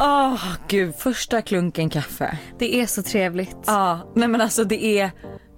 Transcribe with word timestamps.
Åh 0.00 0.42
gud, 0.68 0.94
första 0.94 1.42
klunken 1.42 1.90
kaffe. 1.90 2.38
Det 2.58 2.80
är 2.80 2.86
så 2.86 3.02
trevligt. 3.02 3.56
Ja, 3.66 4.00
nej 4.14 4.28
men 4.28 4.40
alltså 4.40 4.64
det 4.64 4.84
är 5.00 5.10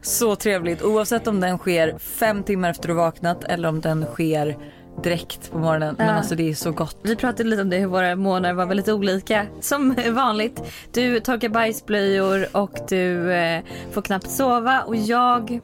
så 0.02 0.36
trevligt 0.36 0.82
oavsett 0.82 1.26
om 1.26 1.40
den 1.40 1.58
sker 1.58 1.98
fem 1.98 2.42
timmar 2.42 2.70
efter 2.70 2.88
du 2.88 2.94
vaknat 2.94 3.44
eller 3.44 3.68
om 3.68 3.80
den 3.80 4.04
sker 4.04 4.56
direkt 5.02 5.50
på 5.52 5.58
morgonen. 5.58 5.94
Men 5.98 6.06
Ja. 6.06 6.12
alltså 6.12 6.34
det 6.34 6.50
är 6.50 6.54
så 6.54 6.72
gott. 6.72 6.98
Vi 7.02 7.16
pratade 7.16 7.48
lite 7.48 7.62
om 7.62 7.70
det 7.70 7.76
hur 7.76 7.86
våra 7.86 8.16
månader 8.16 8.54
var 8.54 8.66
väldigt 8.66 8.88
olika 8.88 9.46
som 9.60 9.94
vanligt. 10.10 10.62
Du 10.92 11.20
torkar 11.20 11.48
bajsblöjor 11.48 12.56
och 12.56 12.72
du 12.88 13.32
eh, 13.32 13.62
får 13.92 14.02
knappt 14.02 14.30
sova 14.30 14.80
och 14.80 14.96
jag 14.96 15.60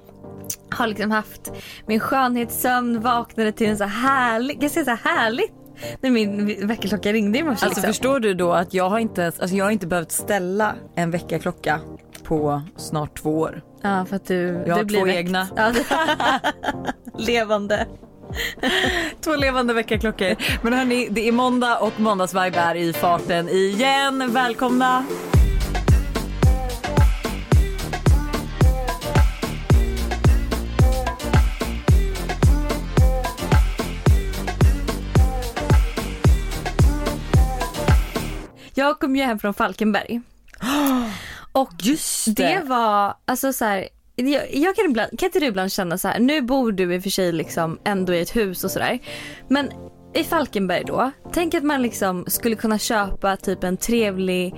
har 0.70 0.86
liksom 0.86 1.10
haft 1.10 1.52
min 1.86 2.00
skönhetssömn, 2.00 3.00
vaknade 3.00 3.52
till 3.52 3.68
en 3.68 3.78
så 3.78 3.84
härlig, 3.84 4.58
jag 4.62 4.70
säga 4.70 4.84
så 4.84 4.90
här 4.90 5.16
härligt 5.16 5.52
när 6.00 6.10
min 6.10 6.66
väckarklocka 6.66 7.12
ringde 7.12 7.38
i 7.38 7.42
morse. 7.42 7.52
Alltså 7.52 7.66
liksom. 7.66 7.82
förstår 7.82 8.20
du 8.20 8.34
då 8.34 8.52
att 8.52 8.74
jag 8.74 8.88
har 8.90 8.98
inte, 8.98 9.22
ens- 9.22 9.40
alltså 9.40 9.56
jag 9.56 9.64
har 9.64 9.70
inte 9.70 9.86
behövt 9.86 10.12
ställa 10.12 10.74
en 10.94 11.10
väckarklocka 11.10 11.80
på 12.24 12.62
snart 12.76 13.18
två 13.22 13.38
år. 13.38 13.62
Ja 13.82 14.04
för 14.08 14.16
att 14.16 14.26
du, 14.26 14.36
Jag 14.44 14.64
du 14.64 14.72
har 14.72 14.84
blir 14.84 14.98
två 14.98 15.04
väckt. 15.04 15.16
egna. 15.18 15.48
Ja, 15.56 15.72
Levande. 17.18 17.86
Två 19.20 19.36
levande 19.36 19.74
väckarklockor. 19.74 20.36
Men 20.62 20.72
hörni, 20.72 21.08
det 21.10 21.28
är 21.28 21.32
måndag 21.32 21.78
och 21.78 22.00
måndagsvibe 22.00 22.58
är 22.58 22.74
i 22.74 22.92
farten 22.92 23.48
igen. 23.48 24.30
Välkomna! 24.32 25.04
Jag 38.74 39.00
kom 39.00 39.16
ju 39.16 39.22
hem 39.22 39.38
från 39.38 39.54
Falkenberg. 39.54 40.20
Och 41.52 41.70
Just 41.82 42.36
det 42.36 42.62
var, 42.64 43.14
alltså 43.24 43.52
så 43.52 43.64
här, 43.64 43.88
jag, 44.16 44.54
jag 44.54 44.76
kan, 44.76 44.84
ibland, 44.84 45.18
kan 45.18 45.26
inte 45.26 45.40
du 45.40 45.46
ibland 45.46 45.72
känna 45.72 45.98
så 45.98 46.08
här, 46.08 46.18
nu 46.18 46.42
bor 46.42 46.72
du 46.72 46.94
i 46.94 46.98
och 46.98 47.02
för 47.02 47.10
sig 47.10 47.32
liksom 47.32 47.78
ändå 47.84 48.14
i 48.14 48.20
ett 48.20 48.36
hus 48.36 48.64
och 48.64 48.70
sådär. 48.70 48.98
Men 49.48 49.70
i 50.14 50.24
Falkenberg 50.24 50.84
då, 50.86 51.10
tänk 51.32 51.54
att 51.54 51.62
man 51.62 51.82
liksom 51.82 52.24
skulle 52.28 52.56
kunna 52.56 52.78
köpa 52.78 53.36
typ 53.36 53.64
en 53.64 53.76
trevlig 53.76 54.54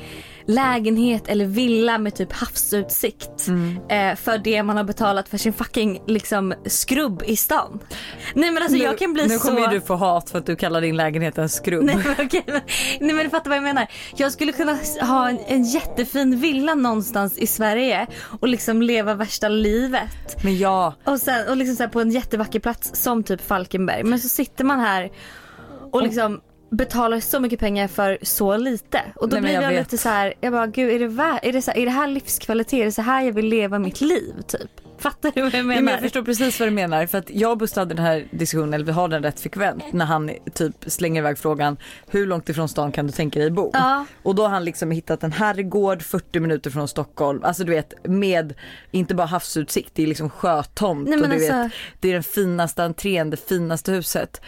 lägenhet 0.47 1.29
eller 1.29 1.45
villa 1.45 1.99
med 1.99 2.15
typ 2.15 2.33
havsutsikt 2.33 3.49
eh, 3.89 4.15
för 4.15 4.39
det 4.39 4.63
man 4.63 4.77
har 4.77 4.85
betalat 4.85 5.29
för 5.29 5.39
sin 5.39 5.53
fucking 5.53 6.03
liksom 6.07 6.55
skrubb 6.67 7.23
i 7.27 7.37
stan. 7.37 7.81
Nej 8.35 8.51
men 8.51 8.63
alltså 8.63 8.79
jag 8.79 8.99
kan 8.99 9.13
bli 9.13 9.27
nu 9.27 9.39
så... 9.39 9.49
kommer 9.49 9.61
ju 9.61 9.67
du 9.67 9.81
få 9.81 9.95
hat 9.95 10.31
för 10.31 10.39
att 10.39 10.47
du 10.47 10.57
kallar 10.57 10.81
din 10.81 10.97
lägenhet 10.97 11.39
en 11.39 11.49
skrubb. 11.49 11.85
Nej 11.85 11.97
men, 12.05 12.27
okej, 12.27 12.45
men, 12.47 12.61
nej 13.01 13.15
men 13.15 13.25
du 13.25 13.31
fattar 13.31 13.51
vad 13.51 13.57
jag 13.57 13.65
menar. 13.65 13.87
Jag 14.17 14.33
skulle 14.33 14.53
kunna 14.53 14.79
ha 15.01 15.29
en, 15.29 15.39
en 15.47 15.65
jättefin 15.65 16.41
villa 16.41 16.75
någonstans 16.75 17.39
i 17.39 17.47
Sverige 17.47 18.07
och 18.41 18.49
liksom 18.49 18.83
leva 18.83 19.15
värsta 19.15 19.49
livet. 19.49 20.45
Men 20.45 20.59
ja, 20.59 20.95
Och, 21.05 21.21
sen, 21.21 21.49
och 21.49 21.57
liksom 21.57 21.77
så 21.77 21.89
på 21.89 22.01
en 22.01 22.11
jättevacker 22.11 22.61
plats 22.61 22.91
som 22.95 23.23
typ 23.23 23.47
Falkenberg. 23.47 24.05
Men 24.05 24.19
så 24.21 24.29
sitter 24.29 24.65
man 24.65 24.81
här 24.81 25.11
och 25.93 26.03
liksom 26.03 26.41
betalar 26.71 27.21
så 27.21 27.41
mycket 27.41 27.61
pengar 27.61 27.89
för 27.89 28.19
så 28.23 28.57
lite. 28.57 29.03
Och 29.15 29.29
då 29.29 29.37
Nej, 29.37 29.43
blir 29.43 29.53
jag 29.53 29.63
jag, 29.63 29.79
lite 29.79 29.99
så 29.99 30.09
här, 30.09 30.35
jag 30.41 30.53
bara 30.53 30.67
gud 30.67 31.03
är 31.03 31.09
det, 31.09 31.49
är, 31.49 31.53
det 31.53 31.63
så 31.63 31.71
här, 31.71 31.79
är 31.79 31.85
det 31.85 31.91
här 31.93 32.07
livskvalitet? 32.07 32.81
Är 32.81 32.85
det 32.85 32.93
så 32.93 33.03
här 33.03 33.23
jag 33.23 33.33
vill 33.33 33.47
leva 33.47 33.79
mitt 33.79 34.01
liv 34.01 34.35
typ? 34.47 34.71
Fattar 34.99 35.33
du 35.35 35.43
vad 35.43 35.55
jag 35.55 35.67
menar? 35.67 35.83
men 35.83 35.93
jag 35.93 36.01
förstår 36.01 36.23
precis 36.23 36.61
vad 36.61 36.69
du 36.69 36.73
menar. 36.73 37.07
För 37.07 37.19
att 37.19 37.31
jag 37.31 37.51
och 37.51 37.59
Buster 37.59 37.81
hade 37.81 37.95
den 37.95 38.05
här 38.05 38.27
diskussionen, 38.31 38.75
eller 38.75 38.85
vi 38.85 38.93
har 38.93 39.09
den 39.09 39.23
rätt 39.23 39.41
frekvent, 39.41 39.93
när 39.93 40.05
han 40.05 40.31
typ 40.55 40.75
slänger 40.87 41.21
iväg 41.21 41.39
frågan 41.39 41.77
hur 42.07 42.27
långt 42.27 42.49
ifrån 42.49 42.69
stan 42.69 42.93
kan 42.93 43.07
du 43.07 43.13
tänka 43.13 43.39
dig 43.39 43.51
bo? 43.51 43.71
Ja. 43.73 44.07
Och 44.23 44.35
då 44.35 44.43
har 44.43 44.49
han 44.49 44.65
liksom 44.65 44.91
hittat 44.91 45.23
en 45.23 45.33
herrgård 45.33 46.03
40 46.03 46.41
minuter 46.41 46.71
från 46.71 46.89
Stockholm, 46.89 47.41
alltså 47.45 47.65
du 47.65 47.71
vet 47.73 47.95
med 48.05 48.55
inte 48.91 49.15
bara 49.15 49.27
havsutsikt, 49.27 49.91
det 49.95 50.03
är 50.03 50.07
liksom 50.07 50.31
sjötomt 50.31 51.09
Nej, 51.09 51.21
och 51.21 51.29
du 51.29 51.35
alltså- 51.35 51.53
vet 51.53 51.73
det 52.01 52.09
är 52.09 52.13
den 52.13 52.23
finaste 52.23 52.85
entrén, 52.85 53.31
det 53.31 53.49
finaste 53.49 53.93
huset. 53.93 54.41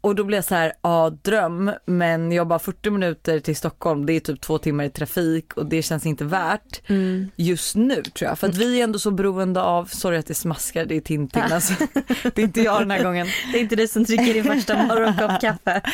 Och 0.00 0.14
då 0.14 0.24
blir 0.24 0.38
jag 0.38 0.44
så 0.44 0.54
här, 0.54 0.72
ja 0.82 1.10
dröm 1.22 1.72
men 1.86 2.32
jag 2.32 2.46
bara 2.48 2.58
40 2.58 2.90
minuter 2.90 3.40
till 3.40 3.56
Stockholm, 3.56 4.06
det 4.06 4.12
är 4.12 4.20
typ 4.20 4.40
två 4.40 4.58
timmar 4.58 4.84
i 4.84 4.90
trafik 4.90 5.52
och 5.56 5.66
det 5.66 5.82
känns 5.82 6.06
inte 6.06 6.24
värt 6.24 6.80
Mm. 6.90 7.30
just 7.36 7.76
nu 7.76 8.02
tror 8.02 8.28
jag. 8.28 8.38
För 8.38 8.48
att 8.48 8.56
vi 8.56 8.80
är 8.80 8.84
ändå 8.84 8.98
så 8.98 9.10
beroende 9.10 9.62
av, 9.62 9.84
sorry 9.84 10.18
att 10.18 10.26
det 10.26 10.34
smaskar, 10.34 10.84
det 10.84 10.96
är 10.96 11.00
Tintin 11.00 11.42
alltså. 11.52 11.74
Det 12.22 12.38
är 12.38 12.42
inte 12.42 12.60
jag 12.62 12.80
den 12.80 12.90
här 12.90 13.04
gången. 13.04 13.26
Det 13.52 13.58
är 13.58 13.62
inte 13.62 13.76
du 13.76 13.88
som 13.88 14.04
dricker 14.04 14.34
din 14.34 14.44
första 14.44 14.82
morgonkopp 14.86 15.40
kaffe. 15.40 15.80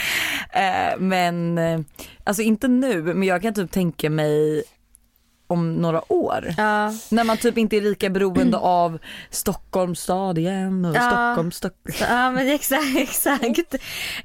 Eh, 0.50 0.98
men 0.98 1.58
eh, 1.58 1.80
alltså 2.24 2.42
inte 2.42 2.68
nu, 2.68 3.02
men 3.02 3.22
jag 3.22 3.42
kan 3.42 3.54
typ 3.54 3.70
tänka 3.70 4.10
mig 4.10 4.62
om 5.46 5.74
några 5.74 6.12
år. 6.12 6.54
Ja. 6.56 6.92
När 7.10 7.24
man 7.24 7.36
typ 7.36 7.58
inte 7.58 7.76
är 7.76 7.80
lika 7.80 8.10
beroende 8.10 8.56
av 8.62 8.98
Stockholms 9.30 10.00
stad 10.00 10.38
igen 10.38 10.84
och 10.84 10.96
Ja. 10.96 11.00
Stockholm, 11.00 11.52
Stockholm. 11.52 11.96
Ja 12.00 12.30
men 12.30 12.48
exakt, 12.48 12.82
exakt. 12.96 13.74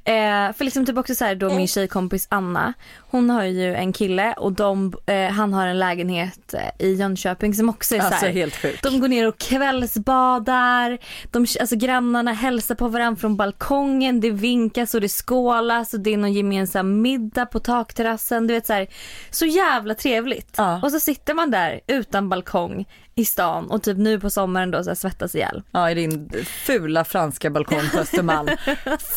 Eh, 0.04 0.52
för 0.56 0.64
liksom 0.64 0.86
typ 0.86 0.98
också 0.98 1.14
så 1.14 1.24
här 1.24 1.34
då 1.34 1.50
min 1.54 1.68
tjejkompis 1.68 2.26
Anna, 2.30 2.72
hon 3.12 3.30
har 3.30 3.44
ju 3.44 3.74
en 3.74 3.92
kille 3.92 4.32
och 4.32 4.52
de, 4.52 4.92
eh, 5.06 5.28
han 5.28 5.52
har 5.52 5.66
en 5.66 5.78
lägenhet 5.78 6.54
eh, 6.54 6.86
i 6.86 6.94
Jönköping 6.94 7.54
som 7.54 7.68
också 7.68 7.94
är 7.94 8.00
så 8.00 8.06
Alltså 8.06 8.26
här. 8.26 8.32
helt 8.32 8.56
sjukt. 8.56 8.82
De 8.82 9.00
går 9.00 9.08
ner 9.08 9.28
och 9.28 9.38
kvällsbadar, 9.38 10.98
de, 11.30 11.46
alltså 11.60 11.76
grannarna 11.76 12.32
hälsar 12.32 12.74
på 12.74 12.88
varandra 12.88 13.20
från 13.20 13.36
balkongen, 13.36 14.20
det 14.20 14.30
vinkas 14.30 14.94
och 14.94 15.00
det 15.00 15.08
skålas 15.08 15.94
och 15.94 16.00
det 16.00 16.12
är 16.12 16.16
någon 16.16 16.32
gemensam 16.32 17.02
middag 17.02 17.46
på 17.46 17.58
takterrassen. 17.60 18.46
Du 18.46 18.54
vet 18.54 18.66
så 18.66 18.72
här, 18.72 18.86
så 19.30 19.46
jävla 19.46 19.94
trevligt. 19.94 20.54
Ja. 20.56 20.80
Och 20.82 20.90
så 20.90 21.00
sitter 21.00 21.34
man 21.34 21.50
där 21.50 21.80
utan 21.86 22.28
balkong 22.28 22.84
i 23.14 23.24
stan 23.24 23.70
och 23.70 23.82
typ 23.82 23.98
nu 23.98 24.20
på 24.20 24.30
sommaren 24.30 24.70
då 24.70 24.82
så 24.84 24.90
här 24.90 24.94
svettas 24.94 25.34
ihjäl. 25.34 25.62
Ja 25.72 25.90
i 25.90 25.94
din 25.94 26.30
fula 26.46 27.04
franska 27.04 27.50
balkong 27.50 27.82
på 27.92 27.98
Östermalm. 27.98 28.48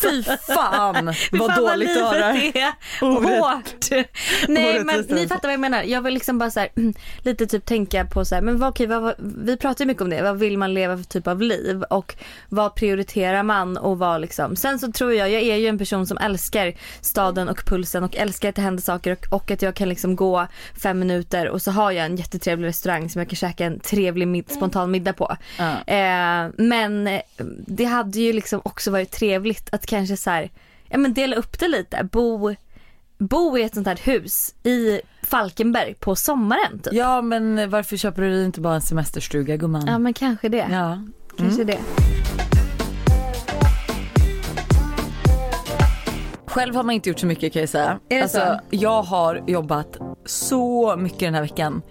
Fy 0.02 0.22
fan 0.22 1.14
Fy 1.14 1.38
vad 1.38 1.54
fan 1.54 1.62
dåligt 1.64 1.88
är 1.90 2.02
Orätt- 2.02 3.40
hårt. 3.40 3.85
Nej 4.48 4.84
men 4.84 4.86
ni 4.86 4.92
alltså. 4.92 5.16
fattar 5.16 5.48
vad 5.48 5.52
jag 5.52 5.60
menar. 5.60 5.82
Jag 5.82 6.02
vill 6.02 6.14
liksom 6.14 6.38
bara 6.38 6.50
så 6.50 6.60
här, 6.60 6.68
lite 7.22 7.46
typ 7.46 7.64
tänka 7.64 8.04
på 8.04 8.24
så 8.24 8.34
här, 8.34 8.42
men 8.42 8.58
vad, 8.58 8.68
okej, 8.68 8.86
vad, 8.86 9.14
vi 9.18 9.56
pratar 9.56 9.84
ju 9.84 9.86
mycket 9.86 10.02
om 10.02 10.10
det. 10.10 10.22
Vad 10.22 10.38
vill 10.38 10.58
man 10.58 10.74
leva 10.74 10.96
för 10.96 11.04
typ 11.04 11.26
av 11.26 11.42
liv 11.42 11.82
och 11.82 12.14
vad 12.48 12.74
prioriterar 12.74 13.42
man 13.42 13.76
och 13.76 13.98
vad 13.98 14.20
liksom. 14.20 14.56
Sen 14.56 14.78
så 14.78 14.92
tror 14.92 15.14
jag, 15.14 15.30
jag 15.30 15.42
är 15.42 15.56
ju 15.56 15.66
en 15.66 15.78
person 15.78 16.06
som 16.06 16.18
älskar 16.18 16.74
staden 17.00 17.48
och 17.48 17.64
pulsen 17.66 18.04
och 18.04 18.16
älskar 18.16 18.48
att 18.48 18.54
det 18.54 18.62
händer 18.62 18.82
saker 18.82 19.12
och, 19.12 19.26
och 19.30 19.50
att 19.50 19.62
jag 19.62 19.74
kan 19.74 19.88
liksom 19.88 20.16
gå 20.16 20.46
fem 20.82 20.98
minuter 20.98 21.48
och 21.48 21.62
så 21.62 21.70
har 21.70 21.90
jag 21.90 22.06
en 22.06 22.16
jättetrevlig 22.16 22.68
restaurang 22.68 23.10
som 23.10 23.18
jag 23.18 23.28
kan 23.28 23.36
käka 23.36 23.64
en 23.64 23.80
trevlig 23.80 24.28
mid, 24.28 24.50
spontan 24.50 24.90
middag 24.90 25.12
på. 25.12 25.36
Ja. 25.58 25.94
Eh, 25.94 26.50
men 26.56 27.20
det 27.66 27.84
hade 27.84 28.20
ju 28.20 28.32
liksom 28.32 28.60
också 28.64 28.90
varit 28.90 29.10
trevligt 29.10 29.68
att 29.72 29.86
kanske 29.86 30.16
så 30.16 30.30
här, 30.30 30.50
ja 30.88 30.98
men 30.98 31.14
dela 31.14 31.36
upp 31.36 31.58
det 31.58 31.68
lite. 31.68 32.08
Bo, 32.12 32.54
bo 33.18 33.58
i 33.58 33.62
ett 33.62 33.74
sånt 33.74 33.86
här 33.86 34.00
hus 34.02 34.54
i 34.62 35.00
Falkenberg 35.22 35.94
på 35.94 36.16
sommaren 36.16 36.78
typ. 36.78 36.92
Ja 36.92 37.22
men 37.22 37.70
varför 37.70 37.96
köper 37.96 38.22
du 38.22 38.44
inte 38.44 38.60
bara 38.60 38.74
en 38.74 38.80
semesterstuga 38.80 39.56
gumman? 39.56 39.86
Ja 39.86 39.98
men 39.98 40.14
kanske 40.14 40.48
det. 40.48 40.68
Ja. 40.70 41.02
Kanske 41.36 41.64
det. 41.64 41.78
Själv 46.56 46.74
har 46.74 46.82
man 46.82 46.94
inte 46.94 47.08
gjort 47.08 47.18
så 47.18 47.26
mycket 47.26 47.52
kan 47.52 47.60
jag 47.60 47.68
säga. 47.68 48.00
Är 48.08 48.16
det 48.16 48.22
alltså, 48.22 48.38
så? 48.38 48.60
Jag 48.70 49.02
har 49.02 49.44
jobbat 49.46 49.98
så 50.24 50.96
mycket 50.96 51.20
den 51.20 51.34
här 51.34 51.42
veckan. 51.42 51.82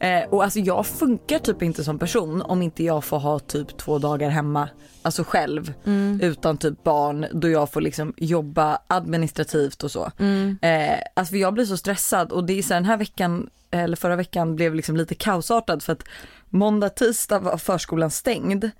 Eh, 0.00 0.22
och 0.30 0.44
alltså 0.44 0.58
jag 0.58 0.86
funkar 0.86 1.38
typ 1.38 1.62
inte 1.62 1.84
som 1.84 1.98
person 1.98 2.42
om 2.42 2.62
inte 2.62 2.84
jag 2.84 3.04
får 3.04 3.18
ha 3.18 3.38
typ 3.38 3.76
två 3.76 3.98
dagar 3.98 4.30
hemma. 4.30 4.68
Alltså 5.02 5.24
själv. 5.24 5.72
Mm. 5.86 6.20
Utan 6.22 6.58
typ 6.58 6.84
barn 6.84 7.26
då 7.32 7.48
jag 7.48 7.72
får 7.72 7.80
liksom 7.80 8.14
jobba 8.16 8.78
administrativt 8.86 9.84
och 9.84 9.90
så. 9.90 10.10
Mm. 10.18 10.58
Eh, 10.62 10.98
alltså 11.16 11.36
jag 11.36 11.54
blir 11.54 11.64
så 11.64 11.76
stressad 11.76 12.32
och 12.32 12.44
det 12.44 12.58
är 12.58 12.62
så 12.62 12.74
här, 12.74 12.80
den 12.80 12.90
här 12.90 12.96
veckan 12.96 13.50
eller 13.70 13.96
förra 13.96 14.16
veckan 14.16 14.56
blev 14.56 14.74
liksom 14.74 14.96
lite 14.96 15.14
kaosartad 15.14 15.82
för 15.82 15.92
att 15.92 16.04
måndag, 16.48 16.88
tisdag 16.88 17.38
var 17.38 17.56
förskolan 17.56 18.10
stängd. 18.10 18.70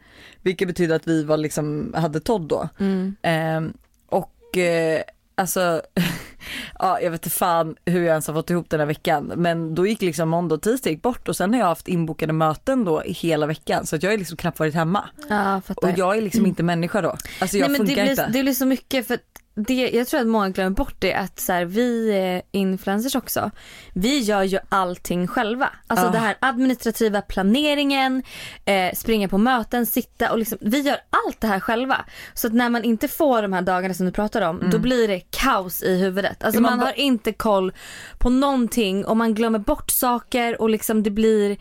Vilket 0.43 0.69
betyder 0.69 0.97
att 0.97 1.09
vi 1.09 1.25
var 1.25 1.37
liksom, 1.37 1.95
hade 1.97 2.21
Todd 2.21 2.43
då. 2.43 2.69
Mm. 2.79 3.17
Eh, 3.23 3.73
och 4.07 4.59
eh, 4.59 5.03
alltså, 5.41 5.83
ja 6.79 7.01
jag 7.01 7.11
vet 7.11 7.25
inte 7.27 7.37
fan 7.37 7.77
hur 7.85 8.01
jag 8.01 8.09
ens 8.11 8.27
har 8.27 8.35
fått 8.35 8.51
ihop 8.51 8.71
den 8.71 8.81
här 8.81 8.87
veckan. 8.87 9.33
Men 9.37 9.75
då 9.75 9.87
gick 9.87 10.01
liksom 10.03 10.29
måndag 10.29 10.55
och 10.55 10.63
tisdag 10.63 10.97
bort 11.03 11.29
och 11.29 11.37
sen 11.37 11.53
har 11.53 11.61
jag 11.61 11.67
haft 11.67 11.89
inbokade 11.89 12.33
möten 12.33 12.85
då 12.85 13.05
i 13.05 13.13
hela 13.13 13.47
veckan. 13.47 13.87
Så 13.87 13.97
att 13.97 14.03
jag 14.03 14.11
har 14.11 14.19
liksom 14.19 14.37
knappt 14.37 14.59
varit 14.59 14.75
hemma. 14.75 15.09
Ja 15.29 15.61
fattar. 15.67 15.89
Och 15.93 15.99
jag 15.99 16.17
är 16.19 16.23
liksom 16.23 16.47
inte 16.47 16.63
människa 16.63 17.01
då. 17.03 17.17
Alltså 17.41 17.57
jag 17.59 17.71
Nej, 17.71 17.79
men 17.79 17.87
det 17.87 17.87
funkar 17.87 18.03
blir, 18.03 18.11
inte. 18.11 18.27
det 18.33 18.43
blir 18.43 18.53
så 18.55 18.67
mycket 18.67 19.07
för 19.07 19.19
det, 19.55 19.91
jag 19.91 20.07
tror 20.09 20.21
att 20.21 20.27
många 20.27 20.49
glömmer 20.49 20.71
bort 20.77 20.95
det 20.99 21.15
att 21.15 21.41
så 21.41 21.53
här, 21.53 21.65
vi 21.65 22.11
eh, 22.53 22.61
influencers 22.61 23.15
också, 23.15 23.51
vi 23.95 24.19
gör 24.19 24.43
ju 24.43 24.59
allting 24.69 25.27
själva. 25.27 25.71
Alltså 25.87 26.07
Ja. 26.07 26.13
det 26.13 26.19
här 26.19 26.37
administrativa 26.41 27.21
planeringen, 27.23 28.23
eh, 28.65 28.93
springa 28.95 29.29
på 29.29 29.39
möten, 29.39 29.87
sitta 29.87 30.33
och 30.33 30.39
liksom, 30.39 30.59
vi 30.61 30.81
gör 30.81 30.97
allt 31.27 31.41
det 31.41 31.47
här 31.47 31.61
själva. 31.61 32.05
Så 32.35 32.47
att 32.47 32.53
när 32.53 32.69
man 32.71 32.85
inte 32.85 33.09
får 33.09 33.43
de 33.43 33.53
här 33.53 33.63
dagarna 33.63 33.95
som 33.95 34.07
du 34.07 34.13
pratar 34.13 34.43
om, 34.43 34.59
Mm. 34.59 34.71
då 34.71 34.79
blir 34.79 35.09
det 35.09 35.21
kaos 35.31 35.83
i 35.83 35.97
huvudet. 35.99 36.30
Huvudet. 36.31 36.45
Alltså 36.45 36.61
Man 36.61 36.71
man, 36.79 36.87
har 36.87 36.99
inte 36.99 37.33
koll 37.33 37.73
på 38.19 38.31
någonting 38.31 39.05
och 39.05 39.17
man 39.17 39.35
glömmer 39.35 39.59
bort 39.59 39.91
saker 39.91 40.61
och 40.61 40.71
liksom 40.71 41.03
det 41.03 41.11
blir 41.11 41.57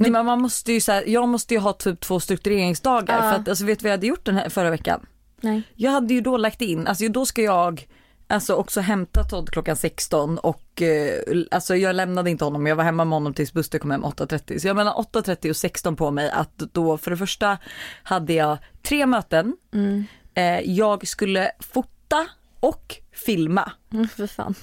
Nej, 0.00 0.10
men 0.10 0.26
man 0.26 0.40
måste 0.42 0.72
ju 0.72 0.80
så 0.80 0.92
här, 0.92 1.04
jag 1.06 1.28
måste 1.28 1.54
ju 1.54 1.60
ha 1.60 1.72
typ 1.72 2.00
två 2.00 2.20
struktureringsdagar 2.20 3.14
Ja. 3.16 3.30
för 3.32 3.40
att 3.40 3.48
alltså, 3.48 3.64
vet 3.64 3.78
du 3.78 3.82
vad 3.82 3.90
jag 3.90 3.96
hade 3.96 4.06
gjort 4.06 4.24
den 4.24 4.36
här 4.36 4.48
förra 4.48 4.70
veckan? 4.70 5.06
Nej. 5.40 5.62
Jag 5.74 5.90
hade 5.90 6.14
ju 6.14 6.20
då 6.20 6.36
lagt 6.36 6.62
in, 6.62 6.86
alltså 6.86 7.08
då 7.08 7.26
ska 7.26 7.42
jag 7.42 7.86
alltså 8.26 8.54
också 8.54 8.80
hämta 8.80 9.24
Todd 9.24 9.50
klockan 9.50 9.76
16 9.76 10.38
och 10.38 10.82
eh, 10.82 11.22
alltså 11.50 11.76
jag 11.76 11.96
lämnade 11.96 12.30
inte 12.30 12.44
honom, 12.44 12.66
jag 12.66 12.76
var 12.76 12.84
hemma 12.84 13.04
med 13.04 13.16
honom 13.16 13.34
tills 13.34 13.52
Buster 13.52 13.78
kom 13.78 13.90
hem 13.90 14.04
8.30. 14.04 14.58
Så 14.58 14.66
jag 14.66 14.76
mellan 14.76 14.94
8.30 14.94 15.50
och 15.50 15.56
16 15.56 15.96
på 15.96 16.10
mig 16.10 16.30
att 16.30 16.58
då 16.58 16.98
för 16.98 17.10
det 17.10 17.16
första 17.16 17.58
hade 18.02 18.32
jag 18.32 18.58
tre 18.82 19.06
möten, 19.06 19.56
Mm. 19.74 20.04
eh, 20.34 20.60
jag 20.60 21.08
skulle 21.08 21.50
fota 21.60 22.26
och 22.60 22.96
filma 23.26 23.72
Mm, 23.92 24.08
för 24.08 24.26
fan. 24.26 24.54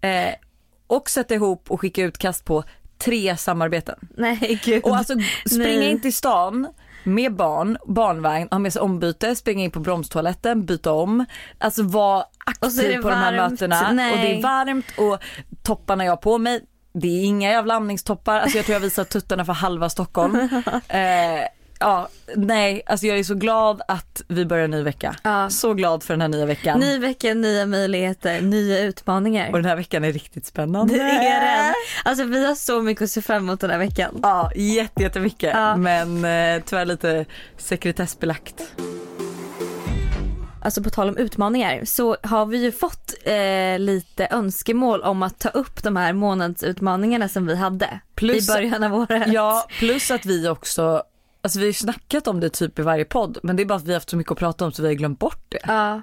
eh, 0.00 0.34
och 0.86 1.10
sätta 1.10 1.34
ihop 1.34 1.70
och 1.70 1.80
skicka 1.80 2.02
utkast 2.02 2.44
på 2.44 2.64
tre 2.98 3.36
samarbeten. 3.36 3.96
Nej 4.16 4.60
gud. 4.64 4.84
Och 4.84 4.96
alltså 4.96 5.14
springa 5.46 5.64
Nej. 5.80 5.90
in 5.90 6.00
till 6.00 6.14
stan 6.14 6.66
med 7.04 7.34
barn, 7.34 7.78
barnvagn, 7.86 8.48
ha 8.50 8.58
med 8.58 8.72
sig 8.72 8.82
ombyte, 8.82 9.36
springa 9.36 9.64
in 9.64 9.70
på 9.70 9.80
bromstoaletten, 9.80 10.66
byta 10.66 10.92
om. 10.92 11.24
Alltså 11.58 11.82
vara 11.82 12.24
aktiv 12.46 13.02
på 13.02 13.08
de 13.10 13.14
här 13.16 13.36
varmt. 13.36 13.50
mötena 13.52 13.90
Nej. 13.92 14.12
och 14.12 14.18
det 14.18 14.38
är 14.38 14.42
varmt 14.42 14.86
och 14.98 15.18
topparna 15.62 16.04
jag 16.04 16.12
har 16.12 16.16
på 16.16 16.38
mig, 16.38 16.60
det 16.92 17.08
är 17.08 17.24
inga 17.24 17.50
jävla 17.50 17.74
amningstoppar, 17.74 18.40
alltså 18.40 18.58
jag 18.58 18.64
tror 18.66 18.74
jag 18.74 18.80
visar 18.80 19.04
tuttarna 19.04 19.44
för 19.44 19.52
halva 19.52 19.90
Stockholm. 19.90 20.34
eh, 20.88 21.00
ja, 21.80 22.08
nej, 22.36 22.82
alltså 22.86 23.06
jag 23.06 23.18
är 23.18 23.24
så 23.24 23.34
glad 23.34 23.82
att 23.88 24.22
vi 24.28 24.46
börjar 24.46 24.64
en 24.64 24.70
ny 24.70 24.82
vecka. 24.82 25.16
Ja. 25.22 25.50
Så 25.50 25.74
glad 25.74 26.02
för 26.02 26.14
den 26.14 26.20
här 26.20 26.28
nya 26.28 26.46
veckan. 26.46 26.80
Ny 26.80 26.98
vecka, 26.98 27.34
nya 27.34 27.66
möjligheter, 27.66 28.40
nya 28.40 28.80
utmaningar. 28.80 29.50
Och 29.50 29.58
den 29.58 29.64
här 29.64 29.76
veckan 29.76 30.04
är 30.04 30.12
riktigt 30.12 30.46
spännande. 30.46 30.94
Det 30.94 31.00
är 31.00 31.64
den. 31.64 31.74
Alltså 32.04 32.24
vi 32.24 32.46
har 32.46 32.54
så 32.54 32.82
mycket 32.82 33.02
att 33.02 33.10
se 33.10 33.22
fram 33.22 33.42
emot 33.42 33.60
den 33.60 33.70
här 33.70 33.78
veckan. 33.78 34.20
Ja, 34.22 34.50
jätte, 34.54 35.02
jättemycket. 35.02 35.50
Ja. 35.54 35.76
Men 35.76 36.24
eh, 36.24 36.62
tyvärr 36.66 36.84
lite 36.84 37.24
sekretessbelagt. 37.58 38.62
Alltså 40.62 40.82
på 40.82 40.90
tal 40.90 41.08
om 41.08 41.16
utmaningar 41.16 41.84
så 41.84 42.16
har 42.22 42.46
vi 42.46 42.58
ju 42.58 42.72
fått 42.72 43.14
eh, 43.24 43.78
lite 43.78 44.28
önskemål 44.30 45.02
om 45.02 45.22
att 45.22 45.38
ta 45.38 45.48
upp 45.48 45.82
de 45.82 45.96
här 45.96 46.12
månadsutmaningarna 46.12 47.28
som 47.28 47.46
vi 47.46 47.56
hade 47.56 48.00
Plus- 48.14 48.50
i 48.50 48.52
början 48.52 48.82
av 48.84 48.94
året. 48.94 49.32
Ja, 49.32 49.66
plus 49.78 50.10
att 50.10 50.26
vi 50.26 50.48
också, 50.48 51.02
alltså 51.42 51.58
vi 51.58 51.64
har 51.64 51.68
ju 51.68 51.72
snackat 51.72 52.28
om 52.28 52.40
det 52.40 52.50
typ 52.50 52.78
i 52.78 52.82
varje 52.82 53.04
podd, 53.04 53.38
men 53.42 53.56
det 53.56 53.62
är 53.62 53.64
bara 53.64 53.74
att 53.74 53.84
vi 53.84 53.92
har 53.92 53.96
haft 53.96 54.10
så 54.10 54.16
mycket 54.16 54.32
att 54.32 54.38
prata 54.38 54.64
om 54.64 54.72
så 54.72 54.82
vi 54.82 54.88
har 54.88 54.94
glömt 54.94 55.18
bort 55.18 55.44
det. 55.48 55.58
Ja. 55.66 56.02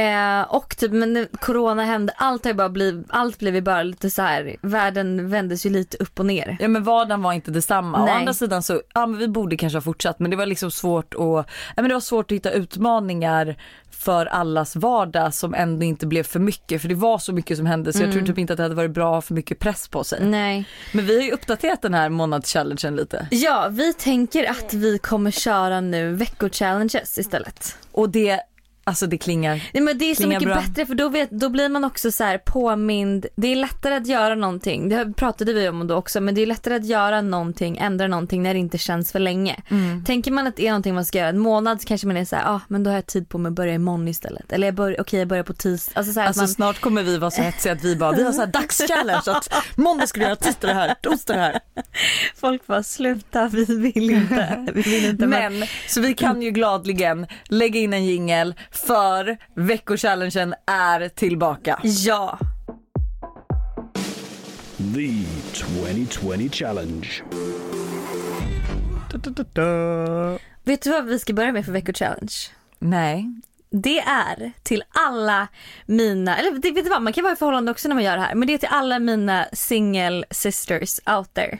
Eh, 0.00 0.54
och 0.54 0.76
typ, 0.76 0.92
men 0.92 1.12
nu 1.12 1.28
corona 1.40 1.84
hände, 1.84 2.12
allt 2.16 2.44
har 2.44 2.50
ju 2.50 2.56
bara 2.56 2.68
blivit, 2.68 3.06
allt 3.08 3.38
blev 3.38 3.54
ju 3.54 3.60
bara 3.60 3.82
lite 3.82 4.10
så 4.10 4.22
här, 4.22 4.56
världen 4.60 5.30
vändes 5.30 5.66
ju 5.66 5.70
lite 5.70 5.96
upp 5.96 6.20
och 6.20 6.26
ner. 6.26 6.56
Ja 6.60 6.68
men 6.68 6.84
vardagen 6.84 7.22
var 7.22 7.32
inte 7.32 7.50
detsamma. 7.50 8.02
Å 8.02 8.04
Nej. 8.04 8.14
andra 8.14 8.34
sidan 8.34 8.62
så, 8.62 8.82
ja 8.94 9.06
men 9.06 9.18
vi 9.18 9.28
borde 9.28 9.56
kanske 9.56 9.76
ha 9.76 9.82
fortsatt 9.82 10.18
men 10.18 10.30
det 10.30 10.36
var 10.36 10.46
liksom 10.46 10.70
svårt 10.70 11.14
att, 11.14 11.20
ja 11.20 11.44
men 11.76 11.88
det 11.88 11.94
var 11.94 12.00
svårt 12.00 12.30
att 12.30 12.36
hitta 12.36 12.50
utmaningar 12.50 13.56
för 13.90 14.26
allas 14.26 14.76
vardag 14.76 15.34
som 15.34 15.54
ändå 15.54 15.84
inte 15.84 16.06
blev 16.06 16.22
för 16.22 16.40
mycket 16.40 16.82
för 16.82 16.88
det 16.88 16.94
var 16.94 17.18
så 17.18 17.32
mycket 17.32 17.56
som 17.56 17.66
hände 17.66 17.92
så 17.92 18.02
jag 18.02 18.12
tror 18.12 18.22
typ 18.22 18.38
inte 18.38 18.52
att 18.52 18.56
det 18.56 18.62
hade 18.62 18.74
varit 18.74 18.90
bra 18.90 19.08
att 19.08 19.14
ha 19.14 19.20
för 19.22 19.34
mycket 19.34 19.58
press 19.58 19.88
på 19.88 20.04
sig. 20.04 20.26
Nej. 20.26 20.64
Men 20.92 21.06
vi 21.06 21.16
har 21.16 21.22
ju 21.22 21.30
uppdaterat 21.30 21.82
den 21.82 21.94
här 21.94 22.08
månadschallengen 22.08 22.96
lite 22.96 23.28
Ja, 23.30 23.68
vi 23.70 23.92
tänker 23.92 24.50
att 24.50 24.65
att 24.66 24.74
vi 24.74 24.98
kommer 24.98 25.30
köra 25.30 25.80
nu 25.80 26.12
veckochallenges 26.12 27.18
istället. 27.18 27.76
och 27.92 28.10
det, 28.10 28.40
alltså 28.86 29.06
det 29.06 29.18
klingar 29.18 29.70
Nej 29.72 29.82
men 29.82 29.98
det 29.98 30.10
är 30.10 30.14
så 30.14 30.28
mycket 30.28 30.44
bra. 30.44 30.54
bättre 30.54 30.86
för 30.86 30.94
då, 30.94 31.08
vet, 31.08 31.30
då 31.30 31.48
blir 31.48 31.68
man 31.68 31.84
också 31.84 32.12
så 32.12 32.24
här 32.24 32.38
påmind. 32.38 33.26
Det 33.36 33.52
är 33.52 33.56
lättare 33.56 33.94
att 33.94 34.06
göra 34.06 34.34
någonting, 34.34 34.88
det 34.88 35.12
pratade 35.16 35.52
vi 35.52 35.68
om 35.68 35.86
då 35.86 35.94
också, 35.94 36.20
men 36.20 36.34
det 36.34 36.40
är 36.42 36.46
lättare 36.46 36.74
att 36.74 36.86
göra 36.86 37.20
någonting, 37.20 37.78
ändra 37.78 38.06
någonting 38.06 38.42
när 38.42 38.54
det 38.54 38.60
inte 38.60 38.78
känns 38.78 39.12
för 39.12 39.18
länge. 39.18 39.62
Mm. 39.68 40.04
Tänker 40.04 40.30
man 40.30 40.46
att 40.46 40.56
det 40.56 40.66
är 40.66 40.70
någonting 40.70 40.94
man 40.94 41.04
ska 41.04 41.18
göra 41.18 41.28
en 41.28 41.38
månad 41.38 41.80
så 41.80 41.88
kanske 41.88 42.06
man 42.06 42.16
är 42.16 42.24
så 42.24 42.36
här, 42.36 42.54
ah, 42.54 42.60
men 42.68 42.82
då 42.82 42.90
har 42.90 42.94
jag 42.94 43.06
tid 43.06 43.28
på 43.28 43.38
mig 43.38 43.50
att 43.50 43.54
börja 43.54 43.74
imorgon 43.74 44.08
istället. 44.08 44.52
Eller 44.52 44.66
jag 44.66 44.74
börjar, 44.74 45.00
okej 45.00 45.18
jag 45.18 45.28
börjar 45.28 45.44
på 45.44 45.54
tisdag. 45.54 45.92
Alltså 45.98 46.12
så 46.12 46.20
Alltså 46.20 46.42
man, 46.42 46.48
snart 46.48 46.80
kommer 46.80 47.02
vi 47.02 47.18
vara 47.18 47.30
så 47.30 47.42
hetsiga 47.42 47.72
att 47.72 47.84
vi 47.84 47.96
bara, 47.96 48.12
vi 48.12 48.24
har 48.24 48.32
så 48.32 48.40
här 48.40 48.46
dagschallenge 48.46 49.22
att 49.26 49.48
måndag 49.76 50.06
ska 50.06 50.20
du 50.20 50.26
göra, 50.26 50.36
tisdag 50.36 50.66
det 50.68 50.74
här, 50.74 50.94
torsdag 51.02 51.34
det 51.34 51.40
här. 51.40 51.60
folk 52.36 52.66
bara 52.66 52.82
sluta, 52.82 53.48
vi 53.48 53.64
vill 53.64 54.10
inte. 54.10 54.66
Vi 54.74 54.82
vill 54.82 55.04
inte 55.04 55.26
men, 55.26 55.58
Men 55.58 55.68
så 55.88 56.00
vi 56.00 56.14
kan 56.14 56.42
ju 56.42 56.50
gladligen 56.50 57.26
lägga 57.48 57.80
in 57.80 57.92
en 57.92 58.04
jingel 58.04 58.54
för 58.76 59.36
veckochallengen 59.54 60.54
är 60.66 61.08
tillbaka. 61.08 61.80
ja. 61.82 62.38
The 64.94 65.24
2020 65.52 66.48
Challenge. 66.52 67.22
Vet 70.64 70.82
du 70.82 70.90
vad 70.90 71.04
vi 71.04 71.18
ska 71.18 71.32
börja 71.32 71.52
med 71.52 71.64
för 71.64 71.72
veckochallenge? 71.72 72.34
Nej. 72.78 73.26
Det 73.70 73.98
är 73.98 74.52
till 74.62 74.84
alla 75.08 75.48
mina, 75.86 76.36
eller 76.36 76.50
det 76.50 76.70
vet 76.70 76.84
du 76.84 76.90
vad, 76.90 77.02
man 77.02 77.12
kan 77.12 77.24
vara 77.24 77.32
i 77.32 77.36
förhållande 77.36 77.70
också 77.70 77.88
när 77.88 77.94
man 77.94 78.04
gör 78.04 78.16
det 78.16 78.22
här, 78.22 78.34
men 78.34 78.48
det 78.48 78.54
är 78.54 78.58
till 78.58 78.68
alla 78.72 78.98
mina 78.98 79.46
single 79.52 80.24
sisters 80.30 81.00
out 81.06 81.34
there. 81.34 81.58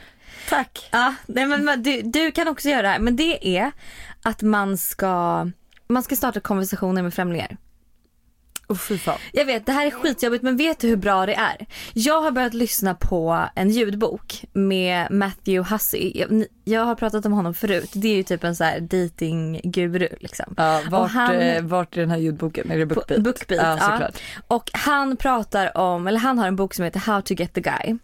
Tack. 0.49 0.89
Ja, 0.93 1.15
nej 1.27 1.47
men 1.47 1.65
men 1.65 1.83
du, 1.83 2.03
du 2.03 2.33
kan 2.33 2.49
också 2.49 2.69
göra 2.69 2.83
det 2.83 2.89
här, 2.89 2.99
men 2.99 3.17
det 3.17 3.59
är 3.59 3.73
att 4.23 4.43
man 4.43 4.79
ska, 4.79 5.47
man 5.87 6.03
ska 6.03 6.17
starta 6.17 6.41
konversationer 6.41 7.03
med 7.03 7.15
främlingar. 7.15 7.57
Oh, 8.69 8.77
fy 8.77 8.99
fan. 8.99 9.19
Jag 9.33 9.45
vet, 9.45 9.67
det 9.67 9.73
här 9.73 9.87
är 9.87 9.91
skitjobbigt 9.91 10.43
men 10.45 10.57
vet 10.57 10.79
du 10.79 10.89
hur 10.89 10.97
bra 10.97 11.27
det 11.27 11.35
är? 11.35 11.67
Jag 11.95 12.21
har 12.23 12.31
börjat 12.31 12.55
lyssna 12.55 12.95
på 12.95 13.47
en 13.55 13.71
ljudbok 13.71 14.45
med 14.53 15.07
Matthew 15.11 15.75
Hussey. 15.75 16.13
Jag, 16.15 16.45
jag 16.65 16.85
har 16.85 16.95
pratat 16.95 17.27
om 17.27 17.33
honom 17.33 17.55
förut. 17.55 17.91
Det 17.95 18.09
är 18.09 18.17
ju 18.17 18.23
typ 18.23 18.45
en 18.45 18.57
så 18.57 18.65
här 18.65 18.81
dating-guru 18.81 20.09
liksom. 20.21 20.55
Ja, 20.57 20.83
vart, 20.91 21.01
Och 21.01 21.09
han- 21.11 21.35
eh, 21.37 21.63
vart 21.63 21.97
är 21.97 22.01
den 22.01 22.11
här 22.11 22.19
ljudboken? 22.19 22.71
Är 22.71 22.79
det 22.79 22.87
Bookbeat? 22.87 23.21
Bookbeat, 23.23 23.79
ja, 23.81 23.99
ja. 24.01 24.09
Och 24.49 24.71
han 24.73 25.17
pratar 25.17 25.77
om, 25.77 26.07
eller 26.07 26.19
han 26.21 26.39
har 26.39 26.47
en 26.49 26.57
bok 26.57 26.75
som 26.75 26.85
heter 26.85 27.01
How 27.01 27.21
to 27.23 27.35
get 27.35 27.53
the 27.55 27.61
guy. 27.61 27.97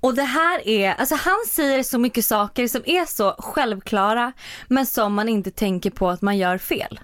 Och 0.00 0.14
det 0.14 0.22
här 0.22 0.68
är, 0.68 0.94
alltså 0.94 1.14
han 1.14 1.38
säger 1.48 1.82
så 1.82 1.98
mycket 1.98 2.24
saker 2.24 2.68
som 2.68 2.82
är 2.86 3.04
så 3.04 3.34
självklara 3.38 4.32
men 4.68 4.86
som 4.86 5.14
man 5.14 5.28
inte 5.28 5.50
tänker 5.50 5.90
på 5.90 6.10
att 6.10 6.22
man 6.22 6.38
gör 6.38 6.58
fel. 6.58 7.00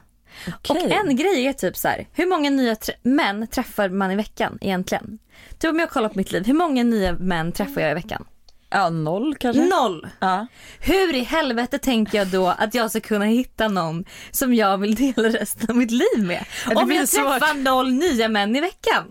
Och 0.47 0.71
Okej. 0.71 0.99
en 1.05 1.17
grej 1.17 1.47
är 1.47 1.53
typ 1.53 1.77
så 1.77 1.89
här, 1.89 2.07
hur 2.13 2.27
många 2.27 2.51
nya 2.51 2.75
trä- 2.75 2.97
män 3.03 3.47
träffar 3.47 3.89
man 3.89 4.11
i 4.11 4.17
veckan 4.17 4.59
egentligen? 4.61 5.19
Typ 5.59 5.71
om 5.71 5.79
jag 5.79 5.91
kollar 5.91 6.09
på 6.09 6.19
mitt 6.19 6.33
liv, 6.33 6.47
hur 6.47 6.55
många 6.55 6.85
nya 6.85 7.13
män 7.13 7.53
träffar 7.53 7.81
jag 7.81 7.91
i 7.91 7.95
veckan? 7.95 8.25
Ja, 8.71 8.91
noll 8.91 9.35
kanske? 9.35 9.63
Noll! 9.63 10.09
Ja. 10.19 10.47
Hur 10.81 11.15
i 11.15 11.21
helvete 11.21 11.79
tänker 11.79 12.19
jag 12.19 12.27
då 12.29 12.49
att 12.59 12.75
jag 12.75 12.91
ska 12.91 13.01
kunna 13.01 13.25
hitta 13.25 13.69
någon 13.69 14.05
som 14.31 14.55
jag 14.55 14.79
vill 14.79 14.95
dela 14.95 15.29
resten 15.29 15.71
av 15.71 15.77
mitt 15.77 15.91
liv 15.91 16.27
med? 16.27 16.45
Om 16.75 16.93
jag 16.93 17.09
svårt. 17.09 17.39
träffar 17.41 17.55
noll 17.55 17.93
nya 17.93 18.29
män 18.29 18.57
i 18.57 18.61
veckan. 18.61 19.05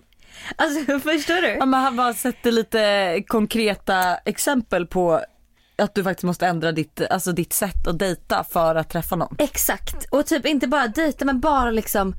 Alltså 0.55 0.99
förstår 0.99 1.41
du? 1.41 1.47
Ja, 1.47 1.65
men 1.65 1.81
han 1.81 1.95
bara 1.95 2.13
sätter 2.13 2.51
lite 2.51 3.23
konkreta 3.27 4.15
exempel 4.15 4.87
på 4.87 5.21
att 5.77 5.95
du 5.95 6.03
faktiskt 6.03 6.23
måste 6.23 6.47
ändra 6.47 6.71
ditt, 6.71 7.01
alltså 7.09 7.31
ditt 7.31 7.53
sätt 7.53 7.87
att 7.87 7.99
dejta 7.99 8.43
för 8.43 8.75
att 8.75 8.89
träffa 8.89 9.15
någon. 9.15 9.35
Exakt. 9.39 10.07
Och 10.11 10.25
typ 10.25 10.45
inte 10.45 10.67
bara 10.67 10.87
dejta 10.87 11.25
men 11.25 11.39
bara 11.39 11.71
liksom 11.71 12.15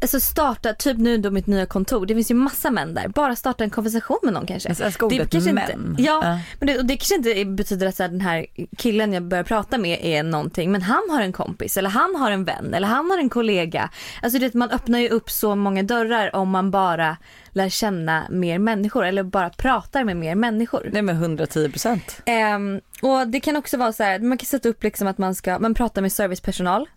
Alltså 0.00 0.20
starta, 0.20 0.72
typ 0.74 0.98
nu 0.98 1.18
då 1.18 1.30
mitt 1.30 1.46
nya 1.46 1.66
kontor, 1.66 2.06
det 2.06 2.14
finns 2.14 2.30
ju 2.30 2.34
massa 2.34 2.70
män 2.70 2.94
där. 2.94 3.08
Bara 3.08 3.36
starta 3.36 3.64
en 3.64 3.70
konversation 3.70 4.18
med 4.22 4.32
någon 4.34 4.46
kanske. 4.46 4.68
Älskar 4.68 5.06
ordet 5.06 5.30
kanske 5.30 5.52
män. 5.52 5.70
Inte, 5.90 6.02
ja, 6.02 6.20
Ja. 6.24 6.38
men 6.60 6.66
det, 6.66 6.78
och 6.78 6.84
det 6.86 6.96
kanske 6.96 7.14
inte 7.14 7.44
betyder 7.44 7.86
att 7.86 7.96
så 7.96 8.02
här, 8.02 8.10
den 8.10 8.20
här 8.20 8.46
killen 8.76 9.12
jag 9.12 9.22
börjar 9.22 9.44
prata 9.44 9.78
med 9.78 9.98
är 10.02 10.22
någonting. 10.22 10.72
Men 10.72 10.82
han 10.82 11.02
har 11.10 11.20
en 11.22 11.32
kompis 11.32 11.76
eller 11.76 11.90
han 11.90 12.16
har 12.16 12.30
en 12.30 12.44
vän 12.44 12.74
eller 12.74 12.88
han 12.88 13.10
har 13.10 13.18
en 13.18 13.28
kollega. 13.28 13.90
Alltså 14.22 14.38
det, 14.38 14.54
man 14.54 14.70
öppnar 14.70 14.98
ju 14.98 15.08
upp 15.08 15.30
så 15.30 15.54
många 15.56 15.82
dörrar 15.82 16.36
om 16.36 16.50
man 16.50 16.70
bara 16.70 17.16
lär 17.50 17.68
känna 17.68 18.26
mer 18.30 18.58
människor 18.58 19.04
eller 19.04 19.22
bara 19.22 19.50
pratar 19.50 20.04
med 20.04 20.16
mer 20.16 20.34
människor. 20.34 20.88
Nej 20.92 21.02
men 21.02 21.16
110 21.16 21.68
procent. 21.70 22.20
Ehm, 22.24 22.80
och 23.02 23.28
det 23.28 23.40
kan 23.40 23.56
också 23.56 23.76
vara 23.76 23.92
så 23.92 24.02
här, 24.02 24.18
man 24.18 24.38
kan 24.38 24.46
sätta 24.46 24.68
upp 24.68 24.82
liksom 24.82 25.08
att 25.08 25.18
man 25.18 25.34
ska, 25.34 25.58
man 25.58 25.74
pratar 25.74 26.02
med 26.02 26.12
servicepersonal. 26.12 26.88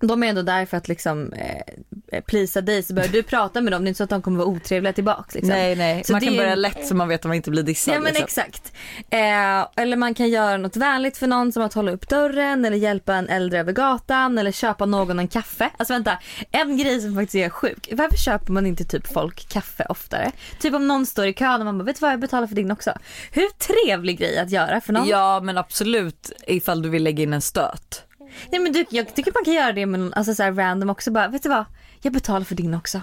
De 0.00 0.22
är 0.22 0.26
ändå 0.26 0.42
där 0.42 0.66
för 0.66 0.76
att 0.76 0.88
liksom 0.88 1.32
eh, 1.32 2.20
plisa 2.20 2.60
dig 2.60 2.82
så 2.82 2.94
börjar 2.94 3.08
du 3.08 3.22
prata 3.22 3.60
med 3.60 3.72
dem, 3.72 3.82
det 3.84 3.86
är 3.86 3.88
inte 3.88 3.98
så 3.98 4.04
att 4.04 4.10
de 4.10 4.22
kommer 4.22 4.38
vara 4.38 4.48
otrevliga 4.48 4.92
tillbaks. 4.92 5.34
Liksom. 5.34 5.48
Nej 5.48 5.76
nej, 5.76 6.04
Så 6.04 6.12
man 6.12 6.20
det 6.20 6.26
kan 6.26 6.34
är- 6.34 6.38
börja 6.38 6.54
lätt 6.54 6.86
så 6.86 6.94
man 6.94 7.08
vet 7.08 7.20
att 7.20 7.24
man 7.26 7.36
inte 7.36 7.50
blir 7.50 7.62
dissad. 7.62 7.94
Ja 7.94 8.00
men 8.00 8.14
liksom. 8.14 8.24
exakt. 8.24 8.72
Eh, 9.10 9.82
eller 9.82 9.96
man 9.96 10.14
kan 10.14 10.28
göra 10.28 10.56
något 10.56 10.76
vänligt 10.76 11.16
för 11.16 11.26
någon 11.26 11.52
som 11.52 11.62
att 11.62 11.74
hålla 11.74 11.92
upp 11.92 12.08
dörren 12.08 12.64
eller 12.64 12.76
hjälpa 12.76 13.14
en 13.14 13.28
äldre 13.28 13.58
över 13.60 13.72
gatan 13.72 14.38
eller 14.38 14.52
köpa 14.52 14.86
någon 14.86 15.18
en 15.18 15.28
kaffe. 15.28 15.70
Alltså 15.76 15.92
vänta, 15.94 16.18
en 16.50 16.76
grej 16.76 17.00
som 17.00 17.14
faktiskt 17.14 17.34
är 17.34 17.48
sjuk. 17.48 17.88
Varför 17.92 18.16
köper 18.16 18.52
man 18.52 18.66
inte 18.66 18.84
typ 18.84 19.12
folk 19.12 19.48
kaffe 19.48 19.86
oftare? 19.88 20.32
Typ 20.60 20.74
om 20.74 20.88
någon 20.88 21.06
står 21.06 21.26
i 21.26 21.32
kön 21.32 21.60
och 21.60 21.64
man 21.64 21.78
bara, 21.78 21.84
vet 21.84 21.96
du 21.96 22.00
vad 22.00 22.12
jag 22.12 22.20
betalar 22.20 22.46
för 22.46 22.54
din 22.54 22.70
också. 22.70 22.92
Hur 23.32 23.48
trevlig 23.48 24.18
grej 24.18 24.38
att 24.38 24.50
göra 24.50 24.80
för 24.80 24.92
någon. 24.92 25.06
Ja 25.08 25.40
men 25.40 25.58
absolut 25.58 26.32
ifall 26.46 26.82
du 26.82 26.88
vill 26.88 27.02
lägga 27.04 27.22
in 27.22 27.32
en 27.32 27.40
stöt. 27.40 28.04
Nej 28.52 28.60
men 28.60 28.72
du, 28.72 28.84
jag 28.90 29.14
tycker 29.14 29.32
man 29.34 29.44
kan 29.44 29.54
göra 29.54 29.72
det 29.72 29.86
med 29.86 30.00
någon, 30.00 30.14
alltså 30.14 30.34
så 30.34 30.42
här 30.42 30.52
random 30.52 30.90
också 30.90 31.10
bara, 31.10 31.28
vet 31.28 31.42
du 31.42 31.48
vad? 31.48 31.64
Jag 32.02 32.12
betalar 32.12 32.44
för 32.44 32.54
din 32.54 32.74
också. 32.74 33.00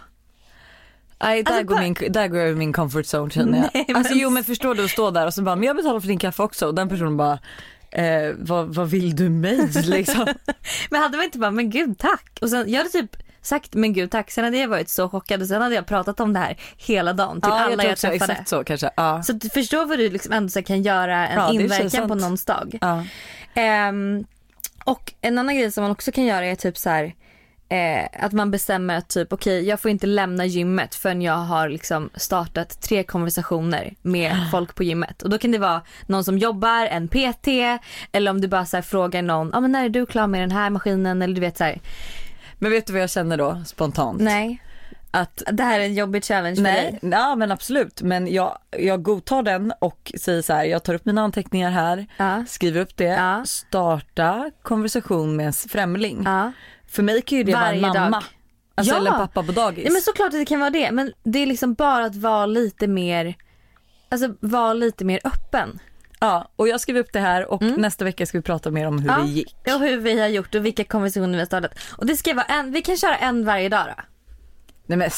Nej, 1.24 1.44
där, 1.44 1.52
Alltså, 1.52 1.66
går 1.68 1.76
bara- 1.76 1.82
min, 1.84 1.96
där 2.10 2.28
går 2.28 2.40
jag 2.40 2.50
ur 2.50 2.56
min 2.56 2.74
comfort 2.74 3.06
zone 3.14 3.32
känner 3.32 3.58
jag. 3.58 3.70
Nej, 3.74 3.86
men- 3.88 3.96
Alltså 3.96 4.14
jo 4.14 4.30
men 4.30 4.44
förstår 4.44 4.76
du 4.76 4.86
att 4.86 4.92
stå 4.92 5.12
där 5.12 5.26
och 5.26 5.34
så 5.34 5.42
bara, 5.42 5.56
men 5.56 5.64
jag 5.68 5.76
betalar 5.76 6.00
för 6.00 6.08
din 6.08 6.20
kaffe 6.20 6.44
också 6.44 6.68
och 6.68 6.76
den 6.76 6.90
personen 6.90 7.18
bara, 7.18 7.40
eh, 7.92 8.34
vad, 8.40 8.76
vad 8.76 8.90
vill 8.90 9.16
du 9.16 9.30
mig 9.30 9.70
liksom? 9.86 10.28
Men 10.90 11.02
hade 11.02 11.18
man 11.18 11.24
inte 11.24 11.38
bara, 11.40 11.52
men 11.52 11.70
gud 11.70 11.98
tack. 11.98 12.38
Och 12.42 12.50
sen, 12.50 12.72
jag 12.72 12.78
hade 12.78 12.90
typ 12.90 13.16
sagt 13.42 13.74
men 13.74 13.94
gud 13.94 14.12
tack, 14.12 14.32
sen 14.32 14.44
hade 14.44 14.58
jag 14.58 14.68
varit 14.68 14.90
så 14.90 15.10
chockad 15.10 15.42
och 15.42 15.48
sen 15.48 15.62
hade 15.62 15.76
jag 15.76 15.86
pratat 15.86 16.20
om 16.20 16.34
det 16.34 16.40
här 16.40 16.58
hela 16.78 17.14
dagen 17.14 17.42
till 17.42 17.50
ja, 17.50 17.60
alla 17.60 17.84
jag 17.84 17.92
jag 17.92 17.98
träffade. 17.98 18.16
exakt 18.34 18.50
så 18.50 18.64
kanske. 18.64 18.90
Ja. 18.96 19.24
Så 19.24 19.34
du 19.34 19.50
förstår 19.50 19.86
vad 19.86 19.98
du 20.00 20.10
liksom 20.10 20.34
ändå 20.34 20.62
kan 20.62 20.82
göra 20.82 21.28
en 21.28 21.40
Ja, 21.40 21.52
inverkan 21.54 22.08
på 22.08 22.16
någons 22.16 22.46
dag. 22.46 22.78
Ja. 22.82 23.04
Ehm, 23.54 24.24
och 24.84 25.14
en 25.22 25.38
annan 25.38 25.56
grej 25.56 25.72
som 25.72 25.82
man 25.82 25.92
också 25.92 26.12
kan 26.12 26.24
göra 26.24 26.46
är 26.46 26.56
typ 26.56 26.78
så 26.78 26.90
här 26.90 27.16
eh, 27.70 28.26
att 28.26 28.32
man 28.32 28.52
bestämmer 28.52 28.98
att 28.98 29.10
typ 29.10 29.34
okej 29.34 29.68
jag 29.68 29.80
får 29.80 29.92
inte 29.92 30.08
lämna 30.08 30.46
gymmet 30.46 30.96
förrän 30.96 31.22
jag 31.22 31.34
har 31.34 31.70
liksom 31.70 32.10
startat 32.16 32.82
tre 32.82 33.04
konversationer 33.04 33.94
med 34.02 34.36
folk 34.52 34.76
på 34.76 34.84
gymmet. 34.84 35.22
Och 35.22 35.30
då 35.30 35.38
kan 35.38 35.52
det 35.52 35.58
vara 35.58 35.82
någon 36.06 36.24
som 36.24 36.38
jobbar, 36.38 36.86
en 36.86 37.08
PT 37.08 37.48
eller 38.12 38.32
om 38.32 38.42
du 38.42 38.48
bara 38.48 38.66
så 38.66 38.78
här 38.78 38.82
frågar 38.82 39.22
någon, 39.22 39.54
ah, 39.54 39.60
men 39.60 39.72
när 39.72 39.86
är 39.86 39.90
du 39.90 40.06
klar 40.06 40.28
med 40.28 40.42
den 40.42 40.52
här 40.52 40.70
maskinen 40.70 41.22
eller 41.22 41.36
du 41.36 41.42
vet 41.42 41.58
så 41.58 41.64
här. 41.64 41.82
Men 42.58 42.72
vet 42.72 42.88
du 42.88 42.94
vad 42.94 43.02
jag 43.02 43.10
känner 43.10 43.38
då 43.38 43.62
spontant? 43.66 44.22
nej 44.22 44.62
Att 45.14 45.44
det 45.52 45.64
här 45.64 45.80
är 45.80 45.84
en 45.84 45.94
jobbig 45.94 46.24
challenge 46.24 46.56
för 46.56 46.64
Nej, 46.64 47.00
dig. 47.02 47.12
ja 47.12 47.36
men 47.36 47.52
absolut. 47.52 48.02
Men 48.02 48.34
jag, 48.34 48.58
jag 48.78 49.04
godtar 49.04 49.44
den 49.44 49.74
och 49.80 50.12
säger 50.20 50.42
så 50.42 50.54
här, 50.54 50.64
jag 50.64 50.84
tar 50.84 50.94
upp 50.94 51.06
mina 51.06 51.22
anteckningar 51.22 51.72
här, 51.72 52.06
Ja. 52.18 52.46
skriver 52.48 52.80
upp 52.82 52.98
det, 52.98 53.04
Ja. 53.04 53.44
starta 53.46 54.52
konversation 54.62 55.36
med 55.36 55.46
en 55.48 55.54
främling. 55.54 56.22
Ja. 56.26 56.52
För 56.88 57.04
mig 57.04 57.22
kan 57.22 57.38
ju 57.38 57.44
det 57.44 57.54
Varje 57.54 57.82
vara 57.82 57.92
en 57.92 57.98
mamma. 58.02 58.10
dag. 58.18 58.24
Alltså, 58.76 58.94
Ja. 58.94 59.00
Eller 59.00 59.12
en 59.12 59.18
pappa 59.18 59.44
på 59.44 59.52
dagis. 59.52 59.86
Ja 59.86 59.92
men 59.92 60.02
såklart 60.02 60.28
att 60.28 60.32
det 60.40 60.46
kan 60.46 60.60
vara 60.60 60.70
det 60.70 60.92
men 60.92 61.14
det 61.24 61.40
är 61.40 61.46
liksom 61.46 61.74
bara 61.74 62.06
att 62.06 62.16
vara 62.16 62.46
lite 62.46 62.88
mer, 62.88 63.36
alltså 64.10 64.36
vara 64.40 64.74
lite 64.74 65.06
mer 65.06 65.20
öppen. 65.24 65.80
Ja, 66.20 66.52
och 66.56 66.68
jag 66.68 66.82
skriver 66.82 67.00
upp 67.00 67.14
det 67.14 67.20
här 67.20 67.52
och 67.52 67.62
nästa 67.62 68.06
vecka 68.06 68.26
ska 68.26 68.38
vi 68.38 68.42
prata 68.42 68.72
mer 68.72 68.88
om 68.88 69.00
hur 69.00 69.10
Ja. 69.10 69.18
det 69.18 69.30
gick. 69.30 69.56
Och 69.76 69.80
hur 69.80 69.98
vi 69.98 70.20
har 70.20 70.28
gjort 70.28 70.56
och 70.56 70.66
vilka 70.66 70.84
konversationer 70.84 71.32
vi 71.34 71.40
har 71.40 71.46
startat. 71.46 71.72
Och 71.98 72.06
det 72.06 72.16
ska 72.18 72.34
vara 72.34 72.46
en, 72.46 72.72
vi 72.72 72.82
kan 72.82 72.98
köra 72.98 73.16
en 73.18 73.46
varje 73.46 73.70
dag 73.70 73.86
då. 73.98 74.04
Nej, 74.92 74.98
men, 74.98 75.10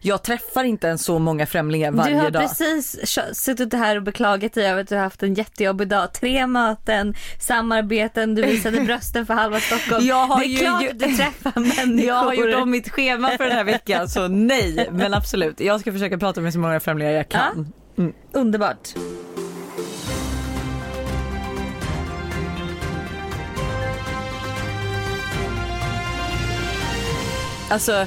jag 0.00 0.22
träffar 0.22 0.64
inte 0.64 0.86
ens 0.86 1.04
så 1.04 1.18
många 1.18 1.46
främlingar 1.46 1.90
varje 1.92 2.14
du 2.14 2.20
har 2.20 2.30
dag. 2.30 2.42
precis 2.42 2.96
suttit 3.32 3.74
här 3.74 3.96
och 3.96 4.02
beklagat 4.02 4.52
dig 4.52 4.66
över 4.66 4.80
att 4.82 4.88
du 4.88 4.94
har 4.94 5.02
haft 5.02 5.22
en 5.22 5.34
jättejobbig 5.34 5.88
dag. 5.88 6.12
Tre 6.14 6.46
möten, 6.46 7.14
samarbeten, 7.40 8.34
du 8.34 8.42
visade 8.42 8.80
brösten 8.86 9.26
för 9.26 9.34
halva 9.34 9.60
Stockholm. 9.60 10.06
Jag 10.06 10.26
har 10.26 10.38
det 10.40 10.46
är 10.46 10.48
ju- 10.48 10.56
klart 10.58 10.82
att 10.90 10.98
du 10.98 11.16
träffar 11.16 11.60
människor. 11.60 12.08
Jag 12.08 12.14
har 12.14 12.34
gjort 12.34 12.54
om 12.62 12.70
mitt 12.70 12.90
schema 12.90 13.30
för 13.30 13.44
den 13.44 13.56
här 13.56 13.64
veckan 13.64 14.08
så 14.08 14.28
nej, 14.28 14.88
men 14.92 15.14
absolut. 15.14 15.60
Jag 15.60 15.80
ska 15.80 15.92
försöka 15.92 16.18
prata 16.18 16.40
med 16.40 16.52
så 16.52 16.58
många 16.58 16.80
främlingar 16.80 17.12
jag 17.12 17.28
kan. 17.28 17.72
Underbart. 18.32 18.88
Alltså, 27.70 28.06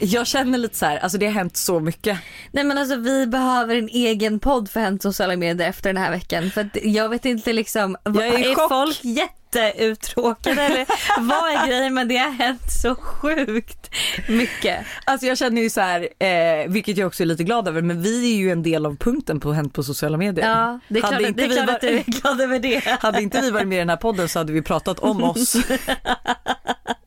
jag 0.00 0.26
känner 0.26 0.58
lite 0.58 0.76
så 0.76 0.86
här, 0.86 0.98
alltså 0.98 1.18
det 1.18 1.26
har 1.26 1.32
hänt 1.32 1.56
så 1.56 1.80
mycket. 1.80 2.18
Nej 2.52 2.64
men 2.64 2.78
alltså 2.78 2.96
vi 2.96 3.26
behöver 3.26 3.76
en 3.76 3.88
egen 3.88 4.38
podd 4.40 4.70
för 4.70 4.80
Hänt 4.80 5.02
sociala 5.02 5.36
medier 5.36 5.68
efter 5.68 5.92
den 5.92 6.02
här 6.02 6.10
veckan. 6.10 6.50
För 6.50 6.60
att 6.60 6.76
jag 6.82 7.08
vet 7.08 7.24
inte 7.24 7.52
liksom, 7.52 7.96
Jag 8.04 8.16
är 8.16 8.50
är 8.50 8.68
folk 8.68 9.00
jätteuttråkade 9.04 10.62
eller 10.62 10.86
vad 11.20 11.50
är 11.52 11.66
grejen 11.66 11.94
men 11.94 12.08
det 12.08 12.16
har 12.16 12.30
hänt 12.30 12.62
så 12.82 12.94
sjukt 12.94 13.90
mycket. 14.28 14.86
Alltså 15.04 15.26
jag 15.26 15.38
känner 15.38 15.62
ju 15.62 15.70
så 15.70 15.80
här, 15.80 16.08
eh, 16.18 16.68
vilket 16.70 16.96
jag 16.96 17.06
också 17.06 17.22
är 17.22 17.26
lite 17.26 17.44
glad 17.44 17.68
över, 17.68 17.82
men 17.82 18.02
vi 18.02 18.32
är 18.34 18.36
ju 18.38 18.50
en 18.52 18.62
del 18.62 18.86
av 18.86 18.96
punkten 18.96 19.40
på 19.40 19.52
Hänt 19.52 19.74
på 19.74 19.82
sociala 19.82 20.16
medier. 20.16 20.48
Ja 20.48 20.80
det 20.88 20.98
är 20.98 21.02
Hade 21.02 21.16
klart, 21.16 21.22
att- 21.22 21.28
inte 21.28 21.40
det 21.40 21.44
är 21.44 21.48
vi 21.48 21.54
klart 21.54 21.66
var- 21.66 21.74
att 21.74 21.80
du 21.80 21.88
är 21.88 22.02
glad 22.20 22.40
över 22.40 22.58
det. 22.58 22.84
Hade 23.00 23.22
inte 23.22 23.40
vi 23.40 23.50
varit 23.50 23.68
med 23.68 23.76
i 23.76 23.78
den 23.78 23.88
här 23.88 23.96
podden 23.96 24.28
så 24.28 24.38
hade 24.38 24.52
vi 24.52 24.62
pratat 24.62 24.98
om 24.98 25.22
oss. 25.24 25.56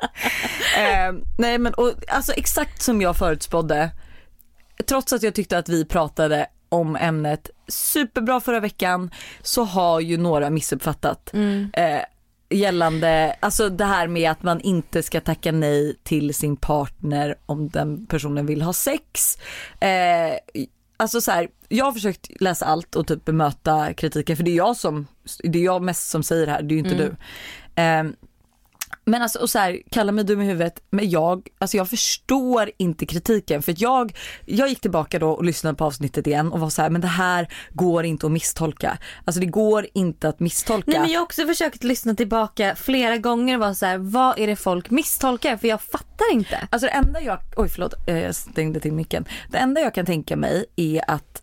eh, 0.77 1.13
nej 1.37 1.57
men 1.57 1.73
och, 1.73 1.93
alltså 2.07 2.33
exakt 2.33 2.81
som 2.81 3.01
jag 3.01 3.17
förutspådde, 3.17 3.91
trots 4.85 5.13
att 5.13 5.23
jag 5.23 5.35
tyckte 5.35 5.57
att 5.57 5.69
vi 5.69 5.85
pratade 5.85 6.47
om 6.69 6.95
ämnet 6.95 7.49
superbra 7.67 8.39
förra 8.39 8.59
veckan 8.59 9.11
så 9.41 9.63
har 9.63 9.99
ju 9.99 10.17
några 10.17 10.49
missuppfattat. 10.49 11.33
Eh, 11.73 12.01
gällande, 12.49 13.35
alltså 13.39 13.69
det 13.69 13.85
här 13.85 14.07
med 14.07 14.31
att 14.31 14.43
man 14.43 14.61
inte 14.61 15.03
ska 15.03 15.21
tacka 15.21 15.51
nej 15.51 15.95
till 16.03 16.33
sin 16.33 16.57
partner 16.57 17.35
om 17.45 17.69
den 17.69 18.05
personen 18.05 18.45
vill 18.45 18.61
ha 18.61 18.73
sex. 18.73 19.37
Eh, 19.79 20.37
alltså 20.97 21.21
så 21.21 21.31
här, 21.31 21.47
jag 21.67 21.85
har 21.85 21.91
försökt 21.91 22.41
läsa 22.41 22.65
allt 22.65 22.95
och 22.95 23.07
typ 23.07 23.25
bemöta 23.25 23.93
kritiken 23.93 24.37
för 24.37 24.43
det 24.43 24.51
är 24.51 24.55
jag 24.55 24.77
som, 24.77 25.07
det 25.43 25.59
är 25.59 25.63
jag 25.63 25.81
mest 25.81 26.09
som 26.09 26.23
säger 26.23 26.45
det 26.45 26.51
här, 26.51 26.61
det 26.61 26.73
är 26.73 26.75
ju 26.75 26.83
inte 26.83 26.95
du. 26.95 27.15
Eh, 27.81 28.03
men 29.05 29.21
alltså 29.21 29.39
och 29.39 29.49
så 29.49 29.59
här, 29.59 29.81
kalla 29.91 30.11
mig 30.11 30.23
dum 30.23 30.41
i 30.41 30.45
huvudet, 30.45 30.79
men 30.89 31.09
jag, 31.09 31.47
alltså 31.59 31.77
jag 31.77 31.89
förstår 31.89 32.71
inte 32.77 33.05
kritiken 33.05 33.61
för 33.61 33.75
jag, 33.77 34.17
jag 34.45 34.69
gick 34.69 34.81
tillbaka 34.81 35.19
då 35.19 35.29
och 35.29 35.43
lyssnade 35.43 35.77
på 35.77 35.85
avsnittet 35.85 36.27
igen 36.27 36.51
och 36.51 36.59
var 36.59 36.69
så 36.69 36.81
här, 36.81 36.89
men 36.89 37.01
det 37.01 37.07
här 37.07 37.47
går 37.71 38.05
inte 38.05 38.25
att 38.25 38.31
misstolka. 38.31 38.97
Alltså 39.25 39.39
det 39.39 39.45
går 39.45 39.87
inte 39.93 40.29
att 40.29 40.39
misstolka. 40.39 40.91
Nej 40.91 40.99
men 40.99 41.09
jag 41.11 41.19
har 41.19 41.23
också 41.23 41.45
försökt 41.45 41.83
lyssna 41.83 42.15
tillbaka 42.15 42.75
flera 42.75 43.17
gånger 43.17 43.55
och 43.55 43.59
vara 43.59 43.73
så 43.73 43.85
här, 43.85 43.97
vad 43.97 44.39
är 44.39 44.47
det 44.47 44.55
folk 44.55 44.89
misstolkar? 44.89 45.57
För 45.57 45.67
jag 45.67 45.81
fattar 45.81 46.33
inte. 46.33 46.67
Alltså 46.69 46.87
det 46.87 46.93
enda 46.93 47.21
jag, 47.21 47.39
oj 47.55 47.69
förlåt 47.69 47.93
eh, 48.07 48.19
jag 48.19 48.35
stängde 48.35 48.79
till 48.79 48.93
micken. 48.93 49.25
Det 49.51 49.57
enda 49.57 49.81
jag 49.81 49.93
kan 49.93 50.05
tänka 50.05 50.35
mig 50.35 50.65
är 50.75 51.11
att 51.11 51.42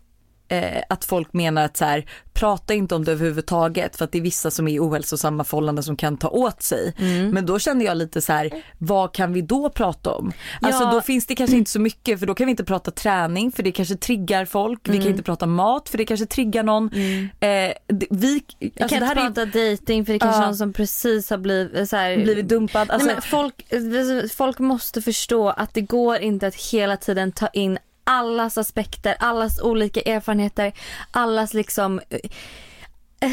eh, 0.51 0.81
att 0.89 1.05
folk 1.05 1.33
menar 1.33 1.65
att 1.65 1.77
så 1.77 1.85
här, 1.85 2.05
prata 2.33 2.73
inte 2.73 2.95
om 2.95 3.03
det 3.05 3.11
överhuvudtaget 3.11 3.95
för 3.95 4.05
att 4.05 4.11
det 4.11 4.17
är 4.17 4.21
vissa 4.21 4.51
som 4.51 4.67
är 4.67 4.71
i 4.71 4.79
ohälsosamma 4.79 5.43
förhållanden 5.43 5.83
som 5.83 5.95
kan 5.95 6.17
ta 6.17 6.27
åt 6.29 6.61
sig. 6.61 6.93
Mm. 6.97 7.29
Men 7.29 7.45
då 7.45 7.59
kände 7.59 7.85
jag 7.85 7.97
lite 7.97 8.21
så 8.21 8.33
här, 8.33 8.63
vad 8.77 9.13
kan 9.13 9.33
vi 9.33 9.41
då 9.41 9.69
prata 9.69 10.11
om? 10.13 10.31
Alltså 10.61 10.83
Ja. 10.83 10.91
då 10.91 11.01
finns 11.01 11.25
det 11.25 11.35
kanske 11.35 11.55
inte 11.57 11.71
så 11.71 11.79
mycket 11.79 12.19
för 12.19 12.25
då 12.25 12.35
kan 12.35 12.45
vi 12.45 12.51
inte 12.51 12.63
prata 12.63 12.91
träning 12.91 13.51
för 13.51 13.63
det 13.63 13.71
kanske 13.71 13.95
triggar 13.95 14.45
folk. 14.45 14.79
Vi 14.83 14.91
Mm. 14.91 15.01
kan 15.01 15.11
inte 15.11 15.23
prata 15.23 15.45
mat 15.45 15.89
för 15.89 15.97
det 15.97 16.05
kanske 16.05 16.25
triggar 16.25 16.63
någon. 16.63 16.85
Eh, 16.93 17.39
det- 17.39 18.07
vi, 18.09 18.43
Vi 18.59 18.71
alltså 18.81 18.97
kan 18.97 18.99
det 19.15 19.21
inte 19.25 19.41
är 19.41 19.45
prata 19.45 19.45
dating 19.45 20.05
för 20.05 20.13
det 20.13 20.17
är 20.17 20.19
kanske 20.19 20.41
Ja. 20.41 20.45
någon 20.45 20.55
som 20.55 20.73
precis 20.73 21.29
har 21.29 21.37
blivit 21.37 21.89
så 21.89 21.95
här, 21.95 22.17
blivit 22.23 22.47
dumpad. 22.49 22.91
Alltså, 22.91 23.07
Nej, 23.07 23.21
folk, 23.21 23.63
folk 24.33 24.59
måste 24.59 25.01
förstå 25.01 25.49
att 25.49 25.73
det 25.73 25.81
går 25.81 26.17
inte 26.17 26.47
att 26.47 26.55
hela 26.55 26.97
tiden 26.97 27.31
ta 27.31 27.47
in 27.47 27.77
allas 28.03 28.57
aspekter, 28.57 29.15
allas 29.19 29.61
olika 29.61 30.01
erfarenheter, 30.01 30.73
allas 31.11 31.53
liksom 31.53 32.01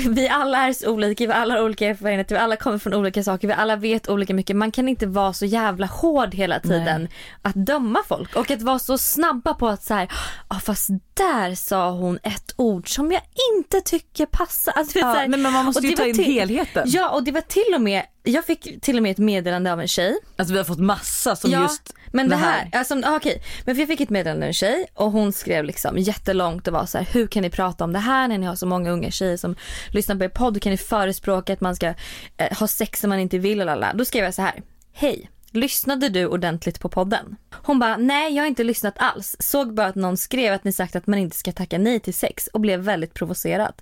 vi 0.09 0.29
alla 0.29 0.59
är 0.59 0.73
så 0.73 0.91
olika, 0.91 1.27
vi 1.27 1.33
alla 1.33 1.55
har 1.55 1.63
olika 1.63 1.87
erfarenheter, 1.87 2.35
vi 2.35 2.41
alla 2.41 2.57
kommer 2.57 2.79
från 2.79 2.95
olika 2.95 3.23
saker, 3.23 3.49
vi 3.49 3.55
alla 3.55 3.77
vet 3.77 4.09
olika 4.09 4.35
mycket. 4.35 4.57
Man 4.57 4.71
kan 4.71 4.89
inte 4.89 5.07
vara 5.07 5.33
så 5.33 5.47
jävla 5.47 5.87
hård 5.87 6.35
hela 6.35 6.61
tiden 6.61 7.09
att 7.43 7.55
döma 7.55 7.99
folk 8.09 8.37
och 8.37 8.51
att 8.51 8.63
vara 8.63 8.79
så 8.79 8.99
snabba 8.99 9.55
på 9.55 9.69
att 9.69 9.83
så 9.83 9.95
här, 9.95 10.09
ah, 10.49 10.61
fast 10.61 10.91
där 11.19 11.55
sa 11.55 11.91
hon 11.91 12.19
ett 12.23 12.55
ord 12.57 12.95
som 12.95 13.13
jag 13.13 13.23
inte 13.57 13.81
tycker 13.81 14.27
passar. 14.27 14.73
Alltså, 14.77 14.99
ja, 14.99 15.07
här, 15.07 15.29
men 15.29 15.43
man 15.43 15.65
måste 15.65 15.87
ju 15.87 15.93
ta 15.97 16.07
in 16.07 16.15
till- 16.15 16.25
helheten. 16.25 16.85
Ja 16.87 17.11
och 17.11 17.25
det 17.25 17.33
var 17.33 17.41
till 17.41 17.75
och 17.75 17.81
med, 17.81 18.03
jag 18.23 18.45
fick 18.45 18.81
till 18.81 18.97
och 18.97 19.03
med 19.03 19.13
ett 19.13 19.19
meddelande 19.19 19.73
av 19.73 19.81
en 19.81 19.89
tjej 19.89 20.19
Alltså 20.37 20.53
vi 20.53 20.59
har 20.59 20.65
fått 20.65 20.79
massa 20.79 21.37
som 21.37 21.51
ja, 21.51 21.63
just 21.63 21.95
men 22.13 22.29
det 22.29 22.37
här, 22.37 22.71
alltså, 22.73 22.95
ah, 23.05 23.17
okej. 23.17 23.43
Men 23.65 23.79
jag 23.79 23.89
fick 23.89 24.01
ett 24.01 24.11
meddelande 24.11 24.47
av 24.47 24.49
en 24.49 24.55
tjej 24.55 24.87
och 24.95 25.11
hon 25.13 25.33
skrev 25.33 25.65
liksom 25.65 25.99
jättelångt 25.99 26.67
och 26.67 26.73
var 26.73 26.87
så 26.87 26.99
här, 26.99 27.09
hur 27.13 27.27
kan 27.27 27.43
ni 27.43 27.51
prata 27.51 27.85
om 27.85 27.93
det 27.93 27.99
här 27.99 28.29
när 28.29 28.39
ni 28.39 28.47
har 28.47 28.55
så 28.55 28.67
många 28.67 28.91
unga 28.91 29.11
tjejer 29.11 29.37
som 29.37 29.57
lyssnar 29.93 30.17
på 30.17 30.25
er 30.25 30.29
podd? 30.29 30.55
Hur 30.55 30.61
kan 30.61 30.71
ni 30.71 30.77
förespråka 30.77 31.53
att 31.53 31.61
man 31.61 31.77
ska 31.77 31.87
eh, 32.37 32.59
ha 32.59 32.69
sex 32.69 33.03
när 33.03 33.09
man 33.09 33.19
inte 33.19 33.39
vill? 33.39 33.59
Lalala. 33.59 33.93
Då 33.95 34.05
skrev 34.05 34.25
jag 34.25 34.35
så 34.35 34.43
här, 34.43 34.63
hej. 34.93 35.31
Lyssnade 35.53 36.09
du 36.09 36.27
ordentligt 36.27 36.81
på 36.81 36.89
podden? 36.89 37.37
Hon 37.51 37.79
bara, 37.79 37.97
nej 37.97 38.35
jag 38.35 38.43
har 38.43 38.49
inte 38.49 38.65
lyssnat 38.65 38.95
alls. 38.99 39.37
Såg 39.39 39.75
bara 39.75 39.87
att 39.87 39.95
någon 39.95 40.17
skrev 40.17 40.55
att 40.55 40.65
ni 40.65 40.73
sagt 40.73 40.97
att 40.97 41.07
man 41.07 41.19
inte 41.19 41.37
ska 41.37 41.53
tacka 41.53 41.79
nej 41.79 42.01
till 42.01 42.15
sex 42.15 42.47
och 42.47 42.61
blev 42.61 42.81
väldigt 42.81 43.15
provocerad. 43.15 43.73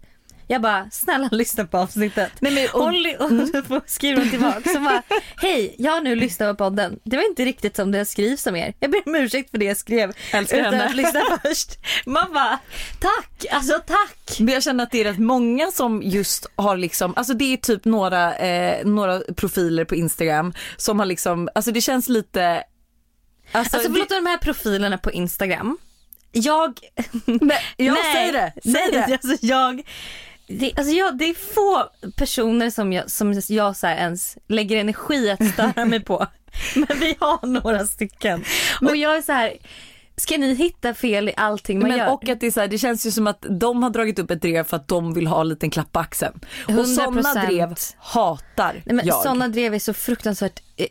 Jag 0.48 0.62
bara, 0.62 0.88
snälla 0.90 1.28
lyssna 1.32 1.64
på 1.66 1.78
avsnittet. 1.78 2.32
Nej, 2.40 2.52
men, 2.52 2.68
och- 2.72 2.84
Hon, 2.84 3.02
li- 3.02 3.16
och 3.18 3.28
så 3.68 3.80
skriver 3.86 4.20
hon 4.20 4.30
tillbaka 4.30 4.70
så 4.70 4.80
bara, 4.80 5.02
hej 5.36 5.74
jag 5.78 5.92
har 5.92 6.00
nu 6.00 6.14
lyssnat 6.14 6.58
på 6.58 6.64
podden. 6.64 6.98
Det 7.04 7.16
var 7.16 7.24
inte 7.28 7.44
riktigt 7.44 7.76
som 7.76 7.92
det 7.92 8.04
skrivs 8.04 8.46
om 8.46 8.56
er. 8.56 8.74
Jag 8.80 8.90
ber 8.90 9.02
om 9.06 9.14
ursäkt 9.14 9.50
för 9.50 9.58
det 9.58 9.64
jag 9.64 9.76
skrev 9.76 10.12
Älskar 10.32 10.58
utan 10.58 10.74
henne. 10.74 10.84
att 10.88 10.94
lyssna 10.96 11.20
först. 11.42 11.70
Man 12.06 12.32
bara, 12.32 12.58
tack, 13.00 13.46
alltså 13.50 13.78
tack. 13.86 14.36
Men 14.40 14.54
jag 14.54 14.62
känner 14.62 14.84
att 14.84 14.90
det 14.90 15.00
är 15.00 15.04
rätt 15.04 15.18
många 15.18 15.70
som 15.70 16.02
just 16.02 16.46
har 16.56 16.76
liksom, 16.76 17.12
alltså 17.16 17.34
det 17.34 17.52
är 17.52 17.56
typ 17.56 17.84
några, 17.84 18.36
eh, 18.36 18.86
några 18.86 19.20
profiler 19.36 19.84
på 19.84 19.94
Instagram 19.94 20.52
som 20.76 20.98
har 20.98 21.06
liksom, 21.06 21.48
alltså 21.54 21.72
det 21.72 21.80
känns 21.80 22.08
lite 22.08 22.62
Alltså, 23.52 23.76
Alltså 23.76 23.92
förlåt 23.92 24.08
de 24.08 24.26
här 24.26 24.38
profilerna 24.38 24.98
på 24.98 25.12
Instagram. 25.12 25.78
Jag, 26.32 26.78
det, 26.96 27.04
nej, 27.40 27.58
jag 27.76 27.94
nej, 27.94 28.14
säger 28.14 28.32
det, 28.32 28.52
säg 28.62 28.72
nej, 28.72 28.90
det. 29.08 29.12
Alltså 29.28 29.46
jag, 29.46 29.82
det, 30.48 30.72
alltså 30.76 30.92
jag, 30.92 31.18
det 31.18 31.24
är 31.24 31.34
få 31.54 31.88
personer 32.16 32.70
som 32.70 32.92
jag, 32.92 33.10
som 33.10 33.40
jag 33.48 33.76
så 33.76 33.86
ens 33.86 34.38
lägger 34.48 34.76
energi 34.76 35.30
att 35.30 35.52
störa 35.52 35.84
mig 35.84 36.00
på. 36.04 36.26
Men 36.74 36.98
vi 37.00 37.16
har 37.20 37.46
några 37.46 37.86
stycken. 37.86 38.44
Och 38.80 38.96
jag 38.96 39.16
är 39.16 39.22
så 39.22 39.32
här, 39.32 39.52
ska 40.16 40.38
ni 40.38 40.54
hitta 40.54 40.94
fel 40.94 41.28
i 41.28 41.32
allting 41.36 41.78
man 41.80 41.88
Men 41.88 41.98
gör? 41.98 42.12
och 42.12 42.28
att 42.28 42.40
det, 42.40 42.46
är 42.46 42.50
så 42.50 42.60
här, 42.60 42.68
det 42.68 42.78
känns 42.78 43.06
ju 43.06 43.10
som 43.10 43.26
att 43.26 43.46
de 43.50 43.82
har 43.82 43.90
dragit 43.90 44.18
upp 44.18 44.30
ett 44.30 44.42
drev 44.42 44.64
för 44.64 44.76
att 44.76 44.88
de 44.88 45.14
vill 45.14 45.26
ha 45.26 45.40
en 45.40 45.48
liten 45.48 45.70
klapp 45.70 45.92
på 45.92 45.98
axeln. 45.98 46.40
Och 46.78 46.86
sådana 46.88 47.22
100%. 47.34 47.46
drev 47.46 47.74
hatar 47.98 48.82
Nej, 48.84 48.94
men 48.96 49.06
jag. 49.06 49.22
Sådana 49.22 49.48
drev 49.48 49.74
är 49.74 49.78
så 49.78 49.94
fruktansvärt, 49.94 50.60
eh, 50.76 50.86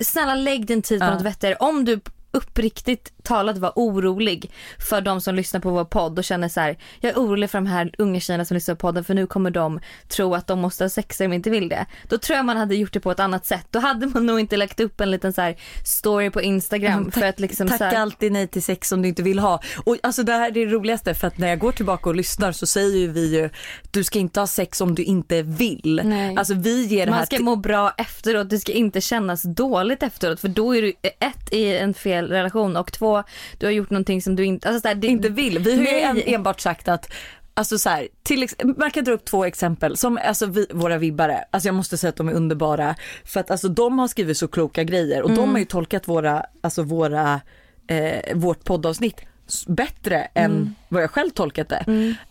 snälla 0.00 0.34
lägg 0.34 0.66
din 0.66 0.82
tid 0.82 1.00
på 1.00 1.06
Ja. 1.06 1.14
något 1.14 1.22
vettigare. 1.22 1.56
Om 1.60 1.84
du 1.84 2.00
uppriktigt 2.30 3.12
talat 3.28 3.58
var 3.58 3.72
orolig 3.76 4.50
för 4.78 5.00
de 5.00 5.20
som 5.20 5.34
lyssnar 5.34 5.60
på 5.60 5.70
vår 5.70 5.84
podd 5.84 6.18
och 6.18 6.24
känner 6.24 6.48
så 6.48 6.60
här, 6.60 6.78
jag 7.00 7.12
är 7.12 7.16
orolig 7.16 7.50
för 7.50 7.58
de 7.58 7.66
här 7.66 7.90
unga 7.98 8.20
tjejerna 8.20 8.44
som 8.44 8.54
lyssnar 8.54 8.74
på 8.74 8.78
podden 8.78 9.04
för 9.04 9.14
nu 9.14 9.26
kommer 9.26 9.50
de 9.50 9.80
tro 10.08 10.34
att 10.34 10.46
de 10.46 10.60
måste 10.60 10.84
ha 10.84 10.88
sex 10.88 11.20
om 11.20 11.30
de 11.30 11.36
inte 11.36 11.50
vill 11.50 11.68
det. 11.68 11.86
Då 12.08 12.18
tror 12.18 12.36
jag 12.36 12.46
man 12.46 12.56
hade 12.56 12.74
gjort 12.74 12.92
det 12.92 13.00
på 13.00 13.10
ett 13.10 13.20
annat 13.20 13.46
sätt. 13.46 13.66
Då 13.70 13.78
hade 13.78 14.06
man 14.06 14.26
nog 14.26 14.40
inte 14.40 14.56
lagt 14.56 14.80
upp 14.80 15.00
en 15.00 15.10
liten 15.10 15.32
så 15.32 15.40
här 15.40 15.56
story 15.84 16.30
på 16.30 16.42
Instagram 16.42 17.10
för 17.10 17.26
att 17.26 17.40
liksom 17.40 17.68
Tacka 17.68 17.84
här, 17.84 17.96
alltid 17.96 18.32
nej 18.32 18.46
till 18.46 18.62
sex 18.62 18.88
som 18.88 19.02
du 19.02 19.08
inte 19.08 19.22
vill 19.22 19.38
ha. 19.38 19.60
Och 19.84 19.96
alltså 20.02 20.22
det 20.22 20.32
här 20.32 20.48
är 20.48 20.52
det 20.52 20.66
roligaste 20.66 21.14
för 21.14 21.26
att 21.26 21.38
när 21.38 21.48
jag 21.48 21.58
går 21.58 21.72
tillbaka 21.72 22.10
och 22.10 22.16
lyssnar 22.16 22.52
så 22.52 22.66
säger 22.66 22.96
ju 22.96 23.08
vi 23.12 23.34
ju 23.36 23.50
du 23.90 24.04
ska 24.04 24.18
inte 24.18 24.40
ha 24.40 24.46
sex 24.46 24.80
om 24.80 24.94
du 24.94 25.02
inte 25.02 25.42
vill. 25.42 26.00
Nej. 26.04 26.36
Alltså 26.36 26.54
vi 26.54 26.86
ger 26.86 27.06
det 27.06 27.12
här 27.12 27.18
man 27.18 27.26
ska 27.26 27.38
må 27.38 27.56
bra 27.56 27.94
efteråt, 27.96 28.50
det 28.50 28.58
ska 28.58 28.72
inte 28.72 29.00
kännas 29.00 29.42
dåligt 29.42 30.02
efteråt 30.02 30.40
för 30.40 30.48
då 30.48 30.76
är 30.76 30.82
du 30.82 30.92
ett 31.02 31.52
i 31.52 31.76
en 31.76 31.94
fel 31.94 32.28
relation 32.28 32.76
och 32.76 32.92
två 32.92 33.17
du 33.58 33.66
har 33.66 33.70
gjort 33.72 33.90
någonting 33.90 34.22
som 34.22 34.36
du 34.36 34.44
inte, 34.44 34.68
alltså 34.68 34.80
så 34.80 34.88
här, 34.88 34.94
det, 34.94 35.06
inte 35.06 35.28
vill. 35.28 35.58
Vi 35.58 35.76
har 35.76 35.84
ju 35.84 36.00
en, 36.00 36.22
enbart 36.34 36.60
sagt 36.60 36.88
att 36.88 37.12
Alltså 37.54 37.78
så 37.78 37.88
här, 37.88 38.08
till, 38.22 38.48
man 38.76 38.90
kan 38.90 39.04
dra 39.04 39.12
upp 39.12 39.24
två 39.24 39.44
exempel 39.44 39.96
som 39.96 40.18
alltså 40.24 40.46
vi, 40.46 40.66
våra 40.70 40.98
vibbare, 40.98 41.44
alltså 41.50 41.68
jag 41.68 41.74
måste 41.74 41.96
säga 41.96 42.08
att 42.08 42.16
de 42.16 42.28
är 42.28 42.32
underbara 42.32 42.94
för 43.24 43.40
att 43.40 43.50
alltså 43.50 43.68
de 43.68 43.98
har 43.98 44.08
skrivit 44.08 44.38
så 44.38 44.48
kloka 44.48 44.84
grejer 44.84 45.22
och 45.22 45.30
de 45.30 45.50
har 45.50 45.58
ju 45.58 45.64
tolkat 45.64 46.08
våra, 46.08 46.44
alltså 46.60 46.82
våra, 46.82 47.40
eh, 47.86 48.36
vårt 48.36 48.64
poddavsnitt 48.64 49.20
bättre 49.66 50.28
än 50.34 50.74
vad 50.88 51.02
jag 51.02 51.10
själv 51.10 51.30
tolkat 51.30 51.68
det. 51.68 51.84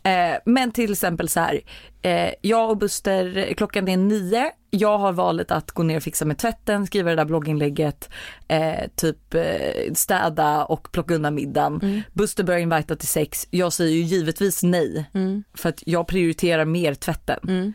Eh, 0.03 0.38
men 0.46 0.72
till 0.72 0.91
exempel 0.91 1.29
så 1.29 1.39
här, 1.39 1.62
eh, 2.01 2.29
jag 2.41 2.70
och 2.70 2.77
Buster, 2.77 3.53
klockan 3.58 3.88
är 3.88 3.98
nio, 3.98 4.51
jag 4.70 4.98
har 4.98 5.12
valet 5.14 5.52
att 5.52 5.72
gå 5.72 5.84
ner 5.84 5.98
och 5.98 6.04
fixa 6.04 6.26
med 6.26 6.38
tvätten, 6.38 6.88
skriva 6.88 7.10
det 7.10 7.16
där 7.16 7.26
blogginlägget, 7.26 8.10
eh, 8.48 8.88
typ 8.96 9.34
eh, 9.34 9.94
städa 9.94 10.66
och 10.66 10.92
plocka 10.92 11.16
undan 11.16 11.36
middagen. 11.36 12.04
Buster 12.14 12.44
börjar 12.44 12.60
invita 12.60 12.96
till 12.96 13.08
sex, 13.08 13.48
jag 13.50 13.74
säger 13.74 13.96
ju 13.96 14.02
givetvis 14.02 14.64
nej 14.64 15.06
för 15.54 15.70
att 15.70 15.84
jag 15.86 16.08
prioriterar 16.08 16.66
mer 16.66 16.94
tvätten. 16.94 17.74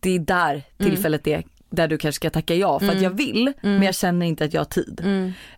Det 0.00 0.10
är 0.10 0.18
där 0.18 0.62
tillfället 0.78 1.26
är 1.26 1.42
där 1.70 1.88
du 1.88 1.98
kanske 1.98 2.16
ska 2.16 2.30
tacka 2.30 2.54
ja 2.54 2.78
för 2.80 2.88
att 2.88 3.02
jag 3.02 3.10
vill 3.10 3.52
men 3.60 3.82
jag 3.82 3.94
känner 3.94 4.26
inte 4.26 4.44
att 4.44 4.54
jag 4.54 4.60
har 4.60 4.64
tid. 4.64 5.00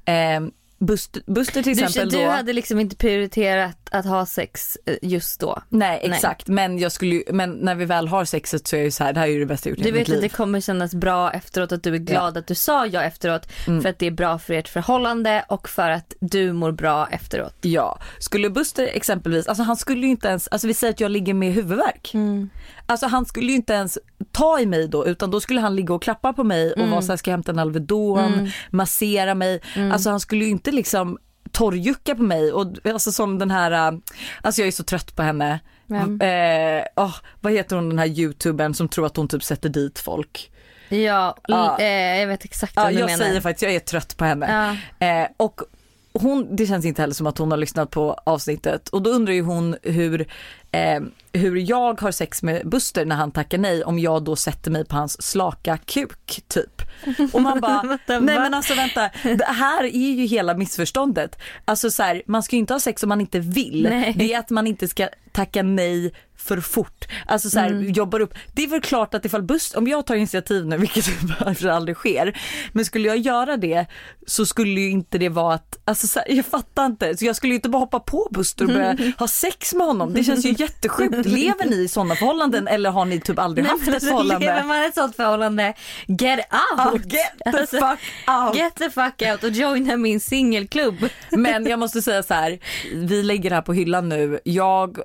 Eh, 0.05 0.41
Buster, 0.79 1.23
Buster 1.27 1.63
till 1.63 1.77
du, 1.77 1.85
exempel 1.85 2.11
du 2.11 2.25
då. 2.25 2.31
hade 2.31 2.53
liksom 2.53 2.81
inte 2.81 2.97
prioriterat 2.97 3.78
att 3.91 4.07
ha 4.07 4.27
sex 4.27 4.79
eh, 4.87 4.97
just 5.03 5.41
då. 5.41 5.63
Nej 5.69 6.01
Nej. 6.05 6.17
exakt 6.17 6.49
men 6.49 6.79
jag 6.79 6.93
skulle 6.93 7.23
men 7.33 7.51
när 7.51 7.75
vi 7.75 7.85
väl 7.85 8.09
har 8.09 8.25
sexet 8.25 8.67
så 8.67 8.77
är 8.77 8.81
ju 8.83 8.91
så 8.91 9.05
här, 9.05 9.13
det 9.13 9.21
här 9.21 9.27
är 9.27 9.33
ju 9.33 9.39
det 9.41 9.47
bästa 9.47 9.69
jag 9.69 9.79
gjort 9.79 9.85
Du 9.87 9.91
vet 9.93 10.11
att 10.13 10.21
det 10.21 10.29
kommer 10.29 10.61
kännas 10.61 10.95
bra 10.95 11.33
efteråt 11.33 11.73
att 11.73 11.83
du 11.83 11.95
är 11.95 11.99
glad 11.99 12.37
att 12.37 12.47
du 12.47 12.55
sa 12.55 12.87
ja 12.87 13.03
efteråt 13.03 13.49
Mm. 13.67 13.83
för 13.83 13.89
att 13.89 13.99
det 13.99 14.07
är 14.07 14.11
bra 14.11 14.39
för 14.39 14.55
ert 14.55 14.69
förhållande 14.69 15.45
och 15.49 15.69
för 15.69 15.91
att 15.91 16.15
du 16.21 16.53
mår 16.53 16.73
bra 16.73 17.09
efteråt. 17.11 17.55
Ja, 17.61 17.99
skulle 18.19 18.51
Buster 18.51 18.91
exempelvis, 18.93 19.47
alltså 19.49 19.63
han 19.63 19.77
skulle 19.77 20.01
ju 20.07 20.11
inte 20.11 20.29
ens, 20.29 20.49
alltså 20.49 20.67
vi 20.67 20.75
säger 20.75 20.93
att 20.93 21.01
jag 21.01 21.11
ligger 21.11 21.35
med 21.35 21.53
huvudvärk. 21.53 22.13
Alltså 22.87 23.07
han 23.07 23.25
skulle 23.27 23.47
ju 23.47 23.57
inte 23.57 23.73
ens 23.73 23.99
ta 24.33 24.61
i 24.61 24.67
mig 24.67 24.89
då 24.89 25.07
utan 25.07 25.31
då 25.31 25.41
skulle 25.41 25.61
han 25.61 25.77
ligga 25.77 25.95
och 25.95 26.03
klappa 26.03 26.33
på 26.33 26.45
mig 26.45 26.73
och 26.73 26.89
vara 26.89 27.03
såhär, 27.03 27.17
ska 27.17 27.31
jag 27.31 27.37
hämta 27.37 27.53
en 27.53 27.59
Alvedon, 27.59 28.51
massera 28.71 29.35
mig. 29.35 29.61
Alltså 29.93 30.11
han 30.11 30.21
skulle 30.21 30.45
ju 30.45 30.51
inte 30.51 30.73
liksom 30.73 31.19
torrjucka 31.59 32.15
på 32.15 32.23
mig 32.23 32.53
och 32.53 32.67
alltså 32.85 33.13
som 33.13 33.39
den 33.39 33.51
här, 33.51 33.71
äh, 33.93 33.99
alltså 34.43 34.61
jag 34.61 34.69
är 34.69 34.73
så 34.73 34.85
trött 34.85 35.17
på 35.17 35.23
henne. 35.23 35.61
Vem? 35.87 36.21
Eh, 36.21 36.85
åh, 36.97 37.15
vad 37.41 37.53
heter 37.53 37.77
hon 37.77 37.89
den 37.89 37.99
här 37.99 38.07
youtubern 38.07 38.75
som 38.75 38.89
tror 38.89 39.07
att 39.07 39.17
hon 39.17 39.29
typ 39.29 39.45
sätter 39.45 39.69
dit 39.69 39.99
folk? 39.99 40.51
Ja, 40.89 41.37
Ja. 41.49 41.79
eh, 41.79 42.19
jag 42.21 42.27
vet 42.27 42.45
exakt 42.45 42.77
vad 42.77 42.89
du 42.93 42.99
jag 42.99 43.07
menar. 43.07 43.25
säger 43.25 43.41
faktiskt, 43.41 43.63
jag 43.63 43.75
är 43.75 43.81
trött 43.81 44.17
på 44.17 44.25
henne. 44.25 44.77
Ja. 45.01 45.07
Eh, 45.07 45.29
och 45.37 45.61
hon, 46.21 46.57
det 46.57 46.67
känns 46.67 46.85
inte 46.85 47.03
heller 47.03 47.15
som 47.15 47.27
att 47.27 47.39
hon 47.39 47.51
har 47.51 47.59
lyssnat 47.59 47.91
på 47.91 48.13
avsnittet 48.27 48.89
och 48.89 49.03
då 49.03 49.11
undrar 49.11 49.35
ju 49.35 49.43
hon 49.43 49.77
hur, 49.83 50.27
eh, 50.71 51.01
hur 51.33 51.57
jag 51.57 52.01
har 52.01 52.11
sex 52.11 52.43
med 52.43 52.69
Buster 52.69 53.05
när 53.05 53.17
han 53.17 53.31
tackar 53.31 53.59
nej 53.59 53.85
om 53.85 53.99
jag 53.99 54.25
då 54.25 54.37
sätter 54.37 54.71
mig 54.71 54.85
på 54.85 54.97
hans 54.97 55.23
slaka 55.23 55.79
kuk 55.79 56.43
typ. 56.49 56.83
Och 57.33 57.43
man 57.43 57.61
bara, 57.61 57.83
nej 58.07 58.21
men 58.21 58.55
alltså 58.55 58.75
vänta, 58.75 59.11
det 59.23 59.45
här 59.45 59.85
är 59.85 60.11
ju 60.11 60.27
hela 60.27 60.55
missförståndet. 60.55 61.39
Alltså 61.65 61.91
så 61.91 62.03
här, 62.03 62.23
man 62.27 62.43
ska 62.43 62.57
ju 62.57 62.61
inte 62.61 62.75
ha 62.75 62.81
sex 62.81 63.03
om 63.03 63.09
man 63.09 63.21
inte 63.21 63.39
vill. 63.39 63.83
Nej. 63.91 64.15
Det 64.19 64.35
är 64.35 64.39
att 64.39 64.51
man 64.51 64.67
inte 64.67 64.89
ska 64.89 65.09
tacka 65.33 65.63
nej 65.63 66.13
för 66.39 66.61
fort. 66.61 67.05
Alltså 67.27 67.51
så 67.51 67.59
här, 67.59 67.69
Mm. 67.69 67.93
jobbar 67.93 68.21
upp. 68.21 68.35
Det 68.53 68.63
är 68.65 68.69
väl 68.69 68.81
klart 68.81 69.15
att 69.15 69.25
ifall 69.25 69.43
Buster, 69.43 69.79
om 69.79 69.87
jag 69.89 70.07
tar 70.07 70.15
initiativ 70.15 70.67
nu, 70.67 70.77
vilket 70.79 71.05
aldrig 71.65 71.97
sker, 71.97 72.41
men 72.73 72.85
skulle 72.85 73.09
jag 73.09 73.19
göra 73.19 73.57
det 73.57 73.87
så 74.27 74.47
skulle 74.47 74.81
ju 74.81 74.91
inte 74.91 75.19
det 75.19 75.29
vara 75.29 75.55
att, 75.55 75.79
alltså 75.85 76.07
så 76.07 76.19
här, 76.19 76.33
jag 76.35 76.47
fattar 76.47 76.87
inte, 76.87 77.17
så 77.17 77.25
jag 77.25 77.37
skulle 77.37 77.53
ju 77.53 77.55
inte 77.57 77.69
bara 77.69 77.79
hoppa 77.79 78.01
på 78.01 78.29
Buster 78.31 78.65
och 78.65 78.71
börja 78.71 78.97
ha 79.19 79.29
sex 79.29 79.75
med 79.75 79.87
honom. 79.87 80.15
Det 80.15 80.25
känns 80.25 80.45
ju 80.45 80.55
jättesjukt. 80.59 81.27
Lever 81.27 81.67
ni 81.71 81.77
i 81.77 81.89
sådana 81.89 82.15
förhållanden 82.15 82.69
eller 82.69 82.91
har 82.91 83.05
ni 83.05 83.21
typ 83.21 83.39
aldrig 83.39 83.65
Nej, 83.65 83.71
haft 83.73 83.89
ett 83.89 83.95
alltså, 83.95 84.09
förhållande? 84.09 84.47
Lever 84.47 84.65
man 84.65 84.83
i 84.83 84.87
ett 84.87 84.95
sånt 84.95 85.17
förhållande, 85.17 85.75
get 86.07 86.41
out! 86.87 87.13
get 87.13 87.33
the 87.45 87.59
Alltså, 87.59 87.77
fuck 87.77 87.99
out. 88.47 88.57
Get 88.57 88.75
the 88.75 88.91
fuck 88.91 89.23
out 89.33 89.45
och 89.45 89.51
joina 89.51 89.97
min 89.97 90.21
singelklubb. 90.21 91.09
Men 91.31 91.67
jag 91.67 91.79
måste 91.79 92.03
säga 92.03 92.23
så 92.23 92.35
här, 92.35 92.59
vi 92.95 93.23
lägger 93.23 93.51
det 93.51 93.57
här 93.57 93.63
på 93.63 93.73
hyllan 93.73 94.09
nu. 94.09 94.41
Jag 94.45 94.99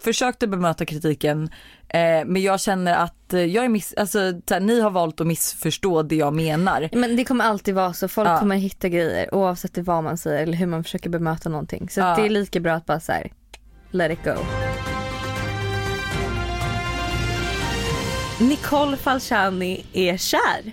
försökte 0.00 0.46
bemöta 0.46 0.84
kritiken 0.86 1.42
eh, 1.88 2.24
men 2.26 2.42
jag 2.42 2.60
känner 2.60 2.94
att 2.94 3.32
eh, 3.34 3.44
jag 3.44 3.64
är 3.64 3.68
miss, 3.68 3.94
alltså, 3.96 4.18
så 4.48 4.54
här, 4.54 4.60
ni 4.60 4.80
har 4.80 4.90
valt 4.90 5.20
att 5.20 5.26
missförstå 5.26 6.02
det 6.02 6.16
jag 6.16 6.34
menar. 6.34 6.88
Men 6.92 7.16
det 7.16 7.24
kommer 7.24 7.44
alltid 7.44 7.74
vara 7.74 7.92
så, 7.92 8.08
folk 8.08 8.28
Ja. 8.28 8.38
kommer 8.38 8.56
hitta 8.56 8.88
grejer 8.88 9.34
oavsett 9.34 9.78
vad 9.78 10.04
man 10.04 10.18
säger 10.18 10.42
eller 10.42 10.56
hur 10.56 10.66
man 10.66 10.84
försöker 10.84 11.10
bemöta 11.10 11.48
någonting. 11.48 11.88
Så 11.90 12.00
Ja. 12.00 12.16
det 12.16 12.22
är 12.22 12.28
lika 12.30 12.60
bra 12.60 12.72
att 12.72 12.86
bara 12.86 13.00
så 13.00 13.12
här, 13.12 13.32
let 13.90 14.12
it 14.12 14.24
go. 14.24 14.34
Nicole 18.40 18.96
Falciani 18.96 19.86
är 19.92 20.16
kär 20.16 20.72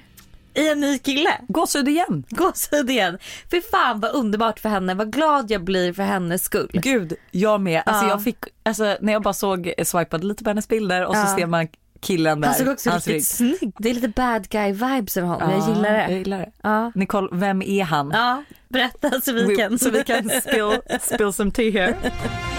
i 0.55 0.69
en 0.69 0.79
ny 0.79 0.97
kille. 0.97 1.29
Gåshud 1.47 1.87
igen. 1.87 2.23
Gåshud 2.29 2.89
igen. 2.89 3.17
Fy 3.51 3.61
fan 3.61 3.99
vad 3.99 4.11
underbart 4.15 4.59
för 4.59 4.69
henne, 4.69 4.93
vad 4.93 5.13
glad 5.13 5.51
jag 5.51 5.63
blir 5.63 5.93
för 5.93 6.03
hennes 6.03 6.43
skull. 6.43 6.69
Gud, 6.73 7.13
jag 7.31 7.61
med. 7.61 7.83
Alltså, 7.85 8.05
Ja. 8.05 8.09
jag 8.09 8.23
fick, 8.23 8.37
alltså, 8.63 8.97
när 9.01 9.13
jag 9.13 9.21
bara 9.23 9.33
såg, 9.33 9.73
swipade 9.83 10.25
lite 10.27 10.43
på 10.43 10.49
hennes 10.49 10.67
bilder 10.67 11.05
och 11.05 11.15
så 11.15 11.21
Ja. 11.21 11.35
ser 11.37 11.45
man 11.45 11.67
killen 12.01 12.41
där. 12.41 12.47
Han 12.47 12.57
såg 12.57 12.67
också 12.67 12.89
hans 12.89 13.07
riktigt 13.07 13.27
snygg. 13.27 13.73
Det 13.79 13.89
är 13.89 13.93
lite 13.93 14.07
bad 14.07 14.49
guy 14.49 14.71
vibes 14.71 15.17
över 15.17 15.27
honom, 15.27 15.49
jag 15.51 15.59
Ja, 15.59 15.69
gillar 15.75 15.99
Jag 15.99 16.09
det. 16.09 16.13
gillar 16.17 16.37
det. 16.39 16.51
Ja. 16.63 16.91
Nicole, 16.95 17.27
vem 17.31 17.61
är 17.61 17.83
han? 17.83 18.11
ja, 18.13 18.43
berätta 18.69 19.21
så 19.21 19.33
vi 19.33 19.55
kan. 19.55 19.79
Så 19.79 19.89
vi 19.89 20.03
kan 20.03 20.29
spill, 20.29 20.71
spill 21.01 21.33
some 21.33 21.51
tea 21.51 21.71
here. 21.71 21.95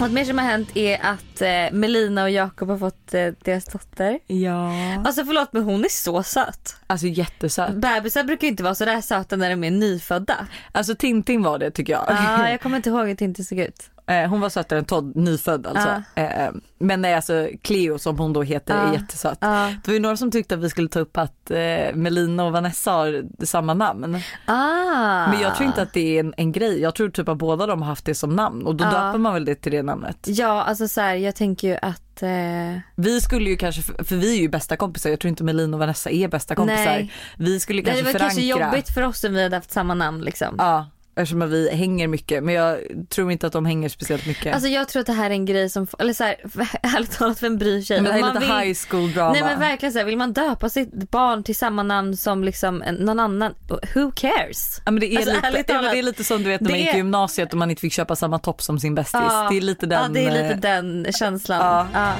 Något 0.00 0.12
mer 0.12 0.24
som 0.24 0.38
har 0.38 0.44
hänt 0.44 0.76
är 0.76 0.98
att 1.02 1.42
eh, 1.42 1.72
Melina 1.72 2.22
och 2.22 2.30
Jakob 2.30 2.68
har 2.68 2.78
fått 2.78 3.14
eh, 3.14 3.28
deras 3.44 3.64
dotter. 3.64 4.18
Ja. 4.26 4.72
Alltså 5.04 5.24
förlåt 5.24 5.52
men 5.52 5.62
hon 5.62 5.84
är 5.84 5.88
så 5.88 6.22
söt. 6.22 6.76
Alltså 6.86 7.06
jättesöt. 7.06 7.74
Bebisar 7.74 8.24
brukar 8.24 8.48
inte 8.48 8.62
vara 8.62 8.74
så 8.74 8.84
där 8.84 9.00
söta 9.00 9.36
när 9.36 9.50
de 9.50 9.64
är 9.64 9.70
nyfödda. 9.70 10.46
Alltså 10.72 10.94
Tintin 10.94 11.42
var 11.42 11.58
det 11.58 11.70
tycker 11.70 11.92
jag. 11.92 12.04
Ja, 12.08 12.50
jag 12.50 12.60
kommer 12.60 12.76
inte 12.76 12.88
ihåg 12.88 13.06
hur 13.08 13.14
Tintin 13.14 13.44
såg 13.44 13.58
ut. 13.58 13.90
Eh, 14.08 14.28
Hon 14.28 14.40
var 14.40 14.48
sötare 14.48 14.78
än 14.78 14.84
Todd, 14.84 15.16
nyfödd 15.16 15.66
alltså. 15.66 16.02
Eh, 16.14 16.50
Men 16.78 17.00
nej, 17.02 17.14
alltså 17.14 17.48
Cleo 17.62 17.98
som 17.98 18.18
hon 18.18 18.32
då 18.32 18.42
heter 18.42 18.74
är 18.74 18.86
Ja. 18.86 18.92
jättesöt. 18.92 19.38
Ja. 19.40 19.72
Det 19.84 19.88
var 19.90 19.94
ju 19.94 20.00
några 20.00 20.16
som 20.16 20.30
tyckte 20.30 20.54
att 20.54 20.60
vi 20.60 20.70
skulle 20.70 20.88
ta 20.88 21.00
upp 21.00 21.16
att 21.16 21.50
eh, 21.50 21.94
Melina 21.94 22.44
och 22.44 22.52
Vanessa 22.52 22.90
har 22.92 23.24
samma 23.44 23.74
namn. 23.74 24.20
Ah. 24.46 25.28
Men 25.30 25.40
jag 25.40 25.54
tror 25.56 25.66
inte 25.66 25.82
att 25.82 25.92
det 25.92 26.16
är 26.16 26.20
en, 26.20 26.34
en 26.36 26.52
grej. 26.52 26.80
Jag 26.80 26.94
tror 26.94 27.08
typ 27.10 27.28
att 27.28 27.38
båda 27.38 27.66
de 27.66 27.82
har 27.82 27.88
haft 27.88 28.04
det 28.04 28.14
som 28.14 28.36
namn 28.36 28.66
och 28.66 28.74
då 28.76 28.84
Ja. 28.84 28.90
döper 28.90 29.18
man 29.18 29.34
väl 29.34 29.44
det 29.44 29.54
till 29.54 29.72
det 29.72 29.82
namnet. 29.82 30.18
Ja, 30.26 30.62
alltså 30.62 30.88
så 30.88 31.00
här, 31.00 31.14
jag 31.14 31.34
tänker 31.34 31.68
ju 31.68 31.76
att 31.82 32.22
eh, 32.22 32.80
Vi 32.96 33.20
skulle 33.20 33.50
ju 33.50 33.56
kanske, 33.56 33.82
för 33.82 34.16
vi 34.16 34.36
är 34.38 34.40
ju 34.42 34.48
bästa 34.48 34.76
kompisar, 34.76 35.10
jag 35.10 35.20
tror 35.20 35.28
inte 35.28 35.44
Melina 35.44 35.76
och 35.76 35.80
Vanessa 35.80 36.10
är 36.10 36.28
bästa 36.28 36.54
kompisar. 36.54 36.84
Nej. 36.84 37.12
Vi 37.36 37.60
skulle 37.60 37.82
det 37.82 37.86
kanske 37.86 38.04
var 38.04 38.12
förankra. 38.12 38.28
kanske 38.28 38.42
jobbigt 38.42 38.88
för 38.94 39.02
oss 39.02 39.24
om 39.24 39.34
vi 39.34 39.42
hade 39.42 39.56
haft 39.56 39.70
samma 39.70 39.94
namn 39.94 40.20
liksom. 40.20 40.54
Ja, 40.58 40.86
eftersom 41.18 41.50
vi 41.50 41.70
hänger 41.70 42.08
mycket 42.08 42.44
men 42.44 42.54
jag 42.54 42.78
tror 43.08 43.32
inte 43.32 43.46
att 43.46 43.52
de 43.52 43.66
hänger 43.66 43.88
speciellt 43.88 44.26
mycket. 44.26 44.54
Alltså 44.54 44.68
jag 44.68 44.88
tror 44.88 45.00
att 45.00 45.06
det 45.06 45.12
här 45.12 45.26
är 45.30 45.34
en 45.34 45.44
grej 45.46 45.70
som, 45.70 45.86
eller 45.98 46.12
så 46.12 46.24
här, 46.24 46.36
ärligt 46.96 47.18
talat 47.18 47.42
vem 47.42 47.58
bryr 47.58 47.82
sig? 47.82 47.96
men 47.96 48.04
det 48.04 48.10
här 48.12 48.18
är 48.18 48.22
man 48.22 48.34
lite 48.34 48.46
vill- 48.46 48.56
high 48.60 48.78
school 48.88 49.12
drama. 49.12 49.32
Nej 49.32 49.42
men 49.42 49.58
verkligen 49.60 49.92
så 49.92 49.98
här, 49.98 50.06
vill 50.06 50.16
man 50.18 50.32
döpa 50.32 50.68
sitt 50.68 51.10
barn 51.10 51.42
till 51.44 51.56
samma 51.56 51.82
namn 51.82 52.16
som 52.16 52.44
liksom 52.44 52.82
en, 52.82 52.94
någon 52.94 53.20
annan, 53.20 53.54
who 53.94 54.12
cares? 54.14 54.80
Ja, 54.84 54.90
men 54.90 55.00
det, 55.00 55.06
är 55.14 55.16
Alltså, 55.16 55.34
lite, 55.34 55.46
ärligt 55.46 55.64
ja, 55.68 55.74
talat, 55.74 55.92
det 55.92 55.98
är 55.98 56.02
lite 56.02 56.24
som 56.24 56.42
du 56.42 56.48
vet 56.48 56.60
när 56.60 56.70
man 56.70 56.78
gick 56.78 56.94
i 56.94 56.96
gymnasiet 56.96 57.52
och 57.52 57.58
man 57.58 57.70
inte 57.70 57.80
fick 57.80 57.92
köpa 57.92 58.16
samma 58.16 58.38
topp 58.38 58.62
som 58.62 58.78
sin 58.80 58.94
bästis. 58.94 59.20
Ja, 59.28 59.48
det 59.50 59.56
är 59.56 59.60
lite 59.60 59.86
den. 59.86 60.02
Ja 60.02 60.08
det 60.12 60.26
är 60.26 60.30
lite 60.42 60.54
eh, 60.54 60.56
den 60.82 61.06
känslan. 61.12 61.58
Ja. 61.60 61.86
Ja. 61.92 62.12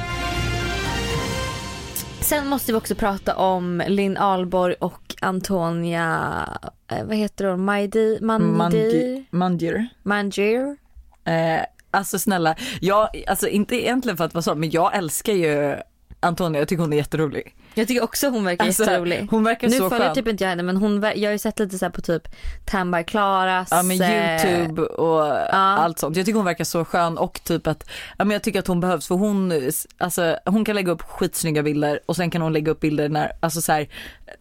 Sen 2.29 2.47
måste 2.47 2.73
vi 2.73 2.79
också 2.79 2.95
prata 2.95 3.37
om 3.37 3.83
Linn 3.87 4.17
Ahlborg 4.17 4.75
och 4.75 5.15
Antonia, 5.21 6.49
eh, 6.89 7.05
vad 7.05 7.17
heter 7.17 7.45
hon, 7.45 7.65
Majdi, 7.65 8.19
Mandi, 8.21 9.25
Mandir. 9.31 9.89
Mandir. 10.03 10.77
Eh, 11.25 11.61
alltså 11.91 12.19
snälla, 12.19 12.57
jag, 12.81 13.09
alltså 13.27 13.49
inte 13.49 13.77
egentligen 13.77 14.17
för 14.17 14.25
att 14.25 14.35
vara 14.35 14.43
så, 14.43 14.55
men 14.55 14.71
jag 14.71 14.97
älskar 14.97 15.33
ju 15.33 15.77
Antonia, 16.21 16.61
jag 16.61 16.69
tycker 16.69 16.83
hon 16.83 16.93
är 16.93 16.97
jätterolig. 16.97 17.55
Jag 17.75 17.89
tycker 17.89 18.03
också 18.05 18.29
hon 18.29 18.45
verkar 18.45 18.65
Alltså, 18.67 18.83
jätterolig. 18.85 19.27
hon 19.31 19.45
verkar 19.45 19.69
nu 19.69 19.77
så 19.77 19.91
följer 19.91 20.07
skön. 20.07 20.15
typ 20.15 20.29
inte 20.29 20.45
jag 20.45 20.49
henne 20.49 20.63
men 20.63 20.77
hon, 20.77 21.03
jag 21.17 21.29
har 21.29 21.33
ju 21.33 21.39
sett 21.39 21.59
lite 21.59 21.79
så 21.79 21.85
här 21.85 21.91
på 21.93 22.01
typ 22.01 22.23
Tambar 22.65 23.03
Klaras. 23.03 23.69
Ja 23.71 23.83
men 23.83 24.03
eh, 24.03 24.45
youtube 24.55 24.83
och 24.83 25.55
allt 25.55 25.99
sånt. 25.99 26.17
Jag 26.17 26.27
tycker 26.27 26.37
hon 26.37 26.45
verkar 26.45 26.65
så 26.65 26.85
skön 26.85 27.19
och 27.19 27.41
typ 27.45 27.67
att, 27.67 27.91
ja 28.19 28.25
men 28.25 28.31
jag 28.35 28.43
tycker 28.43 28.59
att 28.59 28.67
hon 28.67 28.81
behövs 28.81 29.09
för 29.09 29.15
hon, 29.15 29.53
alltså 29.99 30.37
hon 30.47 30.65
kan 30.65 30.75
lägga 30.75 30.93
upp 30.93 31.03
skitsnygga 31.03 31.63
bilder 31.63 32.01
och 32.07 32.17
sen 32.17 32.31
kan 32.31 32.43
hon 32.43 32.53
lägga 32.53 32.73
upp 32.73 32.81
bilder 32.81 33.09
när, 33.09 33.33
alltså 33.41 33.61
så 33.61 33.73
här, 33.73 33.89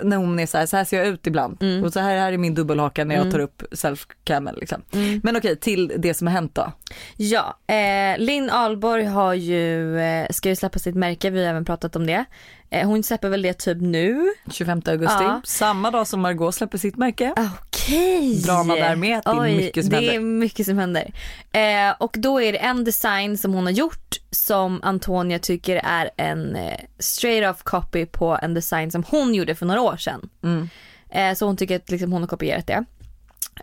när 0.03 0.17
hon 0.17 0.39
är 0.39 0.45
så 0.45 0.57
här, 0.57 0.65
så 0.65 0.77
här 0.77 0.83
ser 0.83 0.97
jag 0.97 1.07
ut 1.07 1.27
ibland 1.27 1.57
Mm. 1.61 1.83
och 1.83 1.93
så 1.93 1.99
här, 1.99 2.17
här 2.17 2.31
är 2.33 2.37
min 2.37 2.55
dubbelhaka 2.55 3.05
när 3.05 3.15
jag 3.15 3.31
tar 3.31 3.39
upp 3.39 3.63
self-camen 3.71 4.55
liksom. 4.59 4.81
Mm. 4.93 5.21
Men 5.23 5.37
okej 5.37 5.55
till 5.55 5.93
det 5.97 6.13
som 6.13 6.27
har 6.27 6.33
hänt 6.33 6.55
då. 6.55 6.71
Ja, 7.17 7.57
eh, 7.67 8.17
Linn 8.19 8.49
Ahlborg 8.49 9.03
har 9.05 9.33
ju, 9.33 9.99
eh, 9.99 10.27
ska 10.29 10.49
ju 10.49 10.55
släppa 10.55 10.79
sitt 10.79 10.95
märke, 10.95 11.29
vi 11.29 11.43
har 11.43 11.49
även 11.51 11.65
pratat 11.65 11.95
om 11.95 12.07
det. 12.07 12.25
Eh, 12.69 12.87
hon 12.87 13.03
släpper 13.03 13.29
väl 13.29 13.41
det 13.41 13.53
typ 13.53 13.77
nu. 13.81 14.33
25 14.51 14.81
augusti, 14.85 15.23
Ja. 15.23 15.41
samma 15.45 15.91
dag 15.91 16.07
som 16.07 16.21
Margot 16.21 16.55
släpper 16.55 16.77
sitt 16.77 16.95
märke. 16.97 17.33
Okej. 17.61 18.41
Drama 18.45 18.75
där 18.75 18.95
med, 18.95 19.21
det 19.25 19.29
är 19.29 19.39
Oj, 19.41 19.55
mycket 19.57 19.83
som 19.85 19.89
det 19.89 19.95
händer. 19.97 20.13
är 20.13 20.19
mycket 20.19 20.65
som 20.65 20.77
händer. 20.77 21.13
Eh, 21.51 21.95
och 21.99 22.15
då 22.19 22.41
är 22.41 22.51
det 22.51 22.57
en 22.57 22.83
design 22.83 23.37
som 23.37 23.53
hon 23.53 23.63
har 23.65 23.71
gjort 23.71 24.15
som 24.31 24.79
Antonia 24.83 25.39
tycker 25.39 25.81
är 25.83 26.09
en 26.17 26.55
eh, 26.55 26.79
straight 26.99 27.49
off 27.55 27.63
copy 27.63 28.05
på 28.05 28.37
en 28.41 28.53
design 28.53 28.91
som 28.91 29.03
hon 29.03 29.33
gjorde 29.35 29.55
för 29.55 29.65
några 29.65 29.81
år 29.81 29.97
sedan. 29.97 30.29
Mm. 30.43 30.69
Eh, 31.09 31.35
så 31.35 31.45
hon 31.45 31.57
tycker 31.57 31.75
att 31.75 31.89
liksom, 31.91 32.11
hon 32.11 32.21
har 32.21 32.27
kopierat 32.27 32.67
det. 32.67 32.83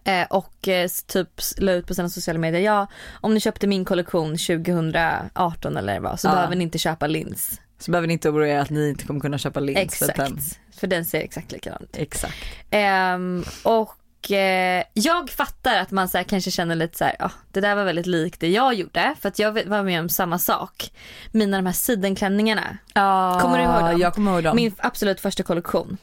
Eh, 0.05 0.27
och 0.31 0.69
eh, 0.69 0.89
typ 1.07 1.29
la 1.59 1.73
ut 1.73 1.87
på 1.87 1.95
sina 1.95 2.09
sociala 2.09 2.39
medier, 2.39 2.61
ja 2.63 2.87
om 3.21 3.35
ni 3.35 3.41
köpte 3.41 3.67
min 3.67 3.85
kollektion 3.85 4.37
2018 4.37 5.77
eller 5.77 6.01
vad 6.01 6.21
så 6.21 6.29
Ja. 6.29 6.33
behöver 6.33 6.57
ni 6.57 6.65
inte 6.65 6.79
köpa 6.79 7.07
lins. 7.07 7.61
Så 7.85 7.91
behöver 7.91 8.07
ni 8.09 8.13
inte 8.13 8.31
oroa 8.31 8.49
er 8.49 8.59
att 8.59 8.71
ni 8.71 8.89
inte 8.89 9.05
kommer 9.07 9.21
kunna 9.21 9.39
köpa 9.39 9.61
lins. 9.61 9.77
för 9.77 9.83
Exakt, 9.83 10.17
den- 10.17 10.39
för 10.77 10.87
den 10.87 11.05
ser 11.05 11.21
exakt 11.21 11.53
likadan 11.53 11.83
ut. 11.83 11.97
Exakt. 11.97 12.35
Ehm, 12.71 13.45
och 13.63 14.31
eh, 14.33 14.85
jag 14.95 15.31
fattar 15.31 15.79
att 15.79 15.91
man 15.91 16.09
så 16.09 16.17
här, 16.19 16.25
kanske 16.25 16.51
känner 16.51 16.75
lite 16.75 16.99
så 16.99 17.05
här, 17.05 17.17
"Ah, 17.19 17.31
det 17.53 17.61
där 17.61 17.75
var 17.75 17.85
väldigt 17.85 18.07
likt 18.07 18.41
det 18.41 18.49
jag 18.49 18.75
gjorde 18.75 19.15
för 19.21 19.29
att 19.29 19.39
jag 19.39 19.65
var 19.67 19.83
med 19.83 20.01
om 20.01 20.09
samma 20.09 20.39
sak. 20.39 20.91
Mina 21.33 21.57
de 21.57 21.67
här 21.67 21.73
sidenklänningarna, 21.73 22.79
Ja, 22.95 23.39
Kommer 23.43 23.59
du 23.59 23.65
ihåg 23.65 23.91
dem? 23.91 24.01
Jag 24.01 24.15
kommer 24.15 24.33
ihåg 24.33 24.45
dem. 24.45 24.57
min 24.57 24.75
absolut 24.79 25.21
första 25.21 25.43
kollektion. 25.43 25.97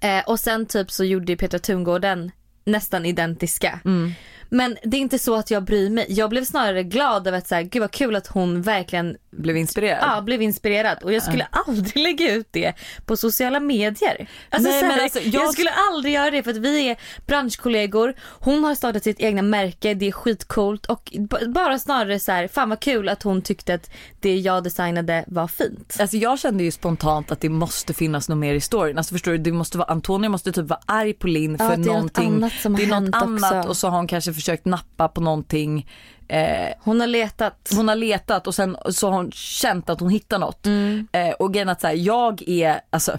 Eh, 0.00 0.20
och 0.26 0.40
sen 0.40 0.66
typ 0.66 0.90
så 0.90 1.04
gjorde 1.04 1.36
Petra 1.36 1.58
Tungården 1.58 2.30
nästan 2.64 3.06
identiska. 3.06 3.80
Mm. 3.84 4.12
Men 4.48 4.76
det 4.82 4.96
är 4.96 5.00
inte 5.00 5.18
så 5.18 5.34
att 5.34 5.50
jag 5.50 5.62
bryr 5.64 5.90
mig. 5.90 6.06
Jag 6.08 6.30
blev 6.30 6.44
snarare 6.44 6.82
glad 6.82 7.26
över 7.26 7.38
att 7.38 7.48
så 7.48 7.54
här, 7.54 7.62
gud 7.62 7.80
vad 7.80 7.90
kul 7.90 8.16
att 8.16 8.26
hon 8.26 8.62
verkligen 8.62 9.16
Blev 9.30 9.56
inspirerad. 9.56 9.98
ja, 10.02 10.20
blev 10.22 10.42
inspirerad. 10.42 10.98
Och 11.02 11.12
jag 11.12 11.22
skulle 11.22 11.46
aldrig 11.50 11.96
lägga 12.04 12.32
ut 12.34 12.48
det 12.50 12.72
på 13.06 13.16
sociala 13.16 13.60
medier. 13.60 14.28
Alltså, 14.50 14.70
Nej, 14.70 14.82
här, 14.82 14.88
men 14.88 15.00
alltså, 15.04 15.18
jag... 15.20 15.44
jag- 15.44 15.52
skulle 15.52 15.70
aldrig 15.90 16.14
göra 16.14 16.30
det 16.30 16.42
för 16.42 16.50
att 16.50 16.56
vi 16.56 16.88
är 16.88 16.96
branschkollegor. 17.26 18.14
Hon 18.40 18.64
har 18.64 18.74
startat 18.74 19.02
sitt 19.04 19.20
egna 19.20 19.42
märke, 19.42 19.94
det 19.94 20.08
är 20.08 20.12
skitcoolt 20.12 20.86
och 20.86 21.12
bara 21.48 21.78
snarare 21.78 22.20
så 22.20 22.32
här, 22.32 22.48
fan 22.48 22.68
vad 22.68 22.80
kul 22.80 23.08
att 23.08 23.22
hon 23.22 23.42
tyckte 23.42 23.74
att 23.74 23.90
det 24.20 24.36
jag 24.36 24.64
designade 24.64 25.24
var 25.26 25.48
fint. 25.48 25.96
Alltså 26.00 26.16
jag 26.16 26.38
kände 26.38 26.64
ju 26.64 26.70
spontant 26.70 27.30
att 27.32 27.40
det 27.40 27.48
måste 27.48 27.94
finnas 27.94 28.28
något 28.28 28.38
mer 28.38 28.54
i 28.54 28.60
storyn. 28.60 28.98
Alltså 28.98 29.14
förstår 29.14 29.32
du, 29.32 29.38
det 29.38 29.52
måste 29.52 29.78
vara, 29.78 29.88
Antonija 29.88 30.28
måste 30.30 30.52
typ 30.52 30.64
vara 30.68 30.80
arg 30.86 31.12
på 31.12 31.26
Linn 31.26 31.56
Ja, 31.58 31.68
för 31.68 31.68
det 31.68 31.72
är 31.74 31.78
något 31.78 31.86
någonting. 31.86 32.26
annat 32.34 32.52
som 32.52 32.76
det 32.76 32.82
är 32.82 32.86
något 33.00 33.14
annat 33.14 33.52
också. 33.56 33.68
och 33.68 33.76
så 33.76 33.88
har 33.88 33.96
hon 33.96 34.06
kanske 34.06 34.34
försökt 34.44 34.64
nappa 34.64 35.08
på 35.08 35.20
någonting. 35.20 35.88
Eh, 36.28 36.68
Hon 36.80 37.00
har 37.00 37.06
letat. 37.06 37.70
hon 37.76 37.88
har 37.88 37.96
letat 37.96 38.46
och 38.46 38.54
sen 38.54 38.76
så 38.90 39.10
har 39.10 39.16
hon 39.16 39.32
känt 39.32 39.90
att 39.90 40.00
hon 40.00 40.10
hittar 40.10 40.38
något. 40.38 40.66
Mm. 40.66 41.08
Eh, 41.12 41.30
och 41.30 41.52
grejen 41.52 41.68
att 41.68 41.80
så 41.80 41.86
här, 41.86 41.94
jag 41.94 42.42
är, 42.48 42.80
alltså 42.90 43.18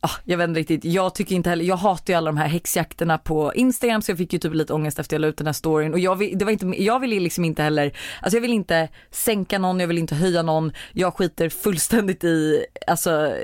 ah, 0.00 0.10
jag 0.24 0.38
vet 0.38 0.48
inte 0.48 0.60
riktigt, 0.60 0.84
jag 0.84 1.14
tycker 1.14 1.36
inte 1.36 1.50
heller, 1.50 1.64
jag 1.64 1.76
hatar 1.76 2.12
ju 2.12 2.16
alla 2.16 2.26
de 2.26 2.36
här 2.36 2.48
häxjakterna 2.48 3.18
på 3.18 3.54
Instagram 3.54 4.02
så 4.02 4.10
jag 4.10 4.18
fick 4.18 4.32
ju 4.32 4.38
typ 4.38 4.54
lite 4.54 4.72
ångest 4.72 4.98
efter 4.98 5.14
jag 5.14 5.20
la 5.20 5.26
ut 5.26 5.36
den 5.36 5.46
här 5.46 5.52
storyn 5.52 5.92
och 5.92 5.98
jag 5.98 6.16
vill, 6.16 6.38
det 6.38 6.44
var 6.44 6.52
inte, 6.52 6.66
jag 6.66 7.00
vill 7.00 7.10
liksom 7.10 7.44
inte 7.44 7.62
heller, 7.62 7.92
alltså 8.22 8.36
jag 8.36 8.42
vill 8.42 8.52
inte 8.52 8.88
sänka 9.10 9.58
någon, 9.58 9.80
jag 9.80 9.86
vill 9.86 9.98
inte 9.98 10.14
höja 10.14 10.42
någon, 10.42 10.72
jag 10.92 11.14
skiter 11.14 11.48
fullständigt 11.48 12.24
i 12.24 12.64
alltså 12.86 13.36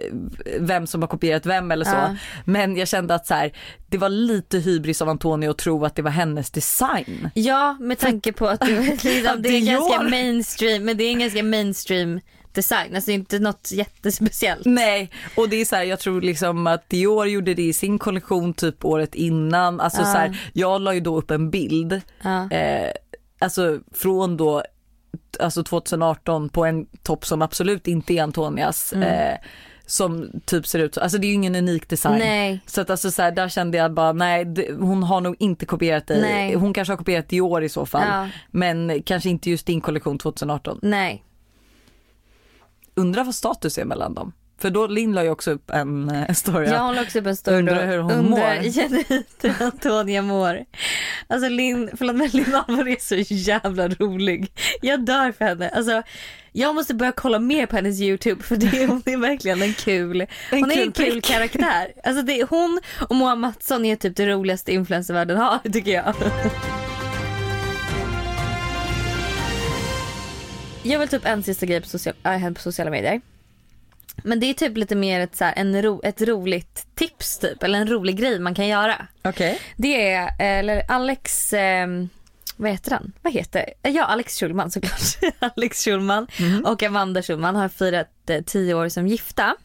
vem 0.61 0.87
som 0.87 1.03
har 1.03 1.09
kopierat 1.09 1.47
vem 1.47 1.71
eller 1.71 1.85
så. 1.85 1.91
Ja. 1.91 2.17
Men 2.45 2.77
jag 2.77 2.89
kände 2.89 3.15
att 3.15 3.27
så 3.27 3.35
här, 3.35 3.53
det 3.89 3.99
var 3.99 4.09
lite 4.09 4.59
hybris 4.59 5.03
av 5.03 5.09
Antonio 5.09 5.51
att 5.51 5.59
tro 5.59 5.85
att 5.85 5.97
det 5.97 6.03
var 6.03 6.11
hennes 6.11 6.51
design. 6.51 7.31
Ja, 7.35 7.77
med 7.81 7.99
tanke 7.99 8.33
på 8.33 8.49
att 8.49 8.61
det, 8.61 8.81
liksom, 9.05 9.43
det 9.43 9.49
är 9.49 9.67
ganska 9.67 10.03
mainstream, 10.03 10.85
men 10.85 10.97
det 10.97 11.05
är 11.05 11.13
en 11.13 11.19
ganska 11.19 11.43
mainstream 11.43 12.21
design, 12.55 12.95
alltså 12.95 13.11
inte 13.11 13.39
något 13.39 13.69
jättespeciellt. 13.73 14.63
Nej, 14.65 15.11
och 15.37 15.49
det 15.49 15.57
är 15.61 15.65
så 15.65 15.77
här, 15.77 15.83
jag 15.83 15.99
tror 15.99 16.21
liksom 16.21 16.67
att 16.67 16.89
Dior 16.89 17.27
gjorde 17.27 17.55
det 17.55 17.63
i 17.63 17.73
sin 17.73 17.99
kollektion 17.99 18.55
typ 18.55 18.85
året 18.85 19.15
innan. 19.15 19.81
Alltså 19.81 20.01
Ja. 20.01 20.05
så 20.07 20.19
här, 20.19 20.51
jag 20.53 20.81
la 20.81 20.95
ju 20.95 21.01
då 21.01 21.19
upp 21.19 21.31
en 21.31 21.51
bild, 21.51 22.01
Ja. 22.23 22.51
eh, 22.51 22.91
alltså 23.39 23.81
från 23.93 24.37
då, 24.37 24.63
alltså 25.41 25.65
2018 25.65 26.49
på 26.49 26.65
en 26.65 26.87
topp 27.03 27.27
som 27.27 27.43
absolut 27.43 27.89
inte 27.89 28.15
är 28.15 28.23
Antonias. 28.23 28.93
Eh, 28.93 29.37
som 29.87 30.31
typ 30.45 30.67
ser 30.67 30.79
ut 30.79 30.95
så, 30.95 31.01
alltså 31.01 31.19
det 31.19 31.27
är 31.27 31.29
ju 31.29 31.35
ingen 31.35 31.57
unik 31.57 31.89
design. 31.89 32.19
Nej. 32.19 32.61
Så 32.67 32.81
att 32.81 32.91
alltså 32.91 33.11
så 33.11 33.23
här, 33.23 33.31
där 33.33 33.49
kände 33.49 33.79
jag 33.79 33.93
bara 33.95 34.13
nej 34.13 34.45
det, 34.45 34.73
hon 34.73 35.03
har 35.03 35.21
nog 35.21 35.37
inte 35.39 35.67
kopierat 35.67 36.07
dig. 36.07 36.21
Nej. 36.21 36.55
Hon 36.55 36.73
kanske 36.73 36.93
har 36.93 36.99
kopierat 36.99 37.29
Dior 37.29 37.63
i 37.65 37.69
så 37.69 37.87
fall. 37.87 38.03
Ja. 38.09 38.29
Men 38.51 39.03
kanske 39.03 39.29
inte 39.31 39.51
just 39.51 39.67
din 39.67 39.81
kollektion 39.81 40.19
2018. 40.19 40.79
Nej. 40.83 41.25
Undrar 42.95 43.25
vad 43.25 43.35
status 43.35 43.79
är 43.79 43.85
mellan 43.85 44.15
dem. 44.15 44.33
För 44.63 44.71
då 44.71 44.87
Linn 44.87 45.13
la 45.13 45.25
ju 45.25 45.31
också 45.31 45.51
upp 45.51 45.71
en 45.71 46.09
eh, 46.09 46.35
story. 46.35 46.69
Jag 46.69 46.79
håller 46.79 47.03
också 47.03 47.19
upp 47.19 47.27
en 47.27 47.37
story 47.37 47.57
Undrar 47.59 47.87
hur 47.87 47.99
hon 47.99 48.13
Undrar 48.13 48.57
mår. 48.57 48.71
genuint 48.73 49.29
hur 49.43 49.63
Antonia 49.63 50.23
mår. 50.23 50.65
Alltså 51.27 51.49
Linn, 51.49 51.91
förlåt 51.97 52.17
men 52.17 52.29
Linn 52.29 52.55
är 52.89 53.01
så 53.01 53.35
jävla 53.35 53.89
rolig. 53.89 54.53
Jag 54.83 55.05
dör 55.05 55.33
för 55.33 55.45
henne. 55.45 55.69
Alltså, 55.69 56.03
jag 56.53 56.75
måste 56.75 56.95
börja 56.95 57.13
kolla 57.13 57.39
mer 57.39 57.67
på 57.67 57.77
hennes 57.77 58.01
YouTube 58.01 58.43
för 58.43 58.57
det, 58.57 58.87
hon 58.87 59.03
är 59.05 59.17
verkligen 59.17 59.63
en 59.63 59.75
kul, 59.75 60.27
hon 60.51 60.71
är 60.71 60.83
en 60.83 60.93
kul 60.93 61.21
karaktär. 61.21 61.93
Alltså 62.05 62.23
det, 62.23 62.45
hon 62.51 62.81
och 63.09 63.17
Moa 63.17 63.35
Mattsson 63.35 63.85
är 63.85 63.97
typ 63.97 64.17
det 64.17 64.27
roligaste 64.27 64.73
influencervärlden 64.73 65.37
har 65.39 65.59
tycker 65.73 65.91
jag. 65.91 66.15
Jag 70.85 70.99
vill 70.99 71.09
typ 71.09 71.27
en 71.27 71.43
sista 71.43 71.67
grej 71.67 71.81
på, 71.81 71.89
social, 71.89 72.15
äh, 72.25 72.51
på 72.51 72.61
sociala 72.61 72.91
medier. 72.91 73.21
Men 74.17 74.41
det 74.41 74.47
är 74.47 74.55
typ 74.55 74.77
lite 74.77 74.95
mer 74.95 75.21
ett, 75.21 75.37
så 75.37 75.45
här, 75.45 75.55
en 75.57 75.83
ro, 75.83 76.01
ett 76.05 76.23
roligt 76.23 76.87
tips 76.95 77.39
typ, 77.39 77.63
eller 77.63 77.79
en 77.79 77.87
rolig 77.87 78.17
grej 78.17 78.39
man 78.39 78.55
kan 78.55 78.67
göra. 78.69 79.07
Okej. 79.25 79.61
Det 79.77 80.11
är, 80.11 80.31
eller 80.39 80.83
Alex, 80.89 81.53
eh, 81.53 81.87
vad 82.57 82.71
heter 82.71 82.91
han? 82.91 83.13
Vad 83.23 83.33
heter? 83.33 83.73
Ja, 83.83 84.05
Alex 84.05 84.41
Schulman 84.41 84.71
såklart. 84.71 85.35
Alex 85.57 85.85
Schulman 85.85 86.27
och 86.65 86.83
Amanda 86.83 87.23
Schulman 87.23 87.57
har 87.57 87.69
firat 87.69 88.31
eh, 88.31 88.43
tio 88.43 88.75
år 88.75 88.89
som 88.89 89.09
gifta. 89.09 89.57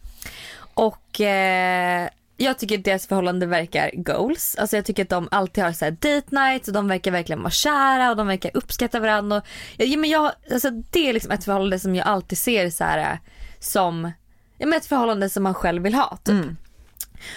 Och 0.74 1.22
eh, 1.22 2.10
jag 2.38 2.60
tycker 2.60 2.78
deras 2.78 3.08
förhållande 3.08 3.46
verkar 3.46 3.92
goals. 3.94 4.56
Alltså 4.56 4.76
jag 4.76 4.86
tycker 4.86 5.04
att 5.04 5.10
de 5.10 5.28
alltid 5.32 5.64
har 5.64 5.72
så 5.72 5.86
här 5.86 5.92
date 5.92 6.28
nights 6.30 6.68
och 6.68 6.74
de 6.74 6.88
verkar 6.88 7.12
verkligen 7.12 7.42
vara 7.42 7.52
kära 7.52 8.10
och 8.10 8.18
de 8.18 8.28
verkar 8.28 8.52
uppskatta 8.54 9.00
varandra. 9.00 9.38
Och, 9.38 9.44
ja, 9.78 9.98
men 9.98 10.10
jag, 10.10 10.32
alltså 10.52 10.70
det 10.70 11.10
är 11.10 11.14
liksom 11.14 11.32
ett 11.32 11.44
förhållande 11.44 11.80
som 11.80 11.96
jag 11.96 12.08
alltid 12.08 12.38
ser 12.38 12.70
så 12.70 12.84
här 12.84 13.12
eh, 13.12 13.18
som 13.60 14.12
ja, 14.58 14.68
men 14.68 14.78
ett 14.78 14.86
förhållande 14.86 15.30
som 15.30 15.44
man 15.44 15.54
själv 15.54 15.84
vill 15.84 15.96
ha. 15.96 16.18
Typ. 16.18 16.34
Mm. 16.34 16.58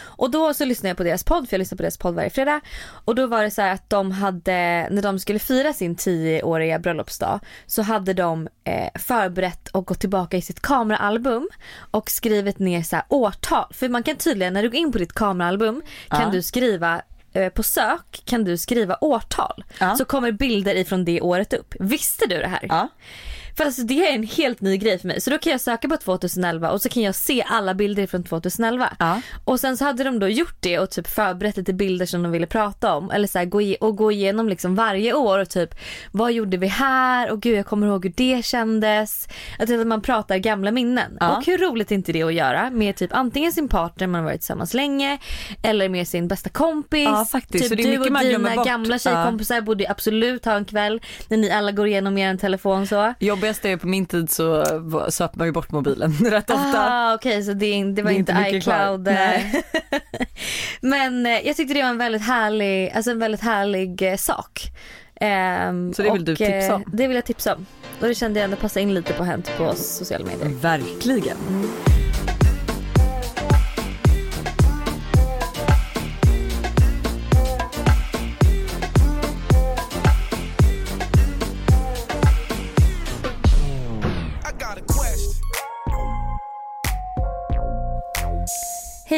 Och 0.04 0.30
då 0.30 0.54
så 0.54 0.64
lyssnade 0.64 0.88
jag 0.88 0.96
på 0.96 1.02
deras 1.04 1.24
podd, 1.24 1.48
för 1.48 1.54
jag 1.54 1.58
lyssnar 1.58 1.76
på 1.76 1.82
deras 1.82 1.98
podd 1.98 2.14
varje 2.14 2.30
fredag. 2.30 2.60
Och 3.04 3.14
då 3.14 3.26
var 3.26 3.42
det 3.42 3.50
så 3.50 3.62
här 3.62 3.72
att 3.72 3.90
de 3.90 4.10
hade, 4.12 4.88
när 4.90 5.02
de 5.02 5.18
skulle 5.18 5.38
fira 5.38 5.72
sin 5.72 5.96
10-åriga 5.96 6.78
bröllopsdag 6.78 7.40
så 7.66 7.82
hade 7.82 8.12
de 8.14 8.48
eh, 8.64 8.88
förberett 9.00 9.68
och 9.68 9.86
gått 9.86 10.00
tillbaka 10.00 10.36
i 10.36 10.42
sitt 10.42 10.60
kameraalbum 10.60 11.48
och 11.90 12.10
skrivit 12.10 12.58
ner 12.58 12.82
så 12.82 13.00
årtal. 13.08 13.66
För 13.70 13.88
man 13.88 14.02
kan 14.02 14.16
tydligen, 14.16 14.52
när 14.54 14.62
du 14.62 14.68
går 14.70 14.78
in 14.80 14.92
på 14.92 14.98
ditt 14.98 15.12
kameraalbum 15.12 15.82
kan 16.08 16.20
Ja. 16.22 16.30
du 16.30 16.42
skriva 16.42 17.02
eh, 17.32 17.48
på 17.48 17.62
sök 17.62 18.22
kan 18.24 18.44
du 18.44 18.58
skriva 18.58 18.96
årtal. 19.00 19.64
Ja. 19.80 19.96
Så 19.96 20.04
kommer 20.04 20.32
bilder 20.32 20.74
ifrån 20.74 21.04
det 21.04 21.20
året 21.20 21.52
upp. 21.52 21.74
Visste 21.80 22.26
du 22.26 22.36
det 22.38 22.48
här? 22.48 22.66
Ja. 22.68 22.88
För 23.56 23.64
alltså 23.64 23.82
det 23.82 24.08
är 24.08 24.14
en 24.14 24.22
helt 24.22 24.60
ny 24.60 24.76
grej 24.76 24.98
för 24.98 25.08
mig. 25.08 25.20
Så 25.20 25.30
då 25.30 25.38
kan 25.38 25.50
jag 25.52 25.60
söka 25.60 25.88
på 25.88 25.96
2011 25.96 26.70
och 26.70 26.82
så 26.82 26.88
kan 26.88 27.02
jag 27.02 27.14
se 27.14 27.44
alla 27.48 27.74
bilder 27.74 28.06
från 28.06 28.24
2011. 28.24 28.92
Ja. 28.98 29.20
Och 29.44 29.60
sen 29.60 29.76
så 29.76 29.84
hade 29.84 30.04
de 30.04 30.18
då 30.18 30.28
gjort 30.28 30.56
det 30.60 30.78
och 30.78 30.90
typ 30.90 31.08
förberett 31.08 31.56
lite 31.56 31.72
bilder 31.72 32.06
som 32.06 32.22
de 32.22 32.32
ville 32.32 32.46
prata 32.46 32.94
om. 32.94 33.10
Eller 33.10 33.28
så 33.28 33.38
här, 33.38 33.44
gå, 33.44 33.60
och 33.80 33.96
gå 33.96 34.12
igenom 34.12 34.48
liksom 34.48 34.74
varje 34.74 35.14
år 35.14 35.38
och 35.38 35.48
typ 35.50 35.74
vad 36.12 36.32
gjorde 36.32 36.56
vi 36.56 36.66
här? 36.66 37.30
Och 37.30 37.40
gud 37.40 37.58
jag 37.58 37.66
kommer 37.66 37.86
ihåg 37.86 38.04
hur 38.04 38.12
det 38.16 38.44
kändes. 38.44 39.28
Att 39.58 39.86
man 39.86 40.02
pratar 40.02 40.36
gamla 40.36 40.70
minnen. 40.70 41.16
Ja. 41.20 41.36
Och 41.36 41.46
hur 41.46 41.58
roligt 41.58 41.90
är 41.90 41.94
inte 41.94 42.12
det 42.12 42.22
att 42.22 42.34
göra 42.34 42.70
med 42.70 42.96
typ 42.96 43.12
antingen 43.12 43.52
sin 43.52 43.68
partner 43.68 44.06
man 44.06 44.20
har 44.20 44.24
varit 44.24 44.40
tillsammans 44.40 44.74
länge 44.74 45.18
eller 45.62 45.88
med 45.88 46.08
sin 46.08 46.28
bästa 46.28 46.50
kompis. 46.50 47.04
Ja, 47.04 47.26
faktiskt. 47.32 47.68
Typ 47.68 47.82
du 47.82 47.98
och 47.98 48.20
dina 48.20 48.64
gamla 48.64 48.94
Ja. 48.94 48.98
tjejkompisar 48.98 49.60
borde 49.60 49.90
absolut 49.90 50.44
ha 50.44 50.52
en 50.52 50.64
kväll 50.64 51.00
när 51.28 51.36
ni 51.36 51.50
alla 51.50 51.72
går 51.72 51.86
igenom 51.86 52.18
er 52.18 52.36
telefon 52.36 52.86
så. 52.86 53.14
Jobbigast 53.40 53.64
är 53.64 53.76
på 53.76 53.88
min 53.88 54.06
tid 54.06 54.30
så 54.30 54.64
söp 55.10 55.36
man 55.36 55.46
ju 55.46 55.52
bort 55.52 55.70
mobilen 55.72 56.12
rätt 56.30 56.50
ofta. 56.50 56.86
Ah, 56.90 57.14
Okej 57.14 57.42
så 57.44 57.52
det, 57.52 57.84
det 57.84 58.02
var 58.02 58.10
Det 58.10 58.16
inte, 58.16 58.32
inte 58.32 58.56
iCloud. 58.56 59.08
eh. 59.08 59.40
Men 60.80 61.26
eh, 61.26 61.32
jag 61.46 61.56
tyckte 61.56 61.74
det 61.74 61.82
var 61.82 61.90
en 61.90 61.98
väldigt 61.98 62.22
härlig, 62.22 62.90
alltså 62.90 63.10
en 63.10 63.18
väldigt 63.18 63.40
härlig 63.40 64.02
eh, 64.12 64.16
sak. 64.16 64.60
Ehm, 65.20 65.92
Så 65.94 66.02
det 66.02 66.10
vill 66.12 66.24
du 66.24 66.32
och, 66.32 66.38
tipsa 66.38 66.66
eh, 66.66 66.74
om? 66.74 66.84
Det 66.92 67.06
vill 67.06 67.14
jag 67.14 67.24
tipsa 67.24 67.54
om. 67.54 67.66
Och 68.00 68.08
det 68.08 68.14
kände 68.14 68.40
jag 68.40 68.44
ändå 68.44 68.56
passa 68.56 68.80
in 68.80 68.94
lite 68.94 69.12
på 69.12 69.24
Hänt 69.24 69.50
på 69.58 69.74
sociala 69.74 70.24
medier. 70.26 70.48
Verkligen. 70.48 71.36
I 71.36 72.09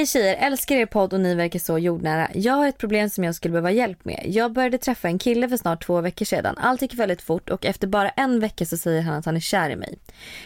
Hej 0.02 0.06
tjejer, 0.06 0.36
älskar 0.46 0.76
er 0.76 0.86
podd 0.86 1.12
och 1.12 1.20
ni 1.20 1.34
verkar 1.34 1.58
så 1.58 1.78
jordnära. 1.78 2.28
Jag 2.34 2.52
har 2.52 2.68
ett 2.68 2.78
problem 2.78 3.10
som 3.10 3.24
jag 3.24 3.34
skulle 3.34 3.52
behöva 3.52 3.70
hjälp 3.70 4.04
med. 4.04 4.24
Jag 4.26 4.52
började 4.52 4.78
träffa 4.78 5.08
en 5.08 5.18
kille 5.18 5.48
för 5.48 5.56
snart 5.56 5.86
två 5.86 6.00
veckor 6.00 6.24
sedan. 6.24 6.58
Allt 6.58 6.82
gick 6.82 6.94
väldigt 6.94 7.22
fort 7.22 7.50
och 7.50 7.66
efter 7.66 7.86
bara 7.86 8.08
en 8.08 8.40
vecka 8.40 8.66
så 8.66 8.76
säger 8.76 9.02
han 9.02 9.14
att 9.14 9.24
han 9.24 9.36
är 9.36 9.40
kär 9.40 9.70
i 9.70 9.76
mig. 9.76 9.98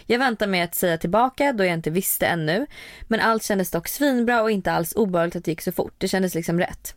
Jag 0.05 0.19
väntar 0.19 0.47
med 0.47 0.63
att 0.63 0.75
säga 0.75 0.97
tillbaka 0.97 1.53
då 1.53 1.63
jag 1.63 1.73
inte 1.73 1.89
visste 1.89 2.25
ännu. 2.25 2.65
Men 3.07 3.19
allt 3.19 3.43
kändes 3.43 3.71
dock 3.71 3.87
svinbra 3.87 4.41
och 4.41 4.51
inte 4.51 4.71
alls 4.71 4.93
obehagligt 4.95 5.35
att 5.35 5.45
det 5.45 5.51
gick 5.51 5.61
så 5.61 5.71
fort. 5.71 5.93
Det 5.97 6.07
kändes 6.07 6.35
liksom 6.35 6.59
rätt. 6.59 6.95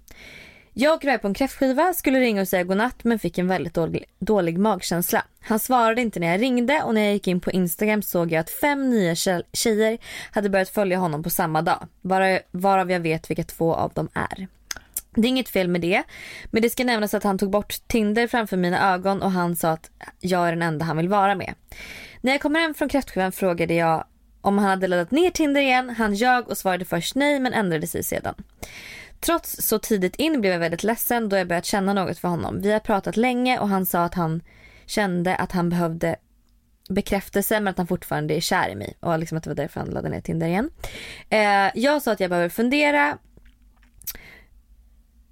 Jag 0.72 0.94
och 0.94 1.22
på 1.22 1.28
en 1.28 1.34
kräftskiva, 1.34 1.94
skulle 1.94 2.20
ringa 2.20 2.40
och 2.40 2.48
säga 2.48 2.64
godnatt 2.64 3.04
men 3.04 3.18
fick 3.18 3.38
en 3.38 3.48
väldigt 3.48 3.74
dålig, 3.74 4.04
dålig 4.18 4.58
magkänsla. 4.58 5.24
Han 5.40 5.58
svarade 5.58 6.00
inte 6.00 6.20
när 6.20 6.26
jag 6.26 6.40
ringde 6.40 6.82
och 6.82 6.94
när 6.94 7.00
jag 7.00 7.12
gick 7.12 7.28
in 7.28 7.40
på 7.40 7.50
Instagram 7.50 8.02
såg 8.02 8.32
jag 8.32 8.40
att 8.40 8.50
fem 8.50 8.90
nya 8.90 9.14
tjejer 9.52 9.98
hade 10.30 10.50
börjat 10.50 10.68
följa 10.68 10.98
honom 10.98 11.22
på 11.22 11.30
samma 11.30 11.62
dag. 11.62 11.86
Bara, 12.00 12.38
varav 12.50 12.90
jag 12.90 13.00
vet 13.00 13.30
vilka 13.30 13.44
två 13.44 13.74
av 13.74 13.92
dem 13.92 14.08
är. 14.14 14.48
Det 15.14 15.20
är 15.20 15.28
inget 15.28 15.48
fel 15.48 15.68
med 15.68 15.80
det, 15.80 16.02
men 16.50 16.62
det 16.62 16.70
ska 16.70 16.84
nämnas 16.84 17.14
att 17.14 17.24
han 17.24 17.38
tog 17.38 17.50
bort 17.50 17.74
Tinder 17.86 18.26
framför 18.26 18.56
mina 18.56 18.94
ögon 18.94 19.22
och 19.22 19.30
han 19.30 19.56
sa 19.56 19.70
att 19.70 19.90
jag 20.20 20.48
är 20.48 20.52
den 20.52 20.62
enda 20.62 20.84
han 20.84 20.96
vill 20.96 21.08
vara 21.08 21.34
med. 21.34 21.54
När 22.20 22.32
jag 22.32 22.40
kommer 22.40 22.60
hem 22.60 22.74
från 22.74 22.88
kräftskivan 22.88 23.32
frågade 23.32 23.74
jag 23.74 24.04
om 24.40 24.58
han 24.58 24.68
hade 24.68 24.86
laddat 24.86 25.10
ner 25.10 25.30
Tinder 25.30 25.60
igen. 25.60 25.90
Han 25.90 26.14
ljög 26.14 26.48
och 26.48 26.58
svarade 26.58 26.84
först 26.84 27.14
nej 27.14 27.40
men 27.40 27.52
ändrade 27.52 27.86
sig 27.86 28.02
sedan. 28.02 28.34
Trots 29.20 29.56
så 29.68 29.78
tidigt 29.78 30.16
in 30.16 30.40
blev 30.40 30.52
jag 30.52 30.60
väldigt 30.60 30.82
ledsen 30.82 31.28
då 31.28 31.36
jag 31.36 31.48
börjat 31.48 31.64
känna 31.64 31.92
något 31.92 32.18
för 32.18 32.28
honom. 32.28 32.60
Vi 32.60 32.72
har 32.72 32.80
pratat 32.80 33.16
länge 33.16 33.58
och 33.58 33.68
han 33.68 33.86
sa 33.86 34.04
att 34.04 34.14
han 34.14 34.42
kände 34.86 35.36
att 35.36 35.52
han 35.52 35.68
behövde 35.68 36.16
bekräftelse 36.88 37.60
men 37.60 37.68
att 37.68 37.78
han 37.78 37.86
fortfarande 37.86 38.34
är 38.34 38.40
kär 38.40 38.68
i 38.68 38.74
mig 38.74 38.96
och 39.00 39.18
liksom 39.18 39.38
att 39.38 39.44
det 39.44 39.50
var 39.50 39.54
därför 39.54 39.80
han 39.80 39.88
laddade 39.88 40.14
ner 40.14 40.20
Tinder 40.20 40.46
igen. 40.46 40.70
Eh, 41.28 41.70
jag 41.74 42.02
sa 42.02 42.12
att 42.12 42.20
jag 42.20 42.30
behöver 42.30 42.48
fundera 42.48 43.18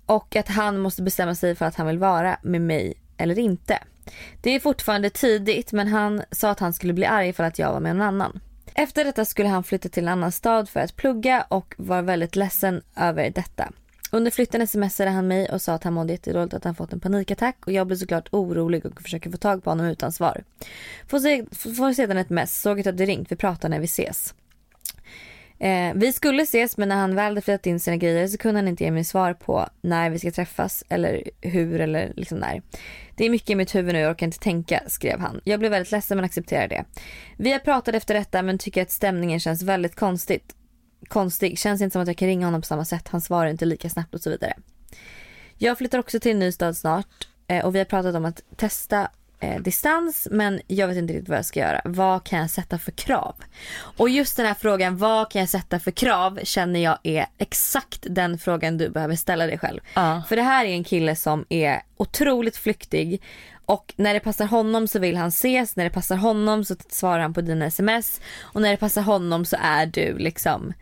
och 0.07 0.37
att 0.37 0.49
han 0.49 0.79
måste 0.79 1.03
bestämma 1.03 1.35
sig 1.35 1.55
för 1.55 1.67
att 1.67 1.75
han 1.75 1.87
vill 1.87 1.99
vara 1.99 2.39
med 2.43 2.61
mig 2.61 2.95
eller 3.17 3.39
inte. 3.39 3.79
Det 4.43 4.51
är 4.51 4.61
fortfarande 4.61 5.11
tidigt 5.11 5.73
men 5.73 5.89
han 5.89 6.23
sa 6.31 6.51
att 6.51 6.61
han 6.61 6.73
skulle 6.73 6.93
bli 6.93 7.07
arg 7.07 7.33
för 7.33 7.45
att 7.45 7.59
jag 7.59 7.73
var 7.73 7.81
med 7.81 7.97
någon 7.97 8.07
annan. 8.07 8.41
Efter 8.79 9.05
detta 9.05 9.25
skulle 9.25 9.49
han 9.49 9.65
flytta 9.65 9.89
till 9.89 10.03
en 10.03 10.09
annan 10.09 10.33
stad 10.33 10.69
för 10.69 10.81
att 10.81 10.97
plugga 10.97 11.47
och 11.49 11.75
var 11.79 12.03
väldigt 12.03 12.37
ledsen 12.37 12.83
över 12.97 13.31
detta. 13.31 13.73
Under 14.11 14.31
flytten 14.31 14.67
smsade 14.67 15.11
han 15.11 15.29
mig 15.29 15.51
och 15.51 15.63
sa 15.63 15.73
att 15.73 15.85
han 15.85 15.93
mådde 15.93 16.13
jättedåligt 16.13 16.55
att 16.55 16.65
han 16.65 16.75
fått 16.75 16.93
en 16.93 17.01
panikattack 17.01 17.57
och 17.67 17.73
jag 17.73 17.87
blev 17.87 17.97
såklart 17.97 18.29
orolig 18.33 18.87
och 18.87 19.03
försöker 19.03 19.31
få 19.31 19.37
tag 19.37 19.65
på 19.65 19.71
honom 19.71 19.87
utan 19.87 20.13
svar. 20.13 20.45
Får, 21.07 21.19
se, 21.19 21.45
får 21.53 21.93
sedan 21.93 22.17
ett 22.17 22.31
mess, 22.31 22.61
såg 22.61 22.79
att 22.79 22.85
du 22.85 22.91
hade 22.91 23.07
ringt, 23.07 23.33
vi 23.33 23.37
pratar 23.37 23.69
när 23.69 23.79
vi 23.79 23.85
ses. 23.85 24.35
Eh, 25.61 25.93
vi 25.95 26.13
skulle 26.13 26.43
ses 26.43 26.77
men 26.77 26.89
när 26.89 26.97
han 26.97 27.15
väl 27.15 27.25
hade 27.25 27.41
flyttat 27.41 27.67
in 27.67 27.81
sina 27.81 27.97
grejer 27.97 28.27
så 28.27 28.39
kunde 28.39 28.59
han 28.61 28.69
inte 28.69 28.85
ge 28.85 28.91
mig 28.91 29.05
svar 29.05 29.35
på 29.35 29.69
när 29.81 30.11
vi 30.11 30.19
ska 30.19 30.31
träffas 30.31 30.85
eller 30.89 31.23
hur 31.41 31.81
eller 31.81 32.13
liksom 32.17 32.39
när. 32.39 32.63
Det 33.17 33.27
är 33.27 33.31
mycket 33.31 33.51
i 33.51 33.55
mitt 33.55 33.75
huvud 33.75 33.95
nu, 33.95 34.01
jag 34.01 34.11
orkar 34.11 34.27
inte 34.27 34.39
tänka, 34.39 34.83
skrev 34.87 35.21
han. 35.21 35.41
Jag 35.45 35.61
blev 35.61 35.71
väldigt 35.71 35.93
ledsen 35.93 36.17
men 36.17 36.25
accepterade 36.25 36.69
det. 36.69 36.85
Vi 37.37 37.53
har 37.53 37.59
pratat 37.59 37.95
efter 37.95 38.15
detta 38.15 38.43
men 38.43 38.59
tycker 38.59 38.83
att 38.83 38.91
stämningen 38.91 39.41
känns 39.41 39.63
väldigt 39.63 39.97
konstigt. 39.97 40.55
Konstig, 41.09 41.59
känns 41.59 41.81
inte 41.81 41.93
som 41.93 42.03
att 42.03 42.09
jag 42.09 42.17
kan 42.17 42.29
ringa 42.29 42.47
honom 42.47 42.61
på 42.61 42.67
samma 42.67 42.85
sätt, 42.85 43.09
han 43.09 43.21
svarar 43.21 43.51
inte 43.51 43.65
lika 43.65 43.89
snabbt 43.91 44.15
och 44.15 44.21
så 44.21 44.31
vidare. 44.31 44.55
Jag 45.57 45.79
flyttar 45.79 45.99
också 45.99 46.21
till 46.21 46.33
en 46.33 46.39
ny 46.39 46.53
stad 46.53 46.77
snart 46.77 47.29
eh, 47.49 47.65
och 47.65 47.75
vi 47.75 47.79
har 47.79 47.85
pratat 47.85 48.15
om 48.15 48.25
att 48.25 48.43
testa 48.57 49.11
eh, 49.41 49.61
distans 49.61 50.29
men 50.31 50.61
jag 50.67 50.89
vet 50.89 50.97
inte 50.97 51.13
riktigt 51.13 51.29
vad 51.29 51.39
jag 51.39 51.45
ska 51.45 51.61
göra. 51.61 51.81
Vad 51.85 52.25
kan 52.25 52.39
jag 52.39 52.51
sätta 52.51 52.79
för 52.79 52.93
krav? 52.93 53.35
Och 53.97 54.09
just 54.09 54.37
den 54.37 54.47
här 54.47 54.55
frågan, 54.55 54.97
vad 54.97 55.31
kan 55.31 55.41
jag 55.41 55.49
sätta 55.49 55.79
för 55.79 55.91
krav 55.91 56.39
känner 56.43 56.81
jag 56.81 56.99
är 57.03 57.27
exakt 57.39 58.07
den 58.11 58.39
frågan 58.39 58.79
du 58.79 58.89
behöver 58.89 59.17
ställa 59.17 59.47
dig 59.47 59.59
själv. 59.59 59.81
Ja. 59.95 60.23
För 60.29 60.37
det 60.37 60.43
här 60.43 60.65
är 60.65 60.69
en 60.69 60.85
kille 60.85 61.17
som 61.17 61.45
är 61.49 61.83
otroligt 61.97 62.57
flyktig 62.57 63.23
och 63.67 63.95
när 63.97 64.15
det 64.15 64.21
passar 64.21 64.47
honom 64.47 64.89
så 64.89 64.99
vill 64.99 65.17
han 65.17 65.29
ses, 65.29 65.77
när 65.77 65.85
det 65.85 65.91
passar 65.91 66.17
honom 66.17 66.65
så 66.65 66.77
svarar 66.89 67.21
han 67.21 67.35
på 67.35 67.41
dina 67.41 67.67
sms 67.67 68.21
och 68.41 68.63
när 68.63 68.71
det 68.71 68.77
passar 68.77 69.03
honom 69.03 69.45
så 69.45 69.57
är 69.61 69.87
du 69.87 70.19
liksom 70.19 70.73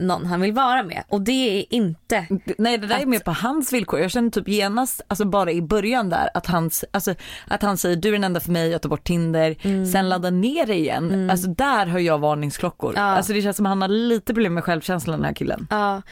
någon 0.00 0.26
han 0.26 0.40
vill 0.40 0.52
vara 0.52 0.82
med. 0.82 1.04
Och 1.08 1.20
det 1.20 1.58
är 1.60 1.74
inte 1.74 2.26
Nej 2.58 2.78
det 2.78 2.86
där 2.86 2.96
är 2.96 3.02
Att- 3.02 3.08
mer 3.08 3.18
på 3.18 3.30
hans 3.32 3.72
villkor. 3.72 4.00
Jag 4.00 4.10
känner 4.10 4.30
typ 4.30 4.48
genast, 4.48 5.00
alltså 5.08 5.24
bara 5.24 5.52
i 5.52 5.62
början 5.62 6.08
där 6.10 6.28
att, 6.34 6.46
hans, 6.46 6.84
alltså, 6.90 7.14
att 7.48 7.62
han 7.62 7.76
säger 7.76 7.96
du 7.96 8.08
är 8.08 8.12
den 8.12 8.24
enda 8.24 8.40
för 8.40 8.52
mig, 8.52 8.70
jag 8.70 8.82
tar 8.82 8.88
bort 8.88 9.04
Tinder, 9.04 9.56
sen 9.92 10.08
laddar 10.08 10.30
ner 10.30 10.66
det 10.66 10.74
igen. 10.74 11.30
Alltså 11.30 11.48
där 11.48 11.86
har 11.86 11.98
jag 11.98 12.18
varningsklockor. 12.18 12.92
Ja. 12.96 13.02
Alltså 13.02 13.32
det 13.32 13.42
känns 13.42 13.56
som 13.56 13.66
att 13.66 13.70
han 13.70 13.82
har 13.82 13.88
lite 13.88 14.34
problem 14.34 14.54
med 14.54 14.64
självkänslan 14.64 15.16
den 15.18 15.24
här 15.26 15.34
killen. 15.34 15.66
Ja, 15.70 16.02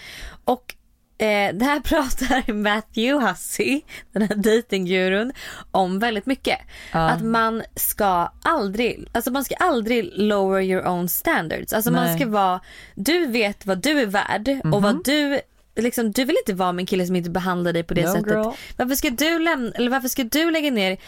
och 0.45 0.75
eh, 1.23 1.55
det 1.55 1.65
här 1.65 1.81
pratar 1.85 2.53
Matthew 2.53 3.29
Hussey, 3.29 3.81
den 4.13 4.23
här 4.23 4.37
datinggurun, 4.37 5.33
om 5.71 5.99
väldigt 5.99 6.27
mycket. 6.27 6.59
Ja. 6.93 6.99
Att 7.01 7.23
man 7.23 7.63
ska 7.77 8.33
aldrig, 8.43 9.09
alltså 9.13 9.31
man 9.31 9.45
ska 9.45 9.55
aldrig 9.55 10.11
lower 10.15 10.61
your 10.61 10.87
own 10.89 11.09
standards. 11.09 11.73
Alltså 11.73 11.91
man 11.91 12.05
Nej. 12.05 12.19
ska 12.19 12.29
vara, 12.29 12.61
du 12.95 13.27
vet 13.27 13.67
vad 13.67 13.79
du 13.79 14.01
är 14.01 14.07
värd 14.07 14.61
och 14.73 14.83
vad 14.83 15.05
du 15.05 15.41
Liksom, 15.77 16.13
du 16.13 16.25
vill 16.25 16.37
inte 16.47 16.55
vara 16.55 16.73
med 16.73 16.83
en 16.83 16.87
kille 16.87 17.07
som 17.07 17.17
inte 17.17 17.31
behandlar 17.31 17.73
dig 17.73 17.83
på 17.83 17.95
det 17.95 18.07
No, 18.07 18.13
sättet. 18.13 18.33
girl. 18.33 18.53
Varför 18.77 18.95
ska 18.95 19.11
du 19.11 19.39
lämna, 19.39 19.71
eller 19.71 19.91
varför 19.91 20.09
ska 20.09 20.25
du 20.25 20.51
lägga 20.51 20.71
ner 20.71 20.99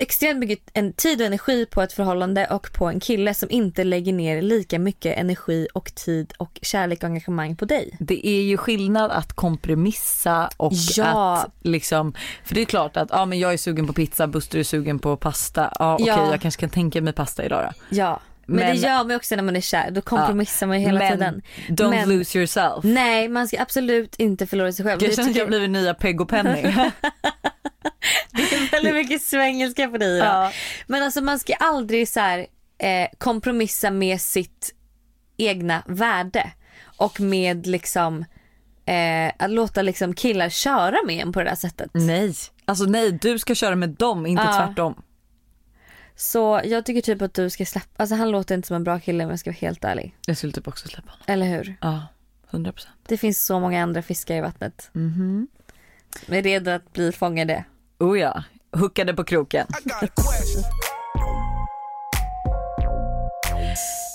extremt 0.00 0.38
mycket 0.38 0.58
en 0.72 0.92
tid 0.92 1.20
och 1.20 1.26
energi 1.26 1.66
på 1.66 1.82
ett 1.82 1.92
förhållande 1.92 2.46
och 2.46 2.72
på 2.72 2.86
en 2.86 3.00
kille 3.00 3.34
som 3.34 3.50
inte 3.50 3.84
lägger 3.84 4.12
ner 4.12 4.42
lika 4.42 4.78
mycket 4.78 5.18
energi 5.18 5.68
och 5.74 5.94
tid 5.94 6.32
och 6.38 6.58
kärlek 6.62 6.98
och 6.98 7.04
engagemang 7.08 7.56
på 7.56 7.64
dig. 7.64 7.96
Det 8.00 8.26
är 8.26 8.42
ju 8.42 8.56
skillnad 8.56 9.10
att 9.10 9.32
kompromissa 9.32 10.50
och 10.56 10.72
Ja. 10.96 11.36
att 11.36 11.52
liksom, 11.62 12.14
för 12.44 12.54
det 12.54 12.60
är 12.60 12.64
klart 12.64 12.96
att 12.96 13.08
ja 13.10 13.24
men 13.24 13.38
jag 13.38 13.52
är 13.52 13.56
sugen 13.56 13.86
på 13.86 13.92
pizza, 13.92 14.26
Buster 14.26 14.58
är 14.58 14.62
sugen 14.64 14.98
på 14.98 15.16
pasta, 15.16 15.72
ja 15.78 15.94
okej 15.94 16.06
Ja. 16.06 16.30
jag 16.30 16.40
kanske 16.40 16.60
kan 16.60 16.70
tänka 16.70 17.00
mig 17.00 17.12
pasta 17.12 17.44
idag 17.44 17.64
då. 17.72 17.96
Ja, 17.96 18.20
men, 18.48 18.56
Men- 18.56 18.76
det 18.76 18.82
gör 18.82 19.04
man 19.04 19.16
också 19.16 19.36
när 19.36 19.42
man 19.42 19.56
är 19.56 19.60
kär. 19.60 19.90
Då 19.90 20.00
kompromissar 20.00 20.66
man 20.66 20.80
ju 20.80 20.86
hela 20.86 20.98
men 20.98 21.12
tiden. 21.12 21.42
don't 21.68 21.90
Men- 21.90 22.08
lose 22.08 22.38
yourself. 22.38 22.84
Nej, 22.84 23.28
man 23.28 23.48
ska 23.48 23.62
absolut 23.62 24.16
inte 24.16 24.46
förlora 24.46 24.72
sig 24.72 24.84
själv. 24.84 25.02
Jag 25.02 25.14
känner 25.14 25.30
att 25.30 25.36
jag 25.36 25.48
blivit 25.48 25.70
nya 25.70 25.94
Peg 25.94 26.20
och 26.20 26.28
Penny. 26.28 26.62
Väldigt 28.76 28.94
mycket 28.94 29.22
svengelska 29.22 29.88
på 29.88 29.98
dig 29.98 30.16
idag. 30.16 30.26
Ja. 30.46 30.52
Men 30.86 31.02
alltså 31.02 31.20
man 31.20 31.38
ska 31.38 31.54
aldrig 31.54 32.08
så 32.08 32.20
här, 32.20 32.46
eh, 32.78 33.08
kompromissa 33.18 33.90
med 33.90 34.20
sitt 34.20 34.74
egna 35.36 35.82
värde. 35.86 36.50
Och 36.98 37.20
med 37.20 37.66
liksom 37.66 38.24
eh, 38.86 39.32
att 39.38 39.50
låta 39.50 39.82
liksom 39.82 40.14
killar 40.14 40.48
köra 40.48 40.96
med 41.06 41.22
en 41.22 41.32
på 41.32 41.38
det 41.42 41.48
där 41.50 41.56
sättet. 41.56 41.90
nej, 41.94 42.34
alltså 42.64 42.84
nej 42.84 43.12
du 43.12 43.38
ska 43.38 43.54
köra 43.54 43.74
med 43.76 43.88
dem, 43.88 44.26
inte 44.26 44.42
Ja. 44.42 44.52
tvärtom. 44.66 45.02
Så 46.16 46.60
jag 46.64 46.84
tycker 46.86 47.00
typ 47.00 47.22
att 47.22 47.34
du 47.34 47.50
ska 47.50 47.64
släppa, 47.66 47.88
alltså 48.02 48.14
han 48.16 48.30
låter 48.30 48.54
inte 48.54 48.68
som 48.68 48.76
en 48.76 48.84
bra 48.84 49.00
kille 49.00 49.24
om 49.24 49.30
jag 49.30 49.38
ska 49.38 49.50
vara 49.50 49.56
helt 49.60 49.84
ärlig. 49.84 50.14
Jag 50.26 50.36
skulle 50.36 50.52
typ 50.52 50.68
också 50.68 50.88
släppa 50.88 51.10
honom. 51.10 51.24
Eller 51.26 51.46
hur? 51.46 51.76
Ja, 51.80 52.06
100 52.50 52.72
procent. 52.72 52.94
Det 53.06 53.16
finns 53.16 53.46
så 53.46 53.60
många 53.60 53.82
andra 53.82 54.02
fiskar 54.02 54.34
i 54.34 54.40
vattnet. 54.40 54.90
Mhm. 54.92 55.48
Vi 56.26 56.38
är 56.38 56.42
redo 56.42 56.70
att 56.70 56.92
bli 56.92 57.12
fångade. 57.12 57.64
Oh 57.98 58.18
ja, 58.18 58.44
hookade 58.76 59.14
på 59.14 59.24
kroken. 59.24 59.66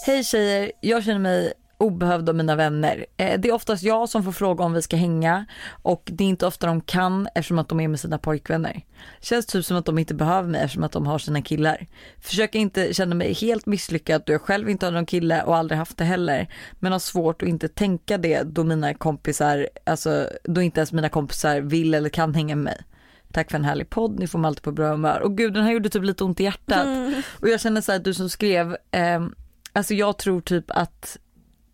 Hej 0.05 0.23
tjejer, 0.23 0.71
jag 0.81 1.03
känner 1.03 1.19
mig 1.19 1.53
obehövd 1.77 2.29
av 2.29 2.35
mina 2.35 2.55
vänner. 2.55 3.05
Eh, 3.17 3.39
Det 3.39 3.47
är 3.49 3.53
oftast 3.53 3.83
jag 3.83 4.09
som 4.09 4.23
får 4.23 4.31
fråga 4.31 4.63
om 4.63 4.73
vi 4.73 4.81
ska 4.81 4.95
hänga 4.95 5.45
och 5.81 6.01
det 6.05 6.23
är 6.23 6.27
inte 6.27 6.45
ofta 6.45 6.67
de 6.67 6.81
kan 6.81 7.27
eftersom 7.35 7.59
att 7.59 7.69
de 7.69 7.79
är 7.79 7.87
med 7.87 7.99
sina 7.99 8.17
pojkvänner. 8.17 8.81
Känns 9.21 9.45
typ 9.45 9.65
som 9.65 9.77
att 9.77 9.85
de 9.85 9.97
inte 9.99 10.13
behöver 10.13 10.49
mig 10.49 10.61
eftersom 10.61 10.83
att 10.83 10.91
de 10.91 11.07
har 11.07 11.19
sina 11.19 11.41
killar. 11.41 11.87
Försöker 12.19 12.59
inte 12.59 12.93
känna 12.93 13.15
mig 13.15 13.33
helt 13.33 13.65
misslyckad 13.65 14.23
då 14.25 14.33
jag 14.33 14.41
själv 14.41 14.69
inte 14.69 14.85
har 14.85 14.91
någon 14.93 15.05
kille 15.05 15.43
och 15.43 15.57
aldrig 15.57 15.77
haft 15.77 15.97
det 15.97 16.03
heller. 16.03 16.47
Men 16.79 16.91
har 16.91 16.99
svårt 16.99 17.41
att 17.41 17.47
inte 17.47 17.67
tänka 17.67 18.17
det 18.17 18.43
då 18.43 18.63
mina 18.63 18.93
kompisar, 18.93 19.67
alltså 19.85 20.27
då 20.43 20.61
inte 20.61 20.79
ens 20.79 20.91
mina 20.91 21.09
kompisar 21.09 21.61
vill 21.61 21.93
eller 21.93 22.09
kan 22.09 22.35
hänga 22.35 22.55
med 22.55 22.63
mig. 22.63 22.81
Tack 23.31 23.51
för 23.51 23.57
en 23.57 23.65
härlig 23.65 23.89
podd, 23.89 24.19
ni 24.19 24.27
får 24.27 24.39
mig 24.39 24.47
alltid 24.47 24.63
på 24.63 24.71
bra 24.71 24.91
humör. 24.91 25.19
Och 25.19 25.37
gud 25.37 25.53
den 25.53 25.63
här 25.63 25.71
gjorde 25.71 25.89
typ 25.89 26.03
lite 26.03 26.23
ont 26.23 26.39
i 26.39 26.43
hjärtat. 26.43 26.87
Och 27.39 27.49
jag 27.49 27.61
känner 27.61 27.81
så 27.81 27.91
här, 27.91 27.99
du 27.99 28.13
som 28.13 28.29
skrev, 28.29 28.77
ehm, 28.91 29.35
alltså 29.73 29.93
jag 29.93 30.17
tror 30.17 30.41
typ 30.41 30.65
att, 30.67 31.17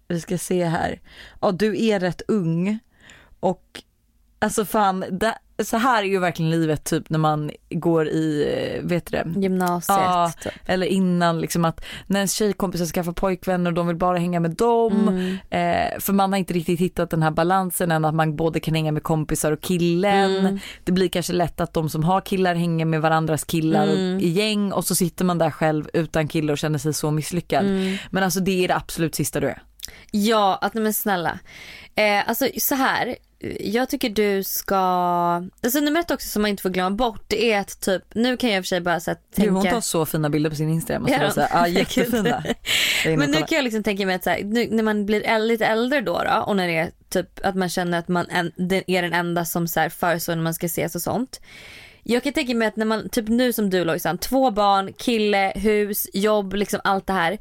vi 0.07 0.21
ska 0.21 0.37
se 0.37 0.65
här, 0.65 1.01
ja 1.41 1.51
du 1.51 1.85
är 1.85 1.99
rätt 1.99 2.21
ung 2.27 2.79
och 3.39 3.83
alltså 4.39 4.65
fan, 4.65 5.05
det, 5.11 5.37
så 5.63 5.77
här 5.77 6.03
är 6.03 6.07
ju 6.07 6.19
verkligen 6.19 6.51
livet 6.51 6.83
typ 6.83 7.09
när 7.09 7.19
man 7.19 7.51
går 7.69 8.07
i, 8.07 8.53
eh, 8.53 8.87
vet 8.87 9.05
du 9.05 9.17
det? 9.17 9.39
Gymnasiet. 9.41 9.97
Ja, 9.99 10.31
typ. 10.43 10.53
eller 10.65 10.87
innan 10.87 11.41
liksom 11.41 11.65
att 11.65 11.85
när 12.07 12.19
ens 12.19 12.33
tjejkompisar 12.33 12.85
skaffar 12.85 13.11
pojkvänner 13.11 13.69
och 13.71 13.73
de 13.73 13.87
vill 13.87 13.95
bara 13.95 14.17
hänga 14.17 14.39
med 14.39 14.51
dem. 14.51 15.07
Mm. 15.07 15.37
Eh, 15.49 15.99
för 15.99 16.13
man 16.13 16.31
har 16.31 16.39
inte 16.39 16.53
riktigt 16.53 16.79
hittat 16.79 17.09
den 17.09 17.23
här 17.23 17.31
balansen 17.31 17.91
än 17.91 18.05
att 18.05 18.15
man 18.15 18.35
både 18.35 18.59
kan 18.59 18.73
hänga 18.75 18.91
med 18.91 19.03
kompisar 19.03 19.51
och 19.51 19.61
killen. 19.61 20.35
Mm. 20.37 20.59
Det 20.83 20.91
blir 20.91 21.09
kanske 21.09 21.33
lätt 21.33 21.61
att 21.61 21.73
de 21.73 21.89
som 21.89 22.03
har 22.03 22.21
killar 22.21 22.55
hänger 22.55 22.85
med 22.85 23.01
varandras 23.01 23.43
killar 23.43 23.87
Mm. 23.87 24.19
i 24.19 24.27
gäng 24.27 24.71
och 24.71 24.85
så 24.85 24.95
sitter 24.95 25.25
man 25.25 25.37
där 25.37 25.51
själv 25.51 25.89
utan 25.93 26.27
kille 26.27 26.51
och 26.51 26.57
känner 26.57 26.79
sig 26.79 26.93
så 26.93 27.11
misslyckad. 27.11 27.65
Mm. 27.65 27.97
Men 28.11 28.23
alltså 28.23 28.39
det 28.39 28.63
är 28.63 28.67
det 28.67 28.75
absolut 28.75 29.15
sista 29.15 29.39
du 29.39 29.47
är. 29.47 29.61
Ja, 30.11 30.59
att, 30.61 30.73
nej 30.73 30.83
men 30.83 30.93
snälla. 30.93 31.39
Eh, 31.95 32.29
alltså 32.29 32.47
så 32.57 32.75
här. 32.75 33.15
Jag 33.59 33.89
tycker 33.89 34.09
du 34.09 34.43
ska, 34.43 34.75
alltså 35.63 35.79
nummer 35.79 35.99
ett 35.99 36.11
också 36.11 36.27
som 36.27 36.41
man 36.41 36.49
inte 36.49 36.63
får 36.63 36.69
glömma 36.69 36.95
bort 36.95 37.23
det 37.27 37.51
är 37.51 37.59
att 37.59 37.81
typ, 37.81 38.03
nu 38.15 38.37
kan 38.37 38.49
jag 38.49 38.57
i 38.57 38.61
och 38.61 38.63
för 38.63 38.67
sig 38.67 38.81
bara 38.81 38.99
så 38.99 39.11
här, 39.11 39.17
Gud, 39.35 39.49
hon 39.49 39.61
tänka. 39.61 39.75
tar 39.75 39.81
så 39.81 40.05
fina 40.05 40.29
bilder 40.29 40.49
på 40.49 40.55
sin 40.55 40.69
Instagram. 40.69 41.05
Ja, 41.09 41.21
jag 41.21 41.33
säga. 41.33 41.49
Ja, 41.51 41.67
jättefina. 41.67 42.43
Jag 43.03 43.11
är 43.11 43.13
inne 43.13 43.17
Men 43.17 43.29
och 43.29 43.35
nu 43.35 43.45
kan 43.45 43.55
jag 43.55 43.63
liksom 43.63 43.83
tänka 43.83 44.05
mig 44.05 44.15
att 44.15 44.23
så 44.23 44.29
här, 44.29 44.43
nu, 44.43 44.67
när 44.71 44.83
man 44.83 45.05
blir 45.05 45.39
lite 45.39 45.65
äldre 45.65 46.01
då, 46.01 46.23
då 46.23 46.43
och 46.47 46.55
när 46.55 46.67
det 46.67 46.77
är 46.77 46.91
typ 47.09 47.45
att 47.45 47.55
man 47.55 47.69
känner 47.69 47.99
att 47.99 48.07
man 48.07 48.25
är 48.87 49.01
den 49.01 49.13
enda 49.13 49.45
som 49.45 49.67
så 49.67 49.79
här 49.79 49.89
föreslår 49.89 50.35
när 50.35 50.43
man 50.43 50.53
ska 50.53 50.65
ses 50.65 50.95
och 50.95 51.01
sånt. 51.01 51.41
Jag 52.03 52.23
kan 52.23 52.33
tänka 52.33 52.55
mig 52.55 52.67
att 52.67 52.75
när 52.75 52.85
man, 52.85 53.09
typ 53.09 53.27
nu 53.27 53.53
som 53.53 53.69
du 53.69 53.83
Lojsan, 53.83 54.17
två 54.17 54.51
barn, 54.51 54.93
kille, 54.93 55.53
hus, 55.55 56.07
jobb, 56.13 56.53
liksom 56.53 56.79
allt 56.83 57.07
det 57.07 57.13
här. 57.13 57.37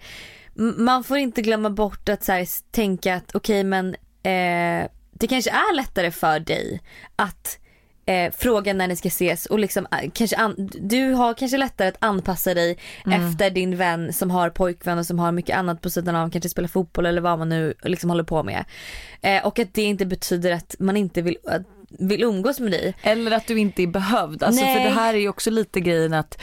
Man 0.76 1.04
får 1.04 1.18
inte 1.18 1.42
glömma 1.42 1.70
bort 1.70 2.08
att 2.08 2.24
så 2.24 2.32
här, 2.32 2.72
tänka 2.72 3.14
att 3.14 3.34
okej 3.34 3.64
men 3.64 3.94
eh, 4.22 4.88
det 5.18 5.26
kanske 5.26 5.50
är 5.50 5.74
lättare 5.74 6.10
för 6.10 6.40
dig 6.40 6.80
att 7.16 7.58
eh, 8.06 8.32
fråga 8.32 8.72
när 8.72 8.88
ni 8.88 8.96
ska 8.96 9.08
ses 9.08 9.46
och 9.46 9.58
liksom 9.58 9.86
eh, 9.92 10.10
kanske 10.14 10.36
an- 10.36 10.70
du 10.80 11.12
har 11.12 11.34
kanske 11.34 11.56
lättare 11.58 11.88
att 11.88 11.96
anpassa 11.98 12.54
dig 12.54 12.78
efter 13.12 13.50
din 13.50 13.76
vän 13.76 14.12
som 14.12 14.30
har 14.30 14.50
pojkvän 14.50 14.98
och 14.98 15.06
som 15.06 15.18
har 15.18 15.32
mycket 15.32 15.56
annat 15.56 15.80
på 15.80 15.90
sidan 15.90 16.16
av, 16.16 16.30
kanske 16.30 16.48
spela 16.48 16.68
fotboll 16.68 17.06
eller 17.06 17.20
vad 17.20 17.38
man 17.38 17.48
nu 17.48 17.74
liksom 17.82 18.10
håller 18.10 18.24
på 18.24 18.42
med. 18.42 18.64
Eh, 19.22 19.46
och 19.46 19.58
att 19.58 19.74
det 19.74 19.82
inte 19.82 20.06
betyder 20.06 20.52
att 20.52 20.74
man 20.78 20.96
inte 20.96 21.22
vill, 21.22 21.36
att, 21.44 21.62
vill 21.88 22.22
umgås 22.22 22.60
med 22.60 22.70
dig. 22.72 22.94
Eller 23.02 23.30
att 23.30 23.46
du 23.46 23.58
inte 23.58 23.82
är 23.82 23.86
behövd. 23.86 24.42
Alltså 24.42 24.64
för 24.64 24.74
det 24.84 24.90
här 24.90 25.14
är 25.14 25.18
ju 25.18 25.28
också 25.28 25.50
lite 25.50 25.80
grejen 25.80 26.14
att 26.14 26.38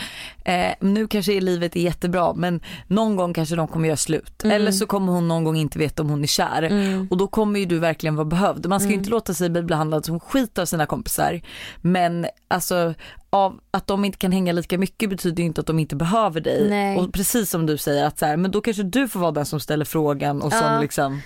eh, 0.45 0.71
nu 0.79 1.07
kanske 1.07 1.41
livet 1.41 1.75
är 1.75 1.79
jättebra 1.81 2.33
men 2.33 2.61
någon 2.87 3.15
gång 3.15 3.33
kanske 3.33 3.55
de 3.55 3.67
kommer 3.67 3.87
göra 3.87 3.97
slut. 3.97 4.43
Mm. 4.43 4.55
Eller 4.55 4.71
så 4.71 4.85
kommer 4.85 5.13
hon 5.13 5.27
någon 5.27 5.43
gång 5.43 5.57
inte 5.57 5.79
veta 5.79 6.03
om 6.03 6.09
hon 6.09 6.23
är 6.23 6.27
kär. 6.27 6.69
Och 7.09 7.17
då 7.17 7.27
kommer 7.27 7.59
ju 7.59 7.65
du 7.65 7.79
verkligen 7.79 8.15
vara 8.15 8.25
behövd. 8.25 8.65
Man 8.67 8.79
ska 8.79 8.85
Mm. 8.87 8.91
ju 8.93 8.97
inte 8.97 9.09
låta 9.09 9.33
sig 9.33 9.49
bli 9.49 9.61
behandlad 9.61 10.05
som 10.05 10.19
skit 10.19 10.57
av 10.57 10.65
sina 10.65 10.85
kompisar. 10.85 11.41
Men 11.81 12.25
alltså 12.47 12.93
av 13.29 13.59
att 13.71 13.87
de 13.87 14.05
inte 14.05 14.17
kan 14.17 14.31
hänga 14.31 14.51
lika 14.51 14.77
mycket 14.77 15.09
betyder 15.09 15.37
ju 15.43 15.45
inte 15.47 15.61
att 15.61 15.67
de 15.67 15.79
inte 15.79 15.95
behöver 15.95 16.41
dig. 16.41 16.69
Nej. 16.69 16.97
Och 16.97 17.13
precis 17.13 17.49
som 17.49 17.65
du 17.65 17.77
säger 17.77 18.05
att 18.05 18.19
så 18.19 18.25
här, 18.25 18.37
men 18.37 18.51
då 18.51 18.61
kanske 18.61 18.83
du 18.83 19.07
får 19.07 19.19
vara 19.19 19.31
den 19.31 19.45
som 19.45 19.59
ställer 19.59 19.85
frågan 19.85 20.41
och 20.41 20.51
som 20.51 20.73
Ja. 20.73 20.79
liksom 20.81 21.21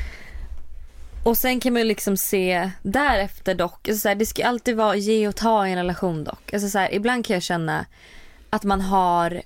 Och 1.28 1.38
sen 1.38 1.60
kan 1.60 1.74
man 1.74 1.82
ju 1.82 1.88
liksom 1.88 2.18
se 2.18 2.72
därefter 2.82 3.56
dock, 3.56 3.88
alltså 3.88 4.02
så 4.02 4.08
här, 4.08 4.16
det 4.16 4.26
ska 4.26 4.46
alltid 4.46 4.76
vara 4.76 4.96
ge 4.96 5.28
och 5.28 5.36
ta 5.36 5.68
i 5.68 5.72
en 5.72 5.78
relation 5.78 6.24
dock. 6.24 6.54
Alltså 6.54 6.70
så 6.70 6.78
här, 6.78 6.94
ibland 6.94 7.26
kan 7.26 7.34
jag 7.34 7.44
känna 7.44 7.86
att 8.50 8.64
man 8.64 8.82
har 8.82 9.42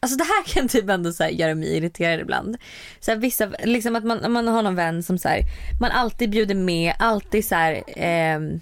Alltså 0.00 0.18
det 0.18 0.24
här 0.24 0.44
kan 0.54 0.68
typ 0.68 0.90
ändå 0.90 1.12
så 1.12 1.24
göra 1.30 1.54
mig 1.54 1.76
irriterad 1.76 2.20
ibland. 2.20 2.56
Så 3.00 3.10
här, 3.10 3.18
vissa, 3.18 3.50
liksom 3.64 3.96
att 3.96 4.04
man, 4.04 4.32
man 4.32 4.48
har 4.48 4.62
någon 4.62 4.74
vän 4.74 5.02
som 5.02 5.18
så 5.18 5.28
här, 5.28 5.40
man 5.80 5.90
alltid 5.90 6.30
bjuder 6.30 6.54
med, 6.54 6.94
alltid 6.98 7.44
så 7.44 7.54
här, 7.54 7.82
ehm, 7.86 8.60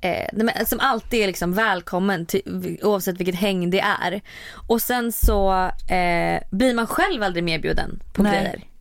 eh, 0.00 0.28
men 0.32 0.66
som 0.66 0.80
alltid 0.80 1.22
är 1.22 1.26
liksom 1.26 1.52
välkommen 1.52 2.26
till, 2.26 2.78
oavsett 2.82 3.20
vilket 3.20 3.36
häng 3.36 3.70
det 3.70 3.80
är. 3.80 4.20
Och 4.68 4.82
sen 4.82 5.12
så 5.12 5.52
eh, 5.90 6.42
blir 6.50 6.74
man 6.74 6.86
själv 6.86 7.22
aldrig 7.22 7.44
medbjuden 7.44 8.00
på 8.12 8.22
Nej. 8.22 8.32
grejer. 8.32 8.73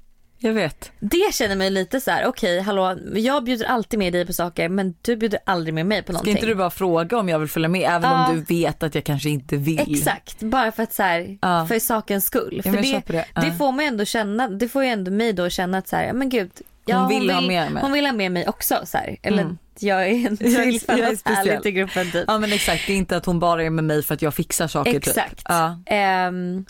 Jag 0.44 0.54
vet. 0.54 0.92
Det 1.00 1.34
känner 1.34 1.56
mig 1.56 1.70
lite 1.70 2.02
så 2.02 2.12
här: 2.12 2.26
okej 2.26 2.60
hallå 2.62 2.98
jag 3.16 3.44
bjuder 3.44 3.66
alltid 3.66 4.00
med 4.00 4.14
dig 4.14 4.26
på 4.26 4.34
saker 4.34 4.70
men 4.70 4.96
du 5.02 5.16
bjuder 5.16 5.40
aldrig 5.46 5.74
med 5.74 5.86
mig 5.86 6.02
på 6.02 6.06
Ska 6.06 6.14
någonting. 6.14 6.32
inte 6.36 6.46
du 6.48 6.56
bara 6.56 6.70
fråga 6.70 7.18
om 7.18 7.30
jag 7.30 7.40
vill 7.40 7.50
följa 7.50 7.70
med 7.70 7.82
även 7.90 8.12
Ja. 8.12 8.28
om 8.30 8.36
du 8.36 8.56
vet 8.56 8.84
att 8.84 8.96
jag 8.96 9.04
kanske 9.04 9.30
inte 9.30 9.58
vill? 9.58 9.96
Exakt, 9.96 10.40
bara 10.40 10.72
för 10.72 10.84
att 10.84 10.94
så 10.94 11.04
här, 11.04 11.38
Ja. 11.42 11.66
för 11.68 11.80
sakens 11.80 12.26
skull. 12.26 12.62
Ja, 12.66 12.72
För 12.72 12.82
det, 12.82 13.02
det. 13.08 13.26
Ja. 13.36 13.42
det 13.42 13.52
får 13.52 13.72
mig 13.72 13.86
ändå 13.88 14.06
känna, 14.06 14.48
det 14.48 14.68
får 14.68 14.84
ju 14.84 14.90
ändå 14.90 15.12
mig 15.12 15.34
då 15.34 15.50
känna 15.50 15.78
att 15.78 15.88
så 15.88 15.96
här, 15.96 16.14
men 16.14 16.30
gud. 16.30 16.52
Ja, 16.86 16.98
Hon 16.98 17.10
vill 17.10 17.30
ha 17.30 17.42
med 17.42 17.72
mig. 17.72 17.82
Hon 17.84 17.92
vill 17.92 18.06
ha 18.06 18.14
med 18.14 18.32
mig 18.32 18.48
också 18.48 18.82
så 18.86 18.98
här. 18.98 19.18
Eller 19.24 19.42
Mm. 19.44 19.58
jag 19.80 20.04
är 20.10 20.28
en 20.28 20.38
tillfälligt 20.38 20.82
speciell. 20.82 21.36
härlig 21.36 21.62
till 21.62 21.72
gruppen 21.72 22.12
typ. 22.12 22.24
Ja 22.28 22.38
men 22.40 22.54
exakt, 22.54 22.84
det 22.88 22.94
är 22.94 22.98
inte 22.98 23.18
att 23.18 23.26
hon 23.26 23.40
bara 23.40 23.64
är 23.64 23.70
med 23.70 23.84
mig 23.84 24.04
för 24.04 24.14
att 24.14 24.22
jag 24.22 24.34
fixar 24.34 24.68
saker 24.68 24.96
Exakt. 24.96 25.30
typ. 25.38 25.46
Ja. 25.50 25.80
Ehm, 25.86 26.66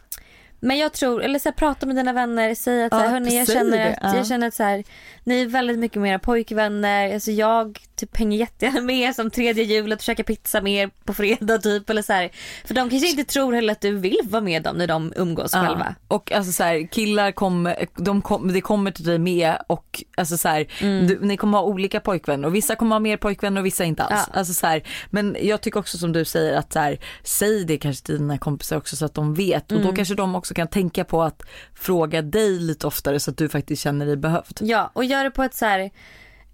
men 0.63 0.77
jag 0.77 0.93
tror, 0.93 1.23
eller 1.23 1.39
så 1.39 1.49
här, 1.49 1.53
prata 1.53 1.85
med 1.85 1.95
dina 1.95 2.13
vänner, 2.13 2.55
säg 2.55 2.83
att 2.83 2.91
så 2.91 2.97
här, 2.97 3.05
Ja, 3.05 3.11
hörni, 3.11 3.37
jag 3.37 3.47
känner 3.47 3.77
det, 3.77 3.89
att, 4.01 4.13
ja. 4.13 4.17
jag 4.17 4.27
känner 4.27 4.47
att 4.47 4.53
så 4.53 4.63
här, 4.63 4.83
ni 5.23 5.41
är 5.41 5.45
väldigt 5.47 5.79
mycket 5.79 6.01
mera 6.01 6.19
pojkvänner. 6.19 7.13
Alltså 7.13 7.31
jag 7.31 7.79
typ 7.95 8.17
hänger 8.17 8.37
jättegärna 8.37 8.81
med 8.81 8.95
er 8.95 9.13
som 9.13 9.29
tredje 9.31 9.63
hjulet 9.63 9.99
och 9.99 10.03
käkar 10.03 10.23
pizza 10.23 10.61
med 10.61 10.83
er 10.83 10.89
på 11.05 11.13
fredag 11.13 11.57
typ. 11.57 11.89
Eller 11.89 12.01
så 12.01 12.13
här. 12.13 12.29
För 12.65 12.73
de 12.73 12.89
kanske 12.89 13.09
inte 13.09 13.23
tror 13.23 13.53
heller 13.53 13.71
att 13.73 13.81
du 13.81 13.97
vill 13.97 14.19
vara 14.23 14.41
med 14.41 14.63
dem 14.63 14.77
när 14.77 14.87
de 14.87 15.13
umgås 15.15 15.51
själva. 15.53 15.95
Och 16.07 16.31
alltså 16.31 16.51
så 16.51 16.63
här, 16.63 16.87
killar 16.91 17.31
kommer, 17.31 17.85
de 17.95 18.21
kom, 18.21 18.53
det 18.53 18.61
kommer 18.61 18.91
till 18.91 19.05
dig 19.05 19.19
med 19.19 19.55
och 19.67 20.03
alltså 20.17 20.37
så 20.37 20.47
här, 20.49 20.67
Mm. 20.81 21.07
du, 21.07 21.19
ni 21.21 21.37
kommer 21.37 21.57
ha 21.57 21.65
olika 21.65 21.99
pojkvänner 21.99 22.47
och 22.47 22.55
vissa 22.55 22.75
kommer 22.75 22.95
ha 22.95 22.99
mer 22.99 23.17
pojkvänner 23.17 23.61
och 23.61 23.65
vissa 23.65 23.83
inte 23.83 24.03
alls. 24.03 24.23
Ja. 24.33 24.39
Alltså 24.39 24.53
så 24.53 24.67
här, 24.67 24.83
men 25.09 25.37
jag 25.41 25.61
tycker 25.61 25.79
också 25.79 25.97
som 25.97 26.11
du 26.11 26.25
säger 26.25 26.53
att 26.57 26.73
så 26.73 26.79
här, 26.79 26.99
säg 27.23 27.63
det 27.65 27.77
kanske 27.77 28.05
till 28.05 28.17
dina 28.17 28.37
kompisar 28.37 28.77
också 28.77 28.95
så 28.95 29.05
att 29.05 29.13
de 29.13 29.33
vet 29.33 29.71
och 29.71 29.77
Mm. 29.77 29.87
då 29.89 29.95
kanske 29.95 30.15
de 30.15 30.35
också 30.35 30.52
kan 30.53 30.67
tänka 30.67 31.03
på 31.03 31.23
att 31.23 31.43
fråga 31.73 32.21
dig 32.21 32.59
lite 32.59 32.87
oftare 32.87 33.19
så 33.19 33.31
att 33.31 33.37
du 33.37 33.49
faktiskt 33.49 33.81
känner 33.81 34.05
dig 34.05 34.17
behövd. 34.17 34.59
Ja, 34.61 34.91
och 34.93 35.05
gör 35.05 35.23
det 35.23 35.31
på 35.31 35.43
ett 35.43 35.53
så 35.55 35.65
här 35.65 35.91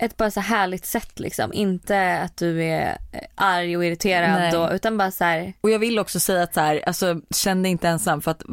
ett 0.01 0.17
bara 0.17 0.31
så 0.31 0.39
här 0.39 0.57
härligt 0.57 0.85
sätt 0.85 1.19
liksom. 1.19 1.53
Inte 1.53 2.19
att 2.19 2.37
du 2.37 2.63
är 2.63 2.97
arg 3.35 3.77
och 3.77 3.85
irriterad 3.85 4.53
då, 4.53 4.69
utan 4.71 4.97
bara 4.97 5.11
så 5.11 5.23
här. 5.23 5.53
Och 5.61 5.69
jag 5.69 5.79
vill 5.79 5.99
också 5.99 6.19
säga 6.19 6.43
att 6.43 6.53
så 6.53 6.59
här, 6.59 6.83
alltså 6.87 7.21
känn 7.35 7.63
dig 7.63 7.71
inte 7.71 7.87
ensam 7.87 8.21
för 8.21 8.31
att 8.31 8.43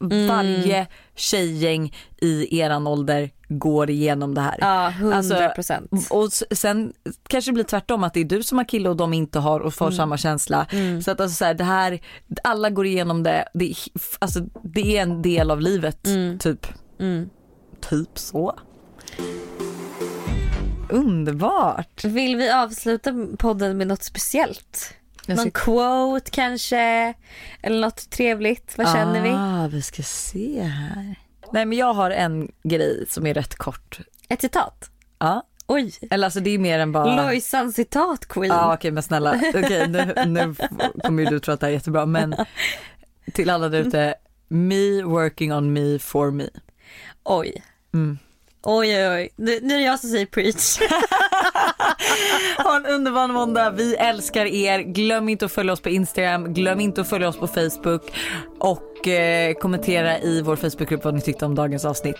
Mm. 0.00 0.28
varje 0.28 0.86
tjejgäng 1.14 1.96
i 2.20 2.58
eran 2.60 2.86
ålder 2.86 3.30
går 3.48 3.90
igenom 3.90 4.34
det 4.34 4.40
här. 4.40 4.56
Ja, 4.60 4.92
hundra 4.98 5.16
Alltså, 5.16 5.48
procent. 5.54 5.90
Och 6.10 6.26
s- 6.26 6.44
sen 6.50 6.92
kanske 7.28 7.50
det 7.50 7.54
blir 7.54 7.64
tvärtom 7.64 8.04
att 8.04 8.14
det 8.14 8.20
är 8.20 8.24
du 8.24 8.42
som 8.42 8.58
har 8.58 8.64
kille 8.64 8.88
och 8.88 8.96
de 8.96 9.12
inte 9.14 9.38
har 9.38 9.60
och 9.60 9.74
får 9.74 9.90
samma 9.90 10.16
känsla. 10.16 10.66
Så 11.04 11.10
att 11.10 11.20
alltså 11.20 11.36
så 11.36 11.44
här, 11.44 11.54
det 11.54 11.64
här, 11.64 12.00
alla 12.44 12.70
går 12.70 12.86
igenom 12.86 13.22
det, 13.22 13.48
det, 13.54 13.70
är, 13.70 13.76
alltså, 14.18 14.40
det 14.64 14.96
är 14.98 15.02
en 15.02 15.22
del 15.22 15.50
av 15.50 15.60
livet 15.60 15.98
typ. 16.40 16.66
Mm. 17.00 17.28
Typ 17.90 18.18
så. 18.18 18.58
Underbart. 20.88 22.04
Vill 22.04 22.36
vi 22.36 22.50
avsluta 22.50 23.12
podden 23.38 23.76
med 23.78 23.86
något 23.86 24.02
speciellt? 24.02 24.94
Jag 25.26 25.36
Någon 25.36 25.50
ska- 25.50 25.60
quote 25.64 26.30
kanske? 26.30 27.14
Eller 27.62 27.80
något 27.80 28.10
trevligt? 28.10 28.78
Vad 28.78 28.86
känner 28.92 29.22
vi? 29.22 29.30
Ah, 29.30 29.66
vi 29.72 29.82
ska 29.82 30.02
se 30.02 30.62
här. 30.62 31.14
Nej 31.52 31.66
men 31.66 31.78
jag 31.78 31.94
har 31.94 32.10
en 32.10 32.52
grej 32.62 33.06
som 33.08 33.26
är 33.26 33.34
rätt 33.34 33.54
kort. 33.54 33.98
Ett 34.28 34.40
citat? 34.40 34.90
Ja. 35.18 35.46
Oj! 35.66 35.92
Eller 36.10 36.24
alltså 36.24 36.40
det 36.40 36.50
är 36.50 36.58
mer 36.58 36.78
än 36.78 36.92
bara... 36.92 37.26
Lojsan 37.26 37.72
citat 37.72 38.26
queen. 38.28 38.48
Ja 38.48 38.74
okej 38.74 38.90
men 38.90 39.02
snälla, 39.02 39.40
okej 39.54 39.88
nu, 39.88 40.14
nu 40.26 40.54
kommer 41.02 41.22
ju 41.22 41.28
du 41.28 41.40
tro 41.40 41.54
att 41.54 41.60
det 41.60 41.66
här 41.66 41.70
är 41.70 41.74
jättebra 41.74 42.06
men 42.06 42.36
till 43.32 43.50
alla 43.50 43.68
där 43.68 43.78
ute, 43.78 44.14
me 44.48 45.02
working 45.02 45.52
on 45.52 45.72
me 45.72 45.98
for 45.98 46.30
me. 46.30 46.48
Oj. 47.24 47.62
Mm. 47.94 48.18
Oj 48.62 48.96
oj 48.96 49.08
oj. 49.08 49.30
Nu, 49.36 49.60
nu 49.62 49.74
är 49.74 49.78
det 49.78 49.84
jag 49.84 50.00
som 50.00 50.10
säger 50.10 50.26
preach. 50.26 50.78
Ha 52.58 52.76
en 52.76 52.86
underbar 52.86 53.28
måndag. 53.28 53.70
Vi 53.70 53.94
älskar 53.94 54.46
er. 54.46 54.78
Glöm 54.80 55.28
inte 55.28 55.44
att 55.44 55.52
följa 55.52 55.72
oss 55.72 55.80
på 55.80 55.88
Instagram. 55.88 56.54
Glöm 56.54 56.80
inte 56.80 57.00
att 57.00 57.08
följa 57.08 57.28
oss 57.28 57.36
på 57.36 57.46
Facebook. 57.46 58.02
Och 58.58 59.08
eh, 59.08 59.54
kommentera 59.54 60.18
i 60.18 60.42
vår 60.42 60.56
Facebookgrupp 60.56 61.04
vad 61.04 61.14
ni 61.14 61.20
tyckte 61.20 61.46
om 61.46 61.54
dagens 61.54 61.84
avsnitt. 61.84 62.16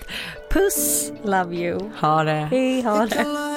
Puss! 0.50 1.12
Love 1.24 1.56
you. 1.56 1.90
Ha 2.00 2.24
det. 2.24 2.48
Hej, 2.50 2.82
ha 2.82 3.06
det. 3.06 3.24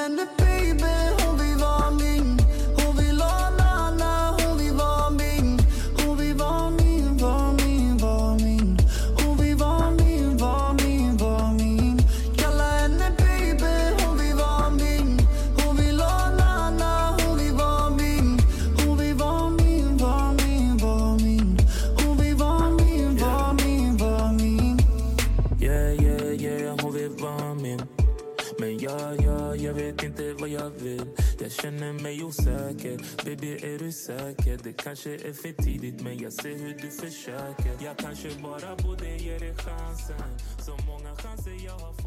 känner 31.61 31.93
mig 31.93 32.23
osäker. 32.23 32.97
Baby, 33.25 33.51
är 33.53 33.79
du 33.79 33.91
säker? 33.91 34.59
Det 34.63 34.73
kanske 34.73 35.13
är 35.13 35.33
för 35.33 35.63
tidigt 35.63 36.01
men 36.01 36.17
jag 36.17 36.33
ser 36.33 36.57
hur 36.57 36.73
du 36.81 36.89
försöker. 36.89 37.85
Jag 37.85 37.97
kanske 37.97 38.29
bara 38.43 38.75
borde 38.75 39.15
ge 39.17 39.37
dig 39.37 39.55
chansen. 39.55 40.29
Så 40.65 40.71
många 40.85 41.15
chanser 41.15 41.65
jag 41.65 41.73
har 41.73 41.93
fått. 41.93 42.06